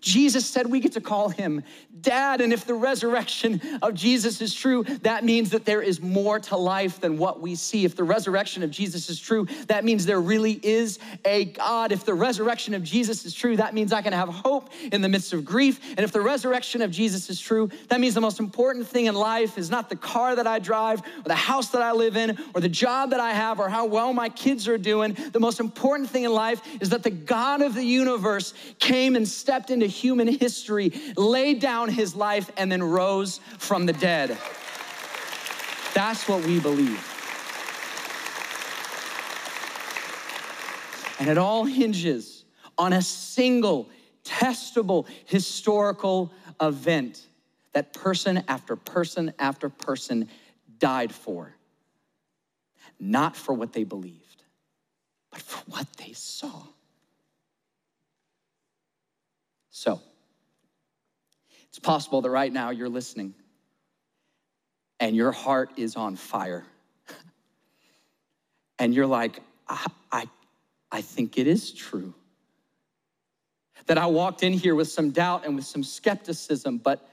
Jesus 0.01 0.45
said 0.45 0.67
we 0.67 0.79
get 0.79 0.93
to 0.93 1.01
call 1.01 1.29
him 1.29 1.63
dad. 2.01 2.41
And 2.41 2.53
if 2.53 2.65
the 2.65 2.73
resurrection 2.73 3.61
of 3.81 3.93
Jesus 3.93 4.41
is 4.41 4.53
true, 4.53 4.83
that 5.01 5.23
means 5.23 5.49
that 5.51 5.65
there 5.65 5.81
is 5.81 6.01
more 6.01 6.39
to 6.39 6.55
life 6.55 6.99
than 6.99 7.17
what 7.17 7.41
we 7.41 7.55
see. 7.55 7.85
If 7.85 7.95
the 7.95 8.03
resurrection 8.03 8.63
of 8.63 8.71
Jesus 8.71 9.09
is 9.09 9.19
true, 9.19 9.47
that 9.67 9.83
means 9.83 10.05
there 10.05 10.21
really 10.21 10.59
is 10.63 10.99
a 11.25 11.45
God. 11.45 11.91
If 11.91 12.05
the 12.05 12.13
resurrection 12.13 12.73
of 12.73 12.83
Jesus 12.83 13.25
is 13.25 13.33
true, 13.33 13.57
that 13.57 13.73
means 13.73 13.91
I 13.91 14.01
can 14.01 14.13
have 14.13 14.29
hope 14.29 14.69
in 14.91 15.01
the 15.01 15.09
midst 15.09 15.33
of 15.33 15.45
grief. 15.45 15.79
And 15.89 15.99
if 15.99 16.11
the 16.11 16.21
resurrection 16.21 16.81
of 16.81 16.91
Jesus 16.91 17.29
is 17.29 17.39
true, 17.39 17.69
that 17.89 17.99
means 17.99 18.13
the 18.13 18.21
most 18.21 18.39
important 18.39 18.87
thing 18.87 19.05
in 19.05 19.15
life 19.15 19.57
is 19.57 19.69
not 19.69 19.89
the 19.89 19.95
car 19.95 20.35
that 20.35 20.47
I 20.47 20.59
drive 20.59 21.01
or 21.01 21.23
the 21.25 21.35
house 21.35 21.69
that 21.69 21.81
I 21.81 21.91
live 21.91 22.15
in 22.15 22.37
or 22.53 22.61
the 22.61 22.69
job 22.69 23.11
that 23.11 23.19
I 23.19 23.31
have 23.31 23.59
or 23.59 23.69
how 23.69 23.85
well 23.85 24.13
my 24.13 24.29
kids 24.29 24.67
are 24.67 24.77
doing. 24.77 25.15
The 25.31 25.39
most 25.39 25.59
important 25.59 26.09
thing 26.09 26.23
in 26.23 26.33
life 26.33 26.61
is 26.79 26.89
that 26.89 27.03
the 27.03 27.09
God 27.09 27.61
of 27.61 27.75
the 27.75 27.83
universe 27.83 28.53
came 28.79 29.15
and 29.15 29.27
stepped 29.27 29.69
into 29.69 29.88
human 29.89 30.27
history, 30.39 30.93
laid 31.17 31.59
down 31.59 31.89
his 31.89 32.15
life, 32.15 32.49
and 32.57 32.71
then 32.71 32.81
rose 32.81 33.39
from 33.57 33.85
the 33.85 33.93
dead. 33.93 34.37
That's 35.93 36.27
what 36.27 36.45
we 36.45 36.59
believe. 36.59 37.05
And 41.19 41.29
it 41.29 41.37
all 41.37 41.65
hinges 41.65 42.45
on 42.77 42.93
a 42.93 43.01
single 43.01 43.89
testable 44.23 45.05
historical 45.25 46.31
event 46.61 47.27
that 47.73 47.93
person 47.93 48.43
after 48.47 48.75
person 48.75 49.33
after 49.37 49.69
person 49.69 50.29
died 50.79 51.13
for. 51.13 51.53
Not 52.99 53.35
for 53.35 53.53
what 53.53 53.73
they 53.73 53.83
believed, 53.83 54.43
but 55.31 55.41
for 55.41 55.59
what 55.71 55.87
they 55.97 56.13
saw. 56.13 56.63
So, 59.79 60.01
it's 61.69 61.79
possible 61.79 62.19
that 62.19 62.29
right 62.29 62.51
now 62.51 62.71
you're 62.71 62.89
listening 62.89 63.33
and 64.99 65.15
your 65.15 65.31
heart 65.31 65.71
is 65.77 65.95
on 65.95 66.17
fire. 66.17 66.65
and 68.79 68.93
you're 68.93 69.07
like, 69.07 69.39
I, 69.69 69.87
I, 70.11 70.29
I 70.91 70.99
think 70.99 71.37
it 71.37 71.47
is 71.47 71.71
true. 71.71 72.13
That 73.85 73.97
I 73.97 74.07
walked 74.07 74.43
in 74.43 74.51
here 74.51 74.75
with 74.75 74.89
some 74.89 75.11
doubt 75.11 75.45
and 75.45 75.55
with 75.55 75.65
some 75.65 75.85
skepticism, 75.85 76.79
but 76.79 77.08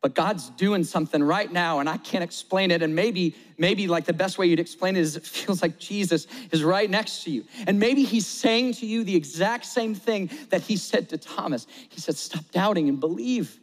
but 0.00 0.14
God's 0.14 0.50
doing 0.50 0.84
something 0.84 1.22
right 1.22 1.50
now 1.50 1.80
and 1.80 1.88
I 1.88 1.96
can't 1.96 2.22
explain 2.22 2.70
it. 2.70 2.82
And 2.82 2.94
maybe, 2.94 3.34
maybe 3.56 3.88
like 3.88 4.04
the 4.04 4.12
best 4.12 4.38
way 4.38 4.46
you'd 4.46 4.60
explain 4.60 4.94
it 4.94 5.00
is 5.00 5.16
it 5.16 5.24
feels 5.24 5.60
like 5.60 5.78
Jesus 5.78 6.26
is 6.52 6.62
right 6.62 6.88
next 6.88 7.24
to 7.24 7.30
you. 7.30 7.44
And 7.66 7.80
maybe 7.80 8.04
he's 8.04 8.26
saying 8.26 8.74
to 8.74 8.86
you 8.86 9.02
the 9.02 9.16
exact 9.16 9.66
same 9.66 9.94
thing 9.94 10.30
that 10.50 10.60
he 10.60 10.76
said 10.76 11.08
to 11.08 11.18
Thomas. 11.18 11.66
He 11.88 12.00
said, 12.00 12.16
Stop 12.16 12.44
doubting 12.52 12.88
and 12.88 13.00
believe. 13.00 13.58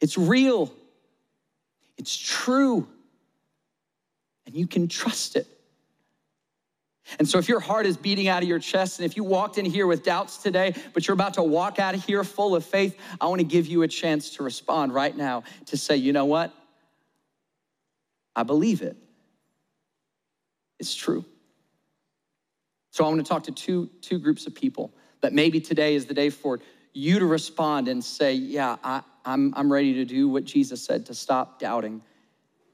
It's 0.00 0.16
real, 0.16 0.72
it's 1.96 2.16
true, 2.16 2.86
and 4.46 4.54
you 4.54 4.66
can 4.66 4.88
trust 4.88 5.36
it. 5.36 5.46
And 7.18 7.28
so, 7.28 7.38
if 7.38 7.48
your 7.48 7.60
heart 7.60 7.86
is 7.86 7.96
beating 7.96 8.28
out 8.28 8.42
of 8.42 8.48
your 8.48 8.58
chest, 8.58 8.98
and 8.98 9.06
if 9.06 9.16
you 9.16 9.24
walked 9.24 9.58
in 9.58 9.64
here 9.64 9.86
with 9.86 10.02
doubts 10.02 10.38
today, 10.38 10.74
but 10.94 11.06
you're 11.06 11.14
about 11.14 11.34
to 11.34 11.42
walk 11.42 11.78
out 11.78 11.94
of 11.94 12.04
here 12.04 12.24
full 12.24 12.56
of 12.56 12.64
faith, 12.64 12.98
I 13.20 13.26
want 13.26 13.40
to 13.40 13.46
give 13.46 13.66
you 13.66 13.82
a 13.82 13.88
chance 13.88 14.30
to 14.36 14.42
respond 14.42 14.94
right 14.94 15.14
now 15.14 15.44
to 15.66 15.76
say, 15.76 15.96
you 15.96 16.12
know 16.12 16.24
what? 16.24 16.52
I 18.34 18.42
believe 18.42 18.82
it. 18.82 18.96
It's 20.78 20.94
true. 20.94 21.24
So, 22.90 23.04
I 23.04 23.08
want 23.08 23.20
to 23.20 23.28
talk 23.28 23.44
to 23.44 23.52
two, 23.52 23.90
two 24.00 24.18
groups 24.18 24.46
of 24.46 24.54
people 24.54 24.92
that 25.20 25.32
maybe 25.32 25.60
today 25.60 25.94
is 25.94 26.06
the 26.06 26.14
day 26.14 26.30
for 26.30 26.60
you 26.94 27.18
to 27.18 27.26
respond 27.26 27.88
and 27.88 28.02
say, 28.02 28.32
yeah, 28.32 28.76
I, 28.82 29.02
I'm, 29.24 29.52
I'm 29.56 29.70
ready 29.70 29.94
to 29.94 30.04
do 30.04 30.28
what 30.28 30.44
Jesus 30.44 30.82
said 30.82 31.06
to 31.06 31.14
stop 31.14 31.58
doubting 31.58 32.02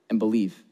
and 0.08 0.18
believe. 0.18 0.62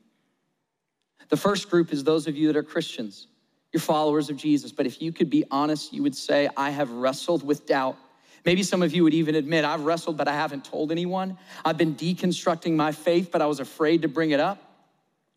The 1.29 1.37
first 1.37 1.71
group 1.71 1.93
is 1.93 2.05
those 2.05 2.27
of 2.27 2.37
you 2.37 2.47
that 2.49 2.57
are 2.57 2.63
Christians 2.63 3.27
you're 3.73 3.81
followers 3.81 4.31
of 4.31 4.37
Jesus. 4.37 4.73
But 4.73 4.87
if 4.87 5.03
you 5.03 5.13
could 5.13 5.31
be 5.31 5.45
honest, 5.51 5.93
you 5.93 6.03
would 6.03 6.17
say, 6.17 6.49
I 6.57 6.71
have 6.71 6.91
wrestled 6.91 7.47
with 7.47 7.67
doubt. 7.67 7.97
Maybe 8.45 8.63
some 8.63 8.83
of 8.83 8.95
you 8.95 9.05
would 9.05 9.15
even 9.15 9.35
admit, 9.35 9.65
I've 9.65 9.83
wrestled, 9.83 10.17
but 10.17 10.29
I 10.29 10.33
haven't 10.33 10.65
told 10.65 10.91
anyone. 10.91 11.37
I've 11.65 11.77
been 11.77 11.95
deconstructing 11.95 12.75
my 12.75 12.93
faith, 12.93 13.31
but 13.31 13.43
I 13.43 13.47
was 13.47 13.61
afraid 13.61 14.03
to 14.03 14.09
bring 14.09 14.31
it 14.31 14.41
up. 14.41 14.63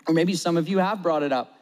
Or 0.07 0.13
maybe 0.13 0.33
some 0.35 0.55
of 0.55 0.69
you 0.69 0.77
have 0.77 1.03
brought 1.03 1.23
it 1.23 1.31
up. 1.31 1.57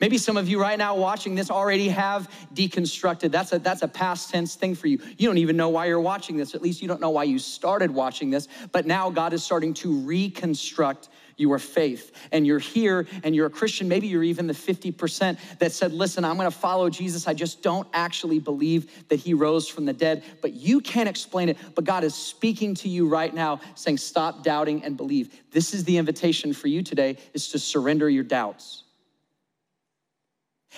Maybe 0.00 0.16
some 0.16 0.36
of 0.36 0.48
you 0.48 0.60
right 0.60 0.78
now 0.78 0.94
watching 0.94 1.34
this 1.34 1.50
already 1.50 1.88
have 1.88 2.30
deconstructed. 2.54 3.32
That's 3.32 3.52
a, 3.52 3.58
that's 3.58 3.82
a 3.82 3.88
past 3.88 4.30
tense 4.30 4.54
thing 4.54 4.76
for 4.76 4.86
you. 4.86 5.00
You 5.16 5.28
don't 5.28 5.38
even 5.38 5.56
know 5.56 5.70
why 5.70 5.86
you're 5.86 6.00
watching 6.00 6.36
this. 6.36 6.54
At 6.54 6.62
least 6.62 6.80
you 6.80 6.86
don't 6.86 7.00
know 7.00 7.10
why 7.10 7.24
you 7.24 7.38
started 7.38 7.90
watching 7.90 8.30
this. 8.30 8.46
But 8.70 8.86
now 8.86 9.10
God 9.10 9.32
is 9.32 9.42
starting 9.42 9.74
to 9.74 9.98
reconstruct 10.00 11.08
your 11.38 11.58
faith. 11.58 12.12
And 12.32 12.46
you're 12.46 12.58
here 12.58 13.06
and 13.22 13.34
you're 13.34 13.46
a 13.46 13.50
Christian. 13.50 13.88
Maybe 13.88 14.06
you're 14.06 14.22
even 14.22 14.46
the 14.46 14.52
50% 14.52 15.38
that 15.58 15.72
said, 15.72 15.92
Listen, 15.92 16.24
I'm 16.24 16.36
going 16.36 16.50
to 16.50 16.56
follow 16.56 16.90
Jesus. 16.90 17.26
I 17.26 17.34
just 17.34 17.62
don't 17.62 17.88
actually 17.94 18.38
believe 18.38 19.08
that 19.08 19.16
he 19.16 19.34
rose 19.34 19.68
from 19.68 19.86
the 19.86 19.92
dead. 19.92 20.22
But 20.42 20.52
you 20.52 20.80
can't 20.80 21.08
explain 21.08 21.48
it. 21.48 21.56
But 21.74 21.84
God 21.84 22.04
is 22.04 22.14
speaking 22.14 22.74
to 22.76 22.88
you 22.88 23.08
right 23.08 23.32
now, 23.32 23.60
saying, 23.74 23.98
Stop 23.98 24.42
doubting 24.42 24.84
and 24.84 24.96
believe. 24.96 25.34
This 25.50 25.72
is 25.72 25.84
the 25.84 25.96
invitation 25.96 26.52
for 26.52 26.68
you 26.68 26.82
today 26.82 27.16
is 27.32 27.48
to 27.48 27.58
surrender 27.58 28.10
your 28.10 28.24
doubts 28.24 28.84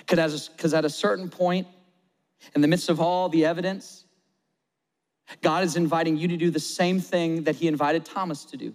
because 0.06 0.74
at 0.74 0.84
a 0.84 0.90
certain 0.90 1.28
point, 1.28 1.66
in 2.54 2.60
the 2.60 2.68
midst 2.68 2.88
of 2.88 3.00
all 3.00 3.28
the 3.28 3.44
evidence, 3.44 4.04
God 5.42 5.64
is 5.64 5.76
inviting 5.76 6.16
you 6.16 6.28
to 6.28 6.36
do 6.36 6.50
the 6.50 6.60
same 6.60 7.00
thing 7.00 7.44
that 7.44 7.56
He 7.56 7.68
invited 7.68 8.04
Thomas 8.04 8.44
to 8.46 8.56
do. 8.56 8.74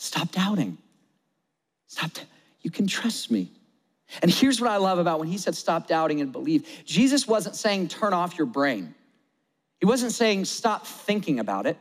Stop 0.00 0.32
doubting. 0.32 0.78
Stop. 1.86 2.12
You 2.62 2.70
can 2.70 2.86
trust 2.86 3.30
me. 3.30 3.52
And 4.22 4.30
here's 4.30 4.58
what 4.58 4.70
I 4.70 4.78
love 4.78 4.98
about 4.98 5.18
when 5.18 5.28
He 5.28 5.36
said, 5.36 5.54
stop 5.54 5.86
doubting 5.86 6.22
and 6.22 6.32
believe. 6.32 6.66
Jesus 6.86 7.28
wasn't 7.28 7.54
saying, 7.54 7.88
turn 7.88 8.14
off 8.14 8.38
your 8.38 8.46
brain. 8.46 8.94
He 9.78 9.84
wasn't 9.84 10.12
saying, 10.12 10.46
stop 10.46 10.86
thinking 10.86 11.38
about 11.38 11.66
it. 11.66 11.76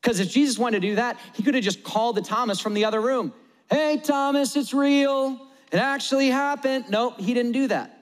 Because 0.00 0.18
if 0.18 0.28
Jesus 0.28 0.58
wanted 0.58 0.82
to 0.82 0.88
do 0.88 0.96
that, 0.96 1.20
He 1.34 1.44
could 1.44 1.54
have 1.54 1.62
just 1.62 1.84
called 1.84 2.16
the 2.16 2.22
Thomas 2.22 2.58
from 2.58 2.74
the 2.74 2.84
other 2.84 3.00
room. 3.00 3.32
Hey, 3.70 3.96
Thomas, 4.02 4.56
it's 4.56 4.74
real. 4.74 5.46
It 5.70 5.78
actually 5.78 6.30
happened. 6.30 6.86
Nope, 6.90 7.20
he 7.20 7.32
didn't 7.32 7.52
do 7.52 7.68
that. 7.68 7.96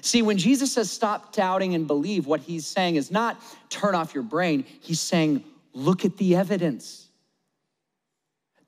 See, 0.00 0.22
when 0.22 0.38
Jesus 0.38 0.72
says 0.72 0.90
stop 0.90 1.34
doubting 1.34 1.74
and 1.74 1.86
believe, 1.86 2.26
what 2.26 2.40
he's 2.40 2.66
saying 2.66 2.96
is 2.96 3.10
not 3.10 3.42
turn 3.68 3.94
off 3.94 4.14
your 4.14 4.22
brain, 4.22 4.64
he's 4.80 5.00
saying 5.00 5.44
look 5.74 6.06
at 6.06 6.16
the 6.16 6.34
evidence. 6.34 7.09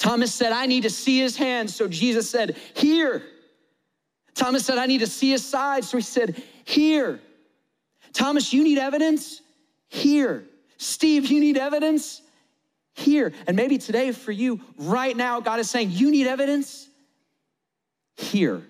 Thomas 0.03 0.34
said, 0.34 0.50
I 0.50 0.66
need 0.66 0.82
to 0.82 0.90
see 0.90 1.20
his 1.20 1.36
hands. 1.36 1.76
So 1.76 1.86
Jesus 1.86 2.28
said, 2.28 2.57
Here. 2.74 3.22
Thomas 4.34 4.66
said, 4.66 4.76
I 4.76 4.86
need 4.86 4.98
to 4.98 5.07
see 5.07 5.30
his 5.30 5.44
side. 5.44 5.84
So 5.84 5.96
he 5.96 6.03
said, 6.03 6.42
Here. 6.64 7.20
Thomas, 8.12 8.53
you 8.53 8.64
need 8.64 8.78
evidence? 8.78 9.40
Here. 9.86 10.44
Steve, 10.76 11.26
you 11.26 11.38
need 11.38 11.57
evidence? 11.57 12.20
Here. 12.94 13.32
And 13.46 13.57
maybe 13.57 13.78
today 13.78 14.11
for 14.11 14.32
you, 14.32 14.61
right 14.76 15.16
now, 15.16 15.38
God 15.38 15.61
is 15.61 15.70
saying, 15.70 15.92
You 15.92 16.11
need 16.11 16.26
evidence? 16.26 16.88
Here. 18.16 18.61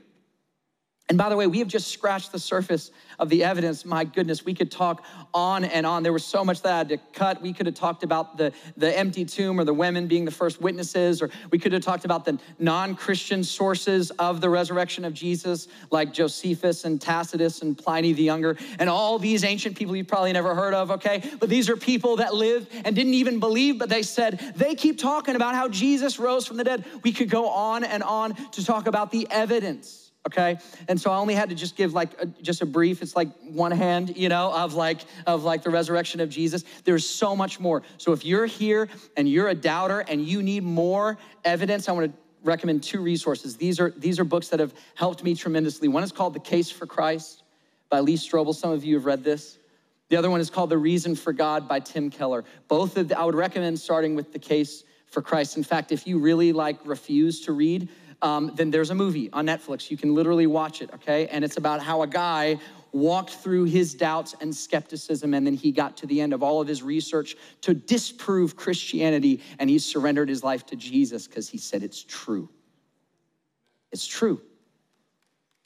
And 1.13 1.19
by 1.19 1.29
the 1.29 1.37
way, 1.37 1.47
we 1.47 1.59
have 1.59 1.69
just 1.69 1.89
scratched 1.89 2.33
the 2.33 2.39
surface 2.39 2.91
of 3.19 3.29
the 3.29 3.45
evidence. 3.45 3.85
My 3.85 4.03
goodness, 4.03 4.47
we 4.47 4.55
could 4.55 4.71
talk 4.71 5.05
on 5.35 5.63
and 5.63 5.85
on. 5.85 6.03
There 6.03 6.11
was 6.11 6.25
so 6.25 6.43
much 6.43 6.63
that 6.63 6.73
I 6.73 6.79
had 6.79 6.89
to 6.89 6.97
cut. 7.13 7.43
We 7.43 7.53
could 7.53 7.67
have 7.67 7.75
talked 7.75 8.03
about 8.03 8.39
the, 8.39 8.51
the 8.79 8.99
empty 8.99 9.27
tomb 9.27 9.61
or 9.61 9.65
the 9.65 9.75
women 9.75 10.07
being 10.07 10.25
the 10.25 10.31
first 10.31 10.63
witnesses, 10.63 11.21
or 11.21 11.29
we 11.51 11.59
could 11.59 11.75
have 11.75 11.83
talked 11.83 12.07
about 12.07 12.25
the 12.25 12.39
non 12.59 12.95
Christian 12.95 13.45
sources 13.45 14.11
of 14.13 14.41
the 14.41 14.49
resurrection 14.49 15.05
of 15.05 15.13
Jesus, 15.13 15.69
like 15.91 16.15
Josephus 16.15 16.87
and 16.87 16.99
Tacitus 16.99 17.61
and 17.61 17.77
Pliny 17.77 18.15
the 18.15 18.23
Younger, 18.23 18.57
and 18.79 18.89
all 18.89 19.19
these 19.19 19.45
ancient 19.45 19.77
people 19.77 19.95
you've 19.95 20.09
probably 20.09 20.33
never 20.33 20.55
heard 20.55 20.73
of, 20.73 20.93
okay? 20.93 21.23
But 21.39 21.51
these 21.51 21.69
are 21.69 21.77
people 21.77 22.17
that 22.17 22.33
lived 22.33 22.73
and 22.87 22.97
didn't 22.97 23.13
even 23.13 23.39
believe, 23.39 23.79
but 23.79 23.91
they 23.91 24.03
said, 24.03 24.41
they 24.57 24.75
keep 24.75 24.97
talking 24.97 25.37
about 25.37 25.55
how 25.55 25.69
Jesus 25.69 26.19
rose 26.19 26.47
from 26.47 26.57
the 26.57 26.65
dead. 26.65 26.87
We 27.03 27.13
could 27.13 27.29
go 27.29 27.51
on 27.51 27.85
and 27.85 28.03
on 28.03 28.35
to 28.53 28.65
talk 28.65 28.87
about 28.87 29.11
the 29.11 29.29
evidence 29.31 30.12
okay? 30.27 30.59
And 30.89 31.01
so 31.01 31.11
i 31.11 31.17
only 31.17 31.35
had 31.35 31.49
to 31.51 31.55
just 31.55 31.77
give 31.77 31.95
like 31.95 32.11
a, 32.21 32.27
just 32.27 32.63
a 32.63 32.67
brief 32.67 33.03
it's 33.03 33.17
like 33.17 33.29
one 33.43 33.73
hand 33.73 34.17
you 34.17 34.29
know 34.29 34.53
of 34.53 34.75
like 34.75 35.01
of 35.27 35.45
like 35.45 35.63
the 35.63 35.71
resurrection 35.71 36.21
of 36.21 36.29
jesus. 36.29 36.65
There's 36.85 37.09
so 37.09 37.35
much 37.35 37.61
more. 37.61 37.83
So 37.99 38.13
if 38.13 38.25
you're 38.25 38.47
here 38.47 38.89
and 39.17 39.29
you're 39.29 39.49
a 39.49 39.55
doubter 39.55 40.01
and 40.01 40.25
you 40.25 40.43
need 40.43 40.63
more 40.63 41.19
evidence 41.45 41.89
i 41.89 41.93
want 41.93 42.13
to 42.13 42.19
recommend 42.45 42.83
two 42.83 43.01
resources. 43.01 43.57
These 43.57 43.81
are 43.81 43.93
these 43.97 44.19
are 44.19 44.25
books 44.25 44.49
that 44.49 44.61
have 44.61 44.75
helped 44.95 45.23
me 45.23 45.35
tremendously. 45.35 45.89
One 45.89 46.03
is 46.03 46.13
called 46.13 46.35
the 46.35 46.41
case 46.41 46.71
for 46.71 46.87
christ 46.87 47.43
by 47.89 48.01
lee 48.01 48.17
strobel. 48.17 48.55
Some 48.55 48.73
of 48.73 48.85
you 48.85 48.97
have 48.97 49.07
read 49.07 49.25
this. 49.25 49.59
The 50.09 50.17
other 50.17 50.31
one 50.31 50.41
is 50.41 50.51
called 50.51 50.71
the 50.71 50.79
reason 50.79 51.15
for 51.15 51.33
god 51.33 51.69
by 51.69 51.81
tim 51.81 52.11
keller. 52.11 52.45
Both 52.69 52.97
of 52.97 53.09
the, 53.09 53.19
i 53.19 53.25
would 53.25 53.35
recommend 53.35 53.79
starting 53.79 54.15
with 54.15 54.33
the 54.33 54.39
case 54.39 54.85
for 55.07 55.23
christ. 55.23 55.57
In 55.57 55.63
fact 55.63 55.93
if 55.93 56.07
you 56.07 56.19
really 56.19 56.53
like 56.53 56.79
refuse 56.85 57.41
to 57.43 57.53
read 57.53 57.89
um, 58.23 58.53
then 58.55 58.71
there's 58.71 58.91
a 58.91 58.95
movie 58.95 59.31
on 59.33 59.47
Netflix. 59.47 59.91
You 59.91 59.97
can 59.97 60.15
literally 60.15 60.47
watch 60.47 60.81
it, 60.81 60.91
okay? 60.95 61.27
And 61.27 61.45
it's 61.45 61.57
about 61.57 61.83
how 61.83 62.03
a 62.03 62.07
guy 62.07 62.59
walked 62.93 63.31
through 63.31 63.65
his 63.65 63.95
doubts 63.95 64.35
and 64.41 64.55
skepticism, 64.55 65.35
and 65.35 65.47
then 65.47 65.55
he 65.55 65.73
got 65.73 65.97
to 65.99 66.07
the 66.07 66.21
end 66.21 66.33
of 66.33 66.43
all 66.43 66.61
of 66.61 66.69
his 66.69 66.83
research 66.83 67.37
to 67.63 67.75
disprove 67.75 68.55
Christianity, 68.55 69.41
and 69.59 69.69
he 69.69 69.79
surrendered 69.79 70.29
his 70.29 70.45
life 70.45 70.65
to 70.67 70.77
Jesus 70.77 71.27
because 71.27 71.49
he 71.49 71.59
said 71.59 71.83
it's 71.83 72.05
true. 72.05 72.49
It's 73.91 74.07
true. 74.07 74.41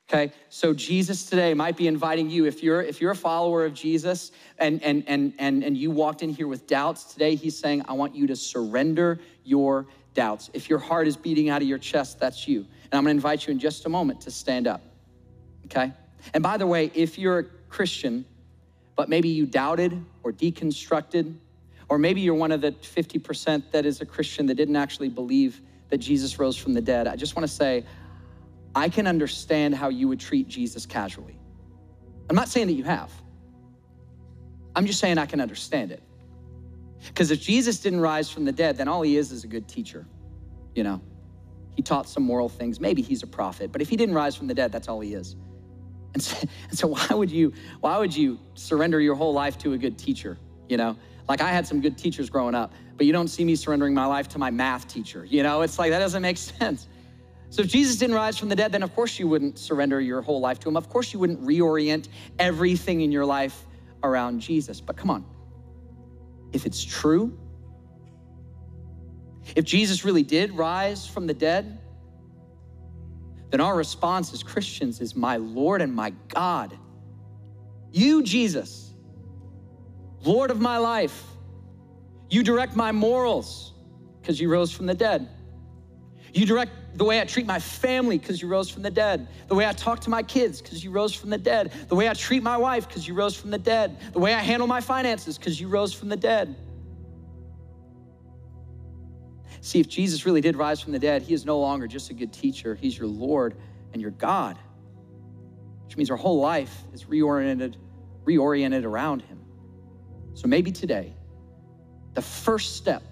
Okay, 0.09 0.33
so 0.51 0.73
Jesus 0.73 1.27
today 1.27 1.53
might 1.53 1.77
be 1.77 1.89
inviting 1.89 2.31
you 2.31 2.47
if 2.47 2.63
you're 2.63 2.81
if 2.81 3.01
you're 3.01 3.11
a 3.11 3.17
follower 3.17 3.65
of 3.65 3.75
Jesus 3.75 4.31
and 4.57 4.81
and 4.85 5.03
and 5.09 5.33
and 5.41 5.65
and 5.65 5.77
you 5.77 5.91
walked 5.91 6.23
in 6.23 6.31
here 6.31 6.47
with 6.47 6.69
doubts 6.69 7.13
today, 7.13 7.35
he's 7.35 7.59
saying, 7.59 7.83
I 7.89 7.93
want 7.95 8.15
you 8.15 8.29
to 8.29 8.37
surrender 8.37 9.19
your 9.43 9.89
doubts. 10.17 10.51
If 10.53 10.69
your 10.69 10.81
heart 10.81 11.07
is 11.07 11.17
beating 11.17 11.49
out 11.49 11.63
of 11.63 11.69
your 11.69 11.79
chest, 11.79 12.19
that's 12.19 12.49
you. 12.49 12.67
And 12.91 12.95
I'm 12.95 13.05
gonna 13.05 13.11
invite 13.11 13.47
you 13.47 13.53
in 13.53 13.61
just 13.61 13.87
a 13.87 13.89
moment 13.89 14.23
to 14.23 14.33
stand 14.33 14.67
up. 14.67 14.83
Okay? 15.67 15.93
And 16.35 16.43
by 16.43 16.57
the 16.57 16.67
way, 16.67 16.91
if 16.95 17.19
you're 17.19 17.39
a 17.39 17.45
Christian, 17.69 18.25
but 18.97 19.09
maybe 19.09 19.29
you 19.29 19.47
doubted 19.47 20.05
or 20.25 20.33
deconstructed, 20.33 21.37
or 21.89 21.99
maybe 21.99 22.21
you're 22.21 22.35
one 22.35 22.51
of 22.51 22.61
the 22.61 22.73
50% 22.73 23.71
that 23.71 23.87
is 23.87 24.01
a 24.01 24.07
Christian 24.07 24.47
that 24.47 24.55
didn't 24.55 24.75
actually 24.75 25.11
believe 25.11 25.61
that 25.91 25.99
Jesus 25.99 26.39
rose 26.41 26.57
from 26.57 26.75
the 26.75 26.81
dead, 26.81 27.07
I 27.07 27.15
just 27.15 27.37
wanna 27.37 27.47
say, 27.47 27.85
I 28.75 28.89
can 28.89 29.07
understand 29.07 29.75
how 29.75 29.89
you 29.89 30.09
would 30.09 30.19
treat 30.19 30.49
Jesus 30.49 30.85
casually. 30.85 31.39
I'm 32.29 32.35
not 32.35 32.49
saying 32.49 32.67
that 32.67 32.73
you 32.73 32.85
have. 32.85 33.13
I'm 34.75 34.87
just 34.87 34.99
saying 34.99 35.17
I 35.17 35.27
can 35.27 35.41
understand 35.41 35.93
it. 35.93 36.03
Because 37.07 37.31
if 37.31 37.41
Jesus 37.41 37.79
didn't 37.81 38.01
rise 38.01 38.31
from 38.31 38.45
the 38.45 38.53
dead, 38.53 38.77
then 38.77 38.89
all 38.89 39.03
he 39.03 39.17
is 39.17 39.33
is 39.33 39.45
a 39.45 39.47
good 39.47 39.69
teacher. 39.69 40.07
You 40.75 40.85
know, 40.85 41.01
he 41.75 41.83
taught 41.83 42.09
some 42.09 42.23
moral 42.23 42.49
things. 42.49 42.81
Maybe 42.81 43.03
he's 43.03 43.23
a 43.23 43.27
prophet, 43.27 43.73
but 43.73 43.83
if 43.83 43.89
he 43.89 43.97
didn't 43.97 44.15
rise 44.15 44.35
from 44.35 44.47
the 44.47 44.55
dead, 44.55 44.73
that's 44.73 44.89
all 44.89 45.01
he 45.01 45.15
is. 45.15 45.37
And 46.15 46.23
so, 46.23 46.37
and 46.71 46.79
so 46.79 46.87
why 46.89 47.07
would 47.11 47.31
you 47.31 47.53
why 47.81 47.99
would 47.99 48.17
you 48.17 48.39
surrender 48.55 49.01
your 49.01 49.15
whole 49.15 49.33
life 49.33 49.59
to 49.59 49.75
a 49.75 49.79
good 49.79 49.99
teacher? 49.99 50.39
You 50.69 50.77
know, 50.77 50.97
like 51.29 51.41
I 51.41 51.51
had 51.51 51.67
some 51.67 51.81
good 51.81 51.99
teachers 51.99 52.31
growing 52.31 52.55
up, 52.55 52.73
but 52.97 53.07
you 53.07 53.13
don't 53.13 53.29
see 53.29 53.45
me 53.45 53.55
surrendering 53.55 53.95
my 53.95 54.07
life 54.07 54.29
to 54.31 54.39
my 54.39 54.51
math 54.51 54.89
teacher. 54.89 55.25
You 55.25 55.43
know, 55.43 55.63
it's 55.63 55.79
like 55.79 55.91
that 55.91 55.99
doesn't 55.99 56.23
make 56.23 56.37
sense. 56.59 56.89
So 57.51 57.63
if 57.63 57.69
Jesus 57.69 57.97
didn't 57.97 58.17
rise 58.17 58.37
from 58.37 58.49
the 58.49 58.57
dead, 58.57 58.73
then 58.73 58.83
of 58.83 58.95
course 58.95 59.19
you 59.19 59.29
wouldn't 59.29 59.59
surrender 59.59 60.01
your 60.01 60.21
whole 60.21 60.41
life 60.41 60.59
to 60.61 60.69
him. 60.69 60.77
Of 60.77 60.89
course 60.89 61.13
you 61.13 61.21
wouldn't 61.21 61.43
reorient 61.45 62.09
everything 62.39 63.03
in 63.03 63.13
your 63.13 63.25
life 63.25 63.67
around 64.03 64.41
Jesus. 64.41 64.81
But 64.81 64.97
come 64.97 65.11
on, 65.11 65.25
if 66.57 66.67
it's 66.67 66.83
true, 66.83 67.39
if 69.55 69.65
Jesus 69.65 70.05
really 70.05 70.25
did 70.25 70.53
rise 70.53 71.07
from 71.07 71.27
the 71.27 71.35
dead, 71.35 71.79
then 73.51 73.61
our 73.61 73.77
response 73.77 74.33
as 74.33 74.43
Christians 74.43 75.01
is, 75.01 75.15
My 75.15 75.37
Lord 75.37 75.81
and 75.83 75.95
my 75.95 76.11
God. 76.29 76.77
You, 77.93 78.23
Jesus, 78.23 78.93
Lord 80.25 80.51
of 80.51 80.61
my 80.61 80.79
life, 80.79 81.23
you 82.29 82.43
direct 82.43 82.75
my 82.75 82.91
morals 82.91 83.75
because 84.21 84.41
you 84.41 84.51
rose 84.51 84.73
from 84.73 84.87
the 84.87 84.95
dead. 84.95 85.29
You 86.35 86.45
direct 86.45 86.73
the 86.97 87.05
way 87.05 87.21
I 87.21 87.25
treat 87.25 87.47
my 87.47 87.59
family 87.59 88.17
because 88.17 88.41
you 88.41 88.49
rose 88.49 88.71
from 88.71 88.83
the 88.83 88.91
dead. 88.91 89.29
The 89.49 89.55
way 89.55 89.67
I 89.67 89.73
talk 89.73 90.01
to 90.01 90.11
my 90.11 90.23
kids 90.23 90.63
because 90.63 90.83
you 90.83 90.91
rose 90.91 91.15
from 91.15 91.29
the 91.29 91.39
dead. 91.39 91.73
The 91.89 91.95
way 91.95 92.09
I 92.09 92.15
treat 92.15 92.43
my 92.43 92.57
wife 92.57 92.89
because 92.89 93.07
you 93.07 93.13
rose 93.15 93.37
from 93.37 93.51
the 93.51 93.59
dead. 93.59 93.99
The 94.13 94.19
way 94.19 94.33
I 94.33 94.41
handle 94.41 94.67
my 94.67 94.81
finances 94.81 95.37
because 95.37 95.61
you 95.61 95.69
rose 95.69 95.93
from 95.93 96.09
the 96.09 96.17
dead. 96.17 96.57
See, 99.61 99.79
if 99.79 99.89
Jesus 99.89 100.25
really 100.25 100.41
did 100.41 100.57
rise 100.57 100.81
from 100.81 100.93
the 100.93 100.99
dead, 100.99 101.23
he 101.23 101.35
is 101.35 101.45
no 101.45 101.59
longer 101.59 101.87
just 101.87 102.11
a 102.11 102.15
good 102.15 102.33
teacher, 102.33 102.75
he's 102.75 102.97
your 102.97 103.09
Lord 103.09 103.57
and 103.93 104.01
your 104.01 104.13
God, 104.13 104.57
which 105.85 105.97
means 105.97 106.11
our 106.11 106.17
whole 106.17 106.41
life 106.41 106.85
is 106.95 107.05
reoriented, 107.05 107.75
reoriented 108.25 108.85
around 108.85 109.23
him. 109.23 109.41
So 110.35 110.47
maybe 110.47 110.71
today, 110.71 111.15
the 112.15 112.23
first 112.23 112.77
step 112.77 113.03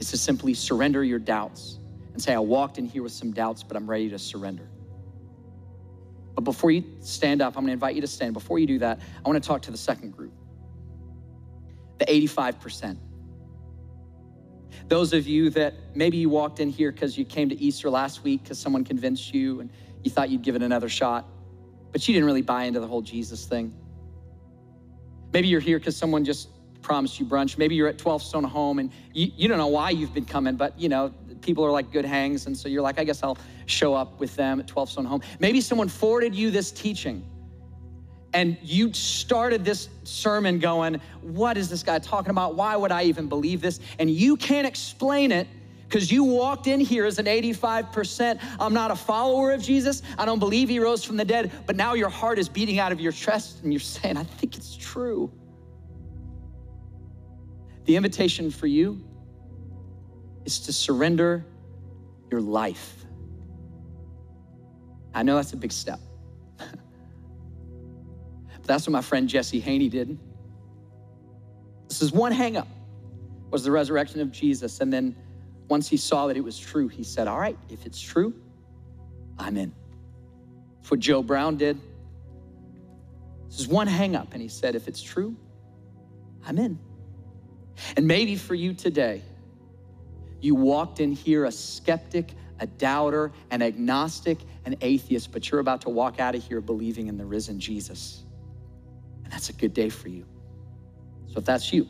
is 0.00 0.10
to 0.10 0.18
simply 0.18 0.52
surrender 0.52 1.04
your 1.04 1.20
doubts 1.20 1.78
and 2.14 2.22
say, 2.22 2.32
I 2.32 2.38
walked 2.38 2.78
in 2.78 2.86
here 2.86 3.02
with 3.02 3.12
some 3.12 3.32
doubts, 3.32 3.62
but 3.62 3.76
I'm 3.76 3.88
ready 3.88 4.08
to 4.10 4.18
surrender. 4.18 4.66
But 6.34 6.42
before 6.42 6.70
you 6.70 6.84
stand 7.00 7.42
up, 7.42 7.56
I'm 7.56 7.64
gonna 7.64 7.72
invite 7.72 7.94
you 7.94 8.00
to 8.00 8.06
stand. 8.06 8.32
Before 8.32 8.58
you 8.58 8.66
do 8.66 8.78
that, 8.78 9.00
I 9.24 9.28
wanna 9.28 9.40
talk 9.40 9.62
to 9.62 9.70
the 9.70 9.76
second 9.76 10.16
group 10.16 10.32
the 11.98 12.06
85%. 12.06 12.98
Those 14.88 15.12
of 15.12 15.26
you 15.26 15.50
that 15.50 15.74
maybe 15.94 16.16
you 16.16 16.28
walked 16.28 16.60
in 16.60 16.68
here 16.68 16.90
because 16.90 17.16
you 17.16 17.24
came 17.24 17.48
to 17.48 17.60
Easter 17.60 17.88
last 17.88 18.24
week 18.24 18.42
because 18.42 18.58
someone 18.58 18.84
convinced 18.84 19.32
you 19.32 19.60
and 19.60 19.70
you 20.02 20.10
thought 20.10 20.28
you'd 20.28 20.42
give 20.42 20.56
it 20.56 20.62
another 20.62 20.88
shot, 20.88 21.26
but 21.92 22.06
you 22.06 22.14
didn't 22.14 22.26
really 22.26 22.42
buy 22.42 22.64
into 22.64 22.80
the 22.80 22.86
whole 22.86 23.00
Jesus 23.00 23.46
thing. 23.46 23.72
Maybe 25.32 25.48
you're 25.48 25.60
here 25.60 25.78
because 25.78 25.96
someone 25.96 26.24
just 26.24 26.48
promised 26.82 27.18
you 27.18 27.26
brunch. 27.26 27.56
Maybe 27.56 27.74
you're 27.74 27.88
at 27.88 27.98
12 27.98 28.22
Stone 28.22 28.44
Home 28.44 28.78
and 28.78 28.90
you, 29.12 29.30
you 29.36 29.48
don't 29.48 29.58
know 29.58 29.68
why 29.68 29.90
you've 29.90 30.12
been 30.12 30.26
coming, 30.26 30.56
but 30.56 30.78
you 30.78 30.88
know, 30.88 31.14
people 31.44 31.64
are 31.64 31.70
like 31.70 31.92
good 31.92 32.04
hangs. 32.04 32.46
And 32.46 32.56
so 32.56 32.68
you're 32.68 32.82
like, 32.82 32.98
I 32.98 33.04
guess 33.04 33.22
I'll 33.22 33.38
show 33.66 33.94
up 33.94 34.18
with 34.18 34.34
them 34.34 34.58
at 34.58 34.66
12 34.66 34.90
Stone 34.90 35.04
Home. 35.04 35.22
Maybe 35.38 35.60
someone 35.60 35.88
forwarded 35.88 36.34
you 36.34 36.50
this 36.50 36.72
teaching 36.72 37.24
and 38.32 38.58
you 38.62 38.92
started 38.92 39.64
this 39.64 39.88
sermon 40.02 40.58
going, 40.58 41.00
What 41.22 41.56
is 41.56 41.70
this 41.70 41.82
guy 41.82 42.00
talking 42.00 42.30
about? 42.30 42.56
Why 42.56 42.76
would 42.76 42.90
I 42.90 43.04
even 43.04 43.28
believe 43.28 43.60
this? 43.60 43.78
And 43.98 44.10
you 44.10 44.36
can't 44.36 44.66
explain 44.66 45.30
it 45.30 45.46
because 45.88 46.10
you 46.10 46.24
walked 46.24 46.66
in 46.66 46.80
here 46.80 47.06
as 47.06 47.20
an 47.20 47.26
85%. 47.26 48.40
I'm 48.58 48.74
not 48.74 48.90
a 48.90 48.96
follower 48.96 49.52
of 49.52 49.62
Jesus. 49.62 50.02
I 50.18 50.24
don't 50.24 50.40
believe 50.40 50.68
he 50.68 50.80
rose 50.80 51.04
from 51.04 51.16
the 51.16 51.24
dead. 51.24 51.52
But 51.66 51.76
now 51.76 51.94
your 51.94 52.08
heart 52.08 52.40
is 52.40 52.48
beating 52.48 52.80
out 52.80 52.90
of 52.90 53.00
your 53.00 53.12
chest 53.12 53.62
and 53.62 53.72
you're 53.72 53.78
saying, 53.78 54.16
I 54.16 54.24
think 54.24 54.56
it's 54.56 54.76
true. 54.76 55.30
The 57.84 57.94
invitation 57.94 58.50
for 58.50 58.66
you 58.66 59.04
is 60.44 60.60
to 60.60 60.72
surrender 60.72 61.44
your 62.30 62.40
life. 62.40 63.04
I 65.14 65.22
know 65.22 65.36
that's 65.36 65.52
a 65.52 65.56
big 65.56 65.72
step. 65.72 66.00
but 66.58 66.68
that's 68.64 68.86
what 68.86 68.92
my 68.92 69.02
friend 69.02 69.28
Jesse 69.28 69.60
Haney 69.60 69.88
did. 69.88 70.18
This 71.88 72.02
is 72.02 72.12
one 72.12 72.32
hangup 72.32 72.66
was 73.50 73.62
the 73.62 73.70
resurrection 73.70 74.20
of 74.20 74.32
Jesus. 74.32 74.80
And 74.80 74.92
then 74.92 75.14
once 75.68 75.88
he 75.88 75.96
saw 75.96 76.26
that 76.26 76.36
it 76.36 76.42
was 76.42 76.58
true, 76.58 76.88
he 76.88 77.04
said, 77.04 77.28
All 77.28 77.38
right, 77.38 77.56
if 77.70 77.86
it's 77.86 78.00
true, 78.00 78.34
I'm 79.38 79.56
in. 79.56 79.72
That's 80.78 80.90
what 80.90 81.00
Joe 81.00 81.22
Brown 81.22 81.56
did. 81.56 81.80
This 83.48 83.60
is 83.60 83.68
one 83.68 83.86
hang 83.86 84.16
up. 84.16 84.32
And 84.32 84.42
he 84.42 84.48
said, 84.48 84.74
if 84.74 84.88
it's 84.88 85.00
true, 85.00 85.36
I'm 86.44 86.58
in. 86.58 86.78
And 87.96 88.06
maybe 88.06 88.36
for 88.36 88.54
you 88.54 88.74
today, 88.74 89.22
you 90.44 90.54
walked 90.54 91.00
in 91.00 91.12
here 91.12 91.46
a 91.46 91.50
skeptic, 91.50 92.34
a 92.60 92.66
doubter, 92.66 93.32
an 93.50 93.62
agnostic, 93.62 94.38
an 94.66 94.76
atheist, 94.82 95.32
but 95.32 95.50
you're 95.50 95.60
about 95.60 95.80
to 95.80 95.88
walk 95.88 96.20
out 96.20 96.34
of 96.34 96.46
here 96.46 96.60
believing 96.60 97.06
in 97.06 97.16
the 97.16 97.24
risen 97.24 97.58
Jesus. 97.58 98.24
And 99.24 99.32
that's 99.32 99.48
a 99.48 99.54
good 99.54 99.72
day 99.72 99.88
for 99.88 100.08
you. 100.08 100.26
So 101.28 101.38
if 101.38 101.46
that's 101.46 101.72
you, 101.72 101.88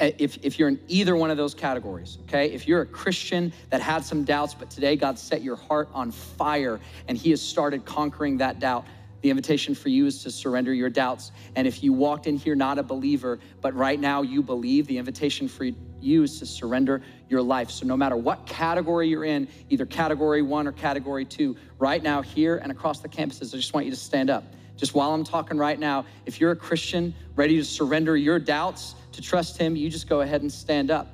eh, 0.00 0.12
if, 0.18 0.38
if 0.42 0.58
you're 0.58 0.70
in 0.70 0.80
either 0.88 1.14
one 1.14 1.30
of 1.30 1.36
those 1.36 1.52
categories, 1.52 2.16
okay, 2.22 2.46
if 2.46 2.66
you're 2.66 2.80
a 2.80 2.86
Christian 2.86 3.52
that 3.68 3.82
had 3.82 4.02
some 4.02 4.24
doubts, 4.24 4.54
but 4.54 4.70
today 4.70 4.96
God 4.96 5.18
set 5.18 5.42
your 5.42 5.56
heart 5.56 5.90
on 5.92 6.10
fire 6.10 6.80
and 7.06 7.18
He 7.18 7.28
has 7.30 7.42
started 7.42 7.84
conquering 7.84 8.38
that 8.38 8.60
doubt, 8.60 8.86
the 9.20 9.28
invitation 9.28 9.74
for 9.74 9.90
you 9.90 10.06
is 10.06 10.22
to 10.22 10.30
surrender 10.30 10.72
your 10.72 10.88
doubts. 10.88 11.32
And 11.54 11.66
if 11.66 11.84
you 11.84 11.92
walked 11.92 12.26
in 12.26 12.38
here 12.38 12.54
not 12.54 12.78
a 12.78 12.82
believer, 12.82 13.40
but 13.60 13.74
right 13.74 14.00
now 14.00 14.22
you 14.22 14.42
believe, 14.42 14.86
the 14.86 14.96
invitation 14.96 15.48
for 15.48 15.64
you 15.64 15.76
is 16.02 16.38
to 16.38 16.46
surrender 16.46 17.02
your 17.28 17.42
life. 17.42 17.70
So 17.70 17.86
no 17.86 17.96
matter 17.96 18.16
what 18.16 18.46
category 18.46 19.08
you're 19.08 19.24
in, 19.24 19.48
either 19.70 19.86
category 19.86 20.42
one 20.42 20.66
or 20.66 20.72
category 20.72 21.24
two, 21.24 21.56
right 21.78 22.02
now 22.02 22.22
here 22.22 22.56
and 22.58 22.70
across 22.70 23.00
the 23.00 23.08
campuses, 23.08 23.54
I 23.54 23.56
just 23.56 23.74
want 23.74 23.86
you 23.86 23.92
to 23.92 23.98
stand 23.98 24.30
up. 24.30 24.44
Just 24.76 24.94
while 24.94 25.12
I'm 25.12 25.24
talking 25.24 25.58
right 25.58 25.78
now, 25.78 26.04
if 26.26 26.40
you're 26.40 26.50
a 26.50 26.56
Christian 26.56 27.14
ready 27.36 27.56
to 27.56 27.64
surrender 27.64 28.16
your 28.16 28.38
doubts 28.38 28.94
to 29.12 29.22
trust 29.22 29.58
Him, 29.58 29.76
you 29.76 29.88
just 29.88 30.08
go 30.08 30.22
ahead 30.22 30.42
and 30.42 30.52
stand 30.52 30.90
up. 30.90 31.08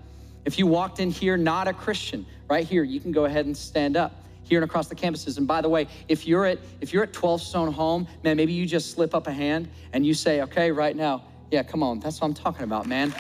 If 0.45 0.59
you 0.59 0.67
walked 0.67 1.01
in 1.01 1.11
here 1.11 1.37
not 1.37 1.69
a 1.69 1.73
Christian, 1.73 2.25
right 2.49 2.67
here, 2.67 2.83
you 2.83 3.01
can 3.01 3.13
go 3.13 3.27
ahead 3.27 3.47
and 3.47 3.57
stand 3.57 3.97
up 3.97 4.25
here 4.43 4.59
and 4.59 4.65
across 4.65 4.89
the 4.89 4.95
campuses. 4.95 5.37
And 5.37 5.47
by 5.47 5.61
the 5.61 5.69
way, 5.69 5.87
if 6.09 6.27
you're 6.27 6.47
at 6.47 6.59
if 6.81 6.93
you're 6.93 7.03
at 7.03 7.13
12 7.13 7.43
Stone 7.43 7.73
Home, 7.73 8.09
man, 8.25 8.37
maybe 8.37 8.53
you 8.53 8.65
just 8.65 8.93
slip 8.93 9.15
up 9.15 9.27
a 9.27 9.33
hand 9.33 9.69
and 9.93 10.07
you 10.07 10.15
say, 10.15 10.41
"Okay, 10.43 10.73
right 10.73 10.97
now, 10.97 11.25
yeah, 11.51 11.63
come 11.63 11.83
on, 11.83 12.01
that's 12.01 12.21
what 12.21 12.29
I'm 12.29 12.35
talking 12.35 12.65
about, 12.65 12.87
man." 12.87 13.15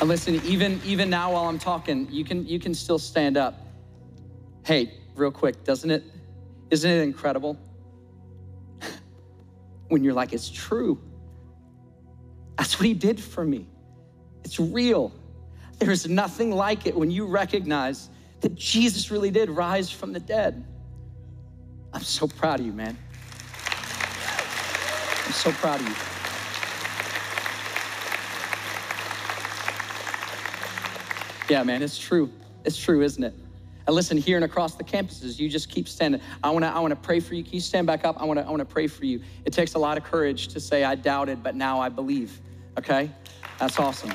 And 0.00 0.08
listen, 0.08 0.34
even 0.44 0.80
even 0.84 1.08
now 1.08 1.32
while 1.32 1.44
I'm 1.44 1.58
talking, 1.58 2.06
you 2.10 2.24
can 2.24 2.46
you 2.46 2.58
can 2.58 2.74
still 2.74 2.98
stand 2.98 3.36
up. 3.36 3.58
Hey, 4.64 4.92
real 5.14 5.30
quick, 5.30 5.64
doesn't 5.64 5.90
it 5.90 6.04
isn't 6.70 6.90
it 6.90 7.02
incredible? 7.02 7.58
when 9.88 10.04
you're 10.04 10.12
like, 10.12 10.32
it's 10.32 10.50
true. 10.50 11.00
That's 12.58 12.78
what 12.78 12.86
he 12.86 12.94
did 12.94 13.20
for 13.20 13.44
me. 13.44 13.66
It's 14.44 14.60
real. 14.60 15.12
There's 15.78 16.08
nothing 16.08 16.50
like 16.50 16.86
it 16.86 16.94
when 16.96 17.10
you 17.10 17.26
recognize 17.26 18.10
that 18.40 18.54
Jesus 18.54 19.10
really 19.10 19.30
did 19.30 19.50
rise 19.50 19.90
from 19.90 20.12
the 20.12 20.20
dead. 20.20 20.64
I'm 21.92 22.02
so 22.02 22.26
proud 22.26 22.60
of 22.60 22.66
you, 22.66 22.72
man. 22.72 22.96
I'm 25.26 25.32
so 25.32 25.50
proud 25.52 25.80
of 25.80 25.88
you. 25.88 26.15
Yeah, 31.48 31.62
man, 31.62 31.82
it's 31.82 31.98
true. 31.98 32.30
It's 32.64 32.76
true, 32.76 33.02
isn't 33.02 33.22
it? 33.22 33.34
And 33.86 33.94
listen, 33.94 34.16
here 34.16 34.36
and 34.36 34.44
across 34.44 34.74
the 34.74 34.82
campuses, 34.82 35.38
you 35.38 35.48
just 35.48 35.68
keep 35.68 35.86
standing. 35.86 36.20
I 36.42 36.50
wanna, 36.50 36.66
I 36.66 36.80
wanna 36.80 36.96
pray 36.96 37.20
for 37.20 37.34
you. 37.34 37.44
Can 37.44 37.54
you 37.54 37.60
stand 37.60 37.86
back 37.86 38.04
up? 38.04 38.20
I 38.20 38.24
wanna, 38.24 38.42
I 38.42 38.50
wanna 38.50 38.64
pray 38.64 38.88
for 38.88 39.04
you. 39.04 39.20
It 39.44 39.52
takes 39.52 39.74
a 39.74 39.78
lot 39.78 39.96
of 39.96 40.02
courage 40.02 40.48
to 40.48 40.60
say, 40.60 40.82
I 40.82 40.96
doubted, 40.96 41.44
but 41.44 41.54
now 41.54 41.80
I 41.80 41.88
believe. 41.88 42.40
Okay? 42.76 43.10
That's 43.60 43.78
awesome. 43.78 44.10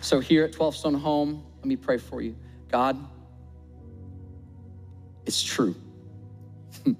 So, 0.00 0.18
here 0.18 0.44
at 0.44 0.52
12 0.52 0.74
Stone 0.74 0.94
Home, 0.94 1.44
let 1.58 1.66
me 1.66 1.76
pray 1.76 1.98
for 1.98 2.20
you. 2.20 2.34
God, 2.70 2.98
it's 5.26 5.42
true. 5.42 5.76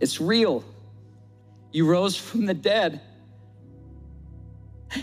it's 0.00 0.20
real. 0.20 0.62
You 1.70 1.86
rose 1.86 2.16
from 2.16 2.44
the 2.44 2.54
dead. 2.54 3.00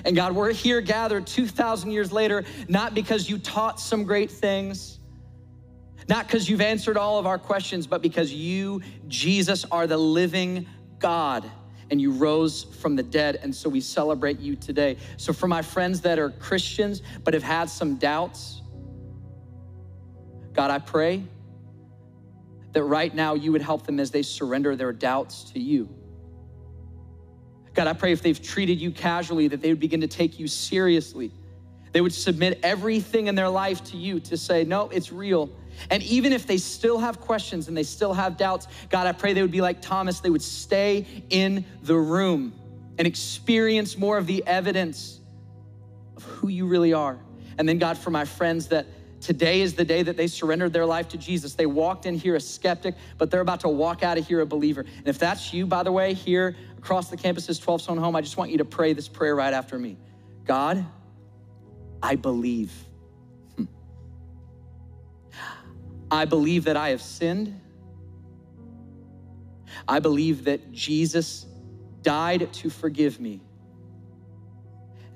And 0.05 0.15
God, 0.15 0.33
we're 0.33 0.53
here 0.53 0.81
gathered 0.81 1.27
2,000 1.27 1.91
years 1.91 2.11
later, 2.11 2.43
not 2.67 2.93
because 2.93 3.29
you 3.29 3.37
taught 3.37 3.79
some 3.79 4.03
great 4.03 4.31
things, 4.31 4.99
not 6.07 6.27
because 6.27 6.49
you've 6.49 6.61
answered 6.61 6.97
all 6.97 7.19
of 7.19 7.25
our 7.25 7.37
questions, 7.37 7.87
but 7.87 8.01
because 8.01 8.33
you, 8.33 8.81
Jesus, 9.07 9.65
are 9.71 9.87
the 9.87 9.97
living 9.97 10.65
God 10.99 11.49
and 11.91 11.99
you 12.01 12.11
rose 12.11 12.63
from 12.63 12.95
the 12.95 13.03
dead. 13.03 13.39
And 13.41 13.53
so 13.53 13.69
we 13.69 13.81
celebrate 13.81 14.39
you 14.39 14.55
today. 14.55 14.97
So, 15.17 15.33
for 15.33 15.47
my 15.47 15.61
friends 15.61 16.01
that 16.01 16.19
are 16.19 16.29
Christians 16.29 17.01
but 17.23 17.33
have 17.33 17.43
had 17.43 17.69
some 17.69 17.95
doubts, 17.95 18.61
God, 20.53 20.71
I 20.71 20.79
pray 20.79 21.23
that 22.73 22.83
right 22.83 23.13
now 23.13 23.33
you 23.33 23.51
would 23.51 23.61
help 23.61 23.85
them 23.85 23.99
as 23.99 24.11
they 24.11 24.21
surrender 24.21 24.75
their 24.75 24.93
doubts 24.93 25.43
to 25.51 25.59
you. 25.59 25.89
God, 27.73 27.87
I 27.87 27.93
pray 27.93 28.11
if 28.11 28.21
they've 28.21 28.41
treated 28.41 28.79
you 28.81 28.91
casually, 28.91 29.47
that 29.47 29.61
they 29.61 29.69
would 29.69 29.79
begin 29.79 30.01
to 30.01 30.07
take 30.07 30.39
you 30.39 30.47
seriously. 30.47 31.31
They 31.91 32.01
would 32.01 32.13
submit 32.13 32.59
everything 32.63 33.27
in 33.27 33.35
their 33.35 33.49
life 33.49 33.83
to 33.85 33.97
you 33.97 34.19
to 34.21 34.37
say, 34.37 34.63
no, 34.63 34.89
it's 34.89 35.11
real. 35.11 35.49
And 35.89 36.03
even 36.03 36.33
if 36.33 36.45
they 36.45 36.57
still 36.57 36.99
have 36.99 37.19
questions 37.19 37.67
and 37.67 37.75
they 37.75 37.83
still 37.83 38.13
have 38.13 38.37
doubts, 38.37 38.67
God, 38.89 39.07
I 39.07 39.11
pray 39.11 39.33
they 39.33 39.41
would 39.41 39.51
be 39.51 39.61
like 39.61 39.81
Thomas. 39.81 40.19
They 40.19 40.29
would 40.29 40.41
stay 40.41 41.05
in 41.29 41.65
the 41.83 41.95
room 41.95 42.53
and 42.97 43.07
experience 43.07 43.97
more 43.97 44.17
of 44.17 44.27
the 44.27 44.45
evidence 44.45 45.19
of 46.17 46.23
who 46.23 46.49
you 46.49 46.67
really 46.67 46.93
are. 46.93 47.17
And 47.57 47.67
then, 47.67 47.77
God, 47.77 47.97
for 47.97 48.09
my 48.09 48.25
friends 48.25 48.67
that 48.67 48.87
today 49.21 49.61
is 49.61 49.73
the 49.73 49.85
day 49.85 50.03
that 50.03 50.17
they 50.17 50.27
surrendered 50.27 50.73
their 50.73 50.85
life 50.85 51.09
to 51.09 51.17
Jesus. 51.17 51.53
They 51.53 51.65
walked 51.65 52.05
in 52.05 52.15
here 52.15 52.35
a 52.35 52.39
skeptic, 52.39 52.95
but 53.17 53.31
they're 53.31 53.41
about 53.41 53.61
to 53.61 53.69
walk 53.69 54.03
out 54.03 54.17
of 54.17 54.27
here 54.27 54.41
a 54.41 54.45
believer. 54.45 54.81
And 54.81 55.07
if 55.07 55.19
that's 55.19 55.53
you, 55.53 55.65
by 55.65 55.83
the 55.83 55.91
way, 55.91 56.13
here 56.13 56.55
across 56.79 57.09
the 57.09 57.17
campuses, 57.17 57.61
12 57.61 57.81
Stone 57.81 57.97
Home, 57.97 58.15
I 58.15 58.21
just 58.21 58.37
want 58.37 58.51
you 58.51 58.59
to 58.59 58.65
pray 58.65 58.93
this 58.93 59.09
prayer 59.09 59.35
right 59.35 59.53
after 59.53 59.77
me 59.77 59.97
God, 60.45 60.85
I 62.01 62.15
believe. 62.15 62.71
Hmm. 63.57 63.65
I 66.09 66.25
believe 66.25 66.63
that 66.63 66.77
I 66.77 66.89
have 66.89 67.01
sinned. 67.01 67.59
I 69.87 69.99
believe 69.99 70.45
that 70.45 70.71
Jesus 70.71 71.45
died 72.01 72.51
to 72.53 72.69
forgive 72.69 73.19
me. 73.19 73.41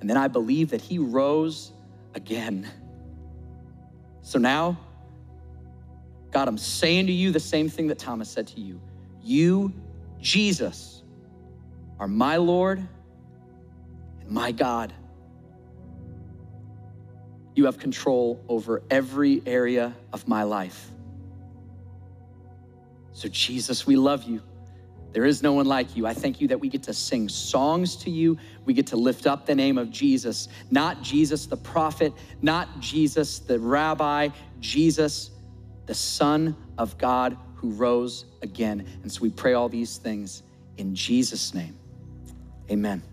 And 0.01 0.09
then 0.09 0.17
I 0.17 0.27
believe 0.27 0.71
that 0.71 0.81
he 0.81 0.99
rose 0.99 1.71
again. 2.13 2.67
So 4.21 4.37
now, 4.37 4.77
God, 6.31 6.49
I'm 6.49 6.57
saying 6.57 7.07
to 7.07 7.13
you 7.13 7.31
the 7.31 7.39
same 7.39 7.69
thing 7.69 7.87
that 7.87 7.99
Thomas 7.99 8.29
said 8.29 8.47
to 8.47 8.59
you. 8.59 8.81
You, 9.21 9.71
Jesus, 10.19 11.02
are 12.03 12.07
my 12.07 12.35
Lord 12.35 12.85
and 14.19 14.29
my 14.29 14.51
God. 14.51 14.93
You 17.55 17.63
have 17.63 17.77
control 17.77 18.43
over 18.49 18.83
every 18.89 19.41
area 19.45 19.95
of 20.11 20.27
my 20.27 20.43
life. 20.43 20.91
So, 23.13 23.29
Jesus, 23.29 23.87
we 23.87 23.95
love 23.95 24.23
you. 24.23 24.41
There 25.13 25.23
is 25.23 25.41
no 25.41 25.53
one 25.53 25.65
like 25.65 25.95
you. 25.95 26.05
I 26.05 26.13
thank 26.13 26.41
you 26.41 26.49
that 26.49 26.59
we 26.59 26.67
get 26.67 26.83
to 26.83 26.93
sing 26.93 27.29
songs 27.29 27.95
to 27.97 28.09
you. 28.09 28.37
We 28.65 28.73
get 28.73 28.87
to 28.87 28.97
lift 28.97 29.25
up 29.25 29.45
the 29.45 29.55
name 29.55 29.77
of 29.77 29.89
Jesus, 29.89 30.49
not 30.71 31.03
Jesus 31.03 31.45
the 31.45 31.55
prophet, 31.55 32.11
not 32.41 32.81
Jesus 32.81 33.39
the 33.39 33.57
rabbi, 33.57 34.27
Jesus 34.59 35.31
the 35.85 35.95
Son 35.95 36.57
of 36.77 36.97
God 36.97 37.37
who 37.55 37.69
rose 37.69 38.25
again. 38.41 38.85
And 39.03 39.09
so 39.09 39.21
we 39.21 39.29
pray 39.29 39.53
all 39.53 39.69
these 39.69 39.95
things 39.95 40.43
in 40.75 40.95
Jesus' 40.95 41.53
name. 41.53 41.77
Amen. 42.71 43.12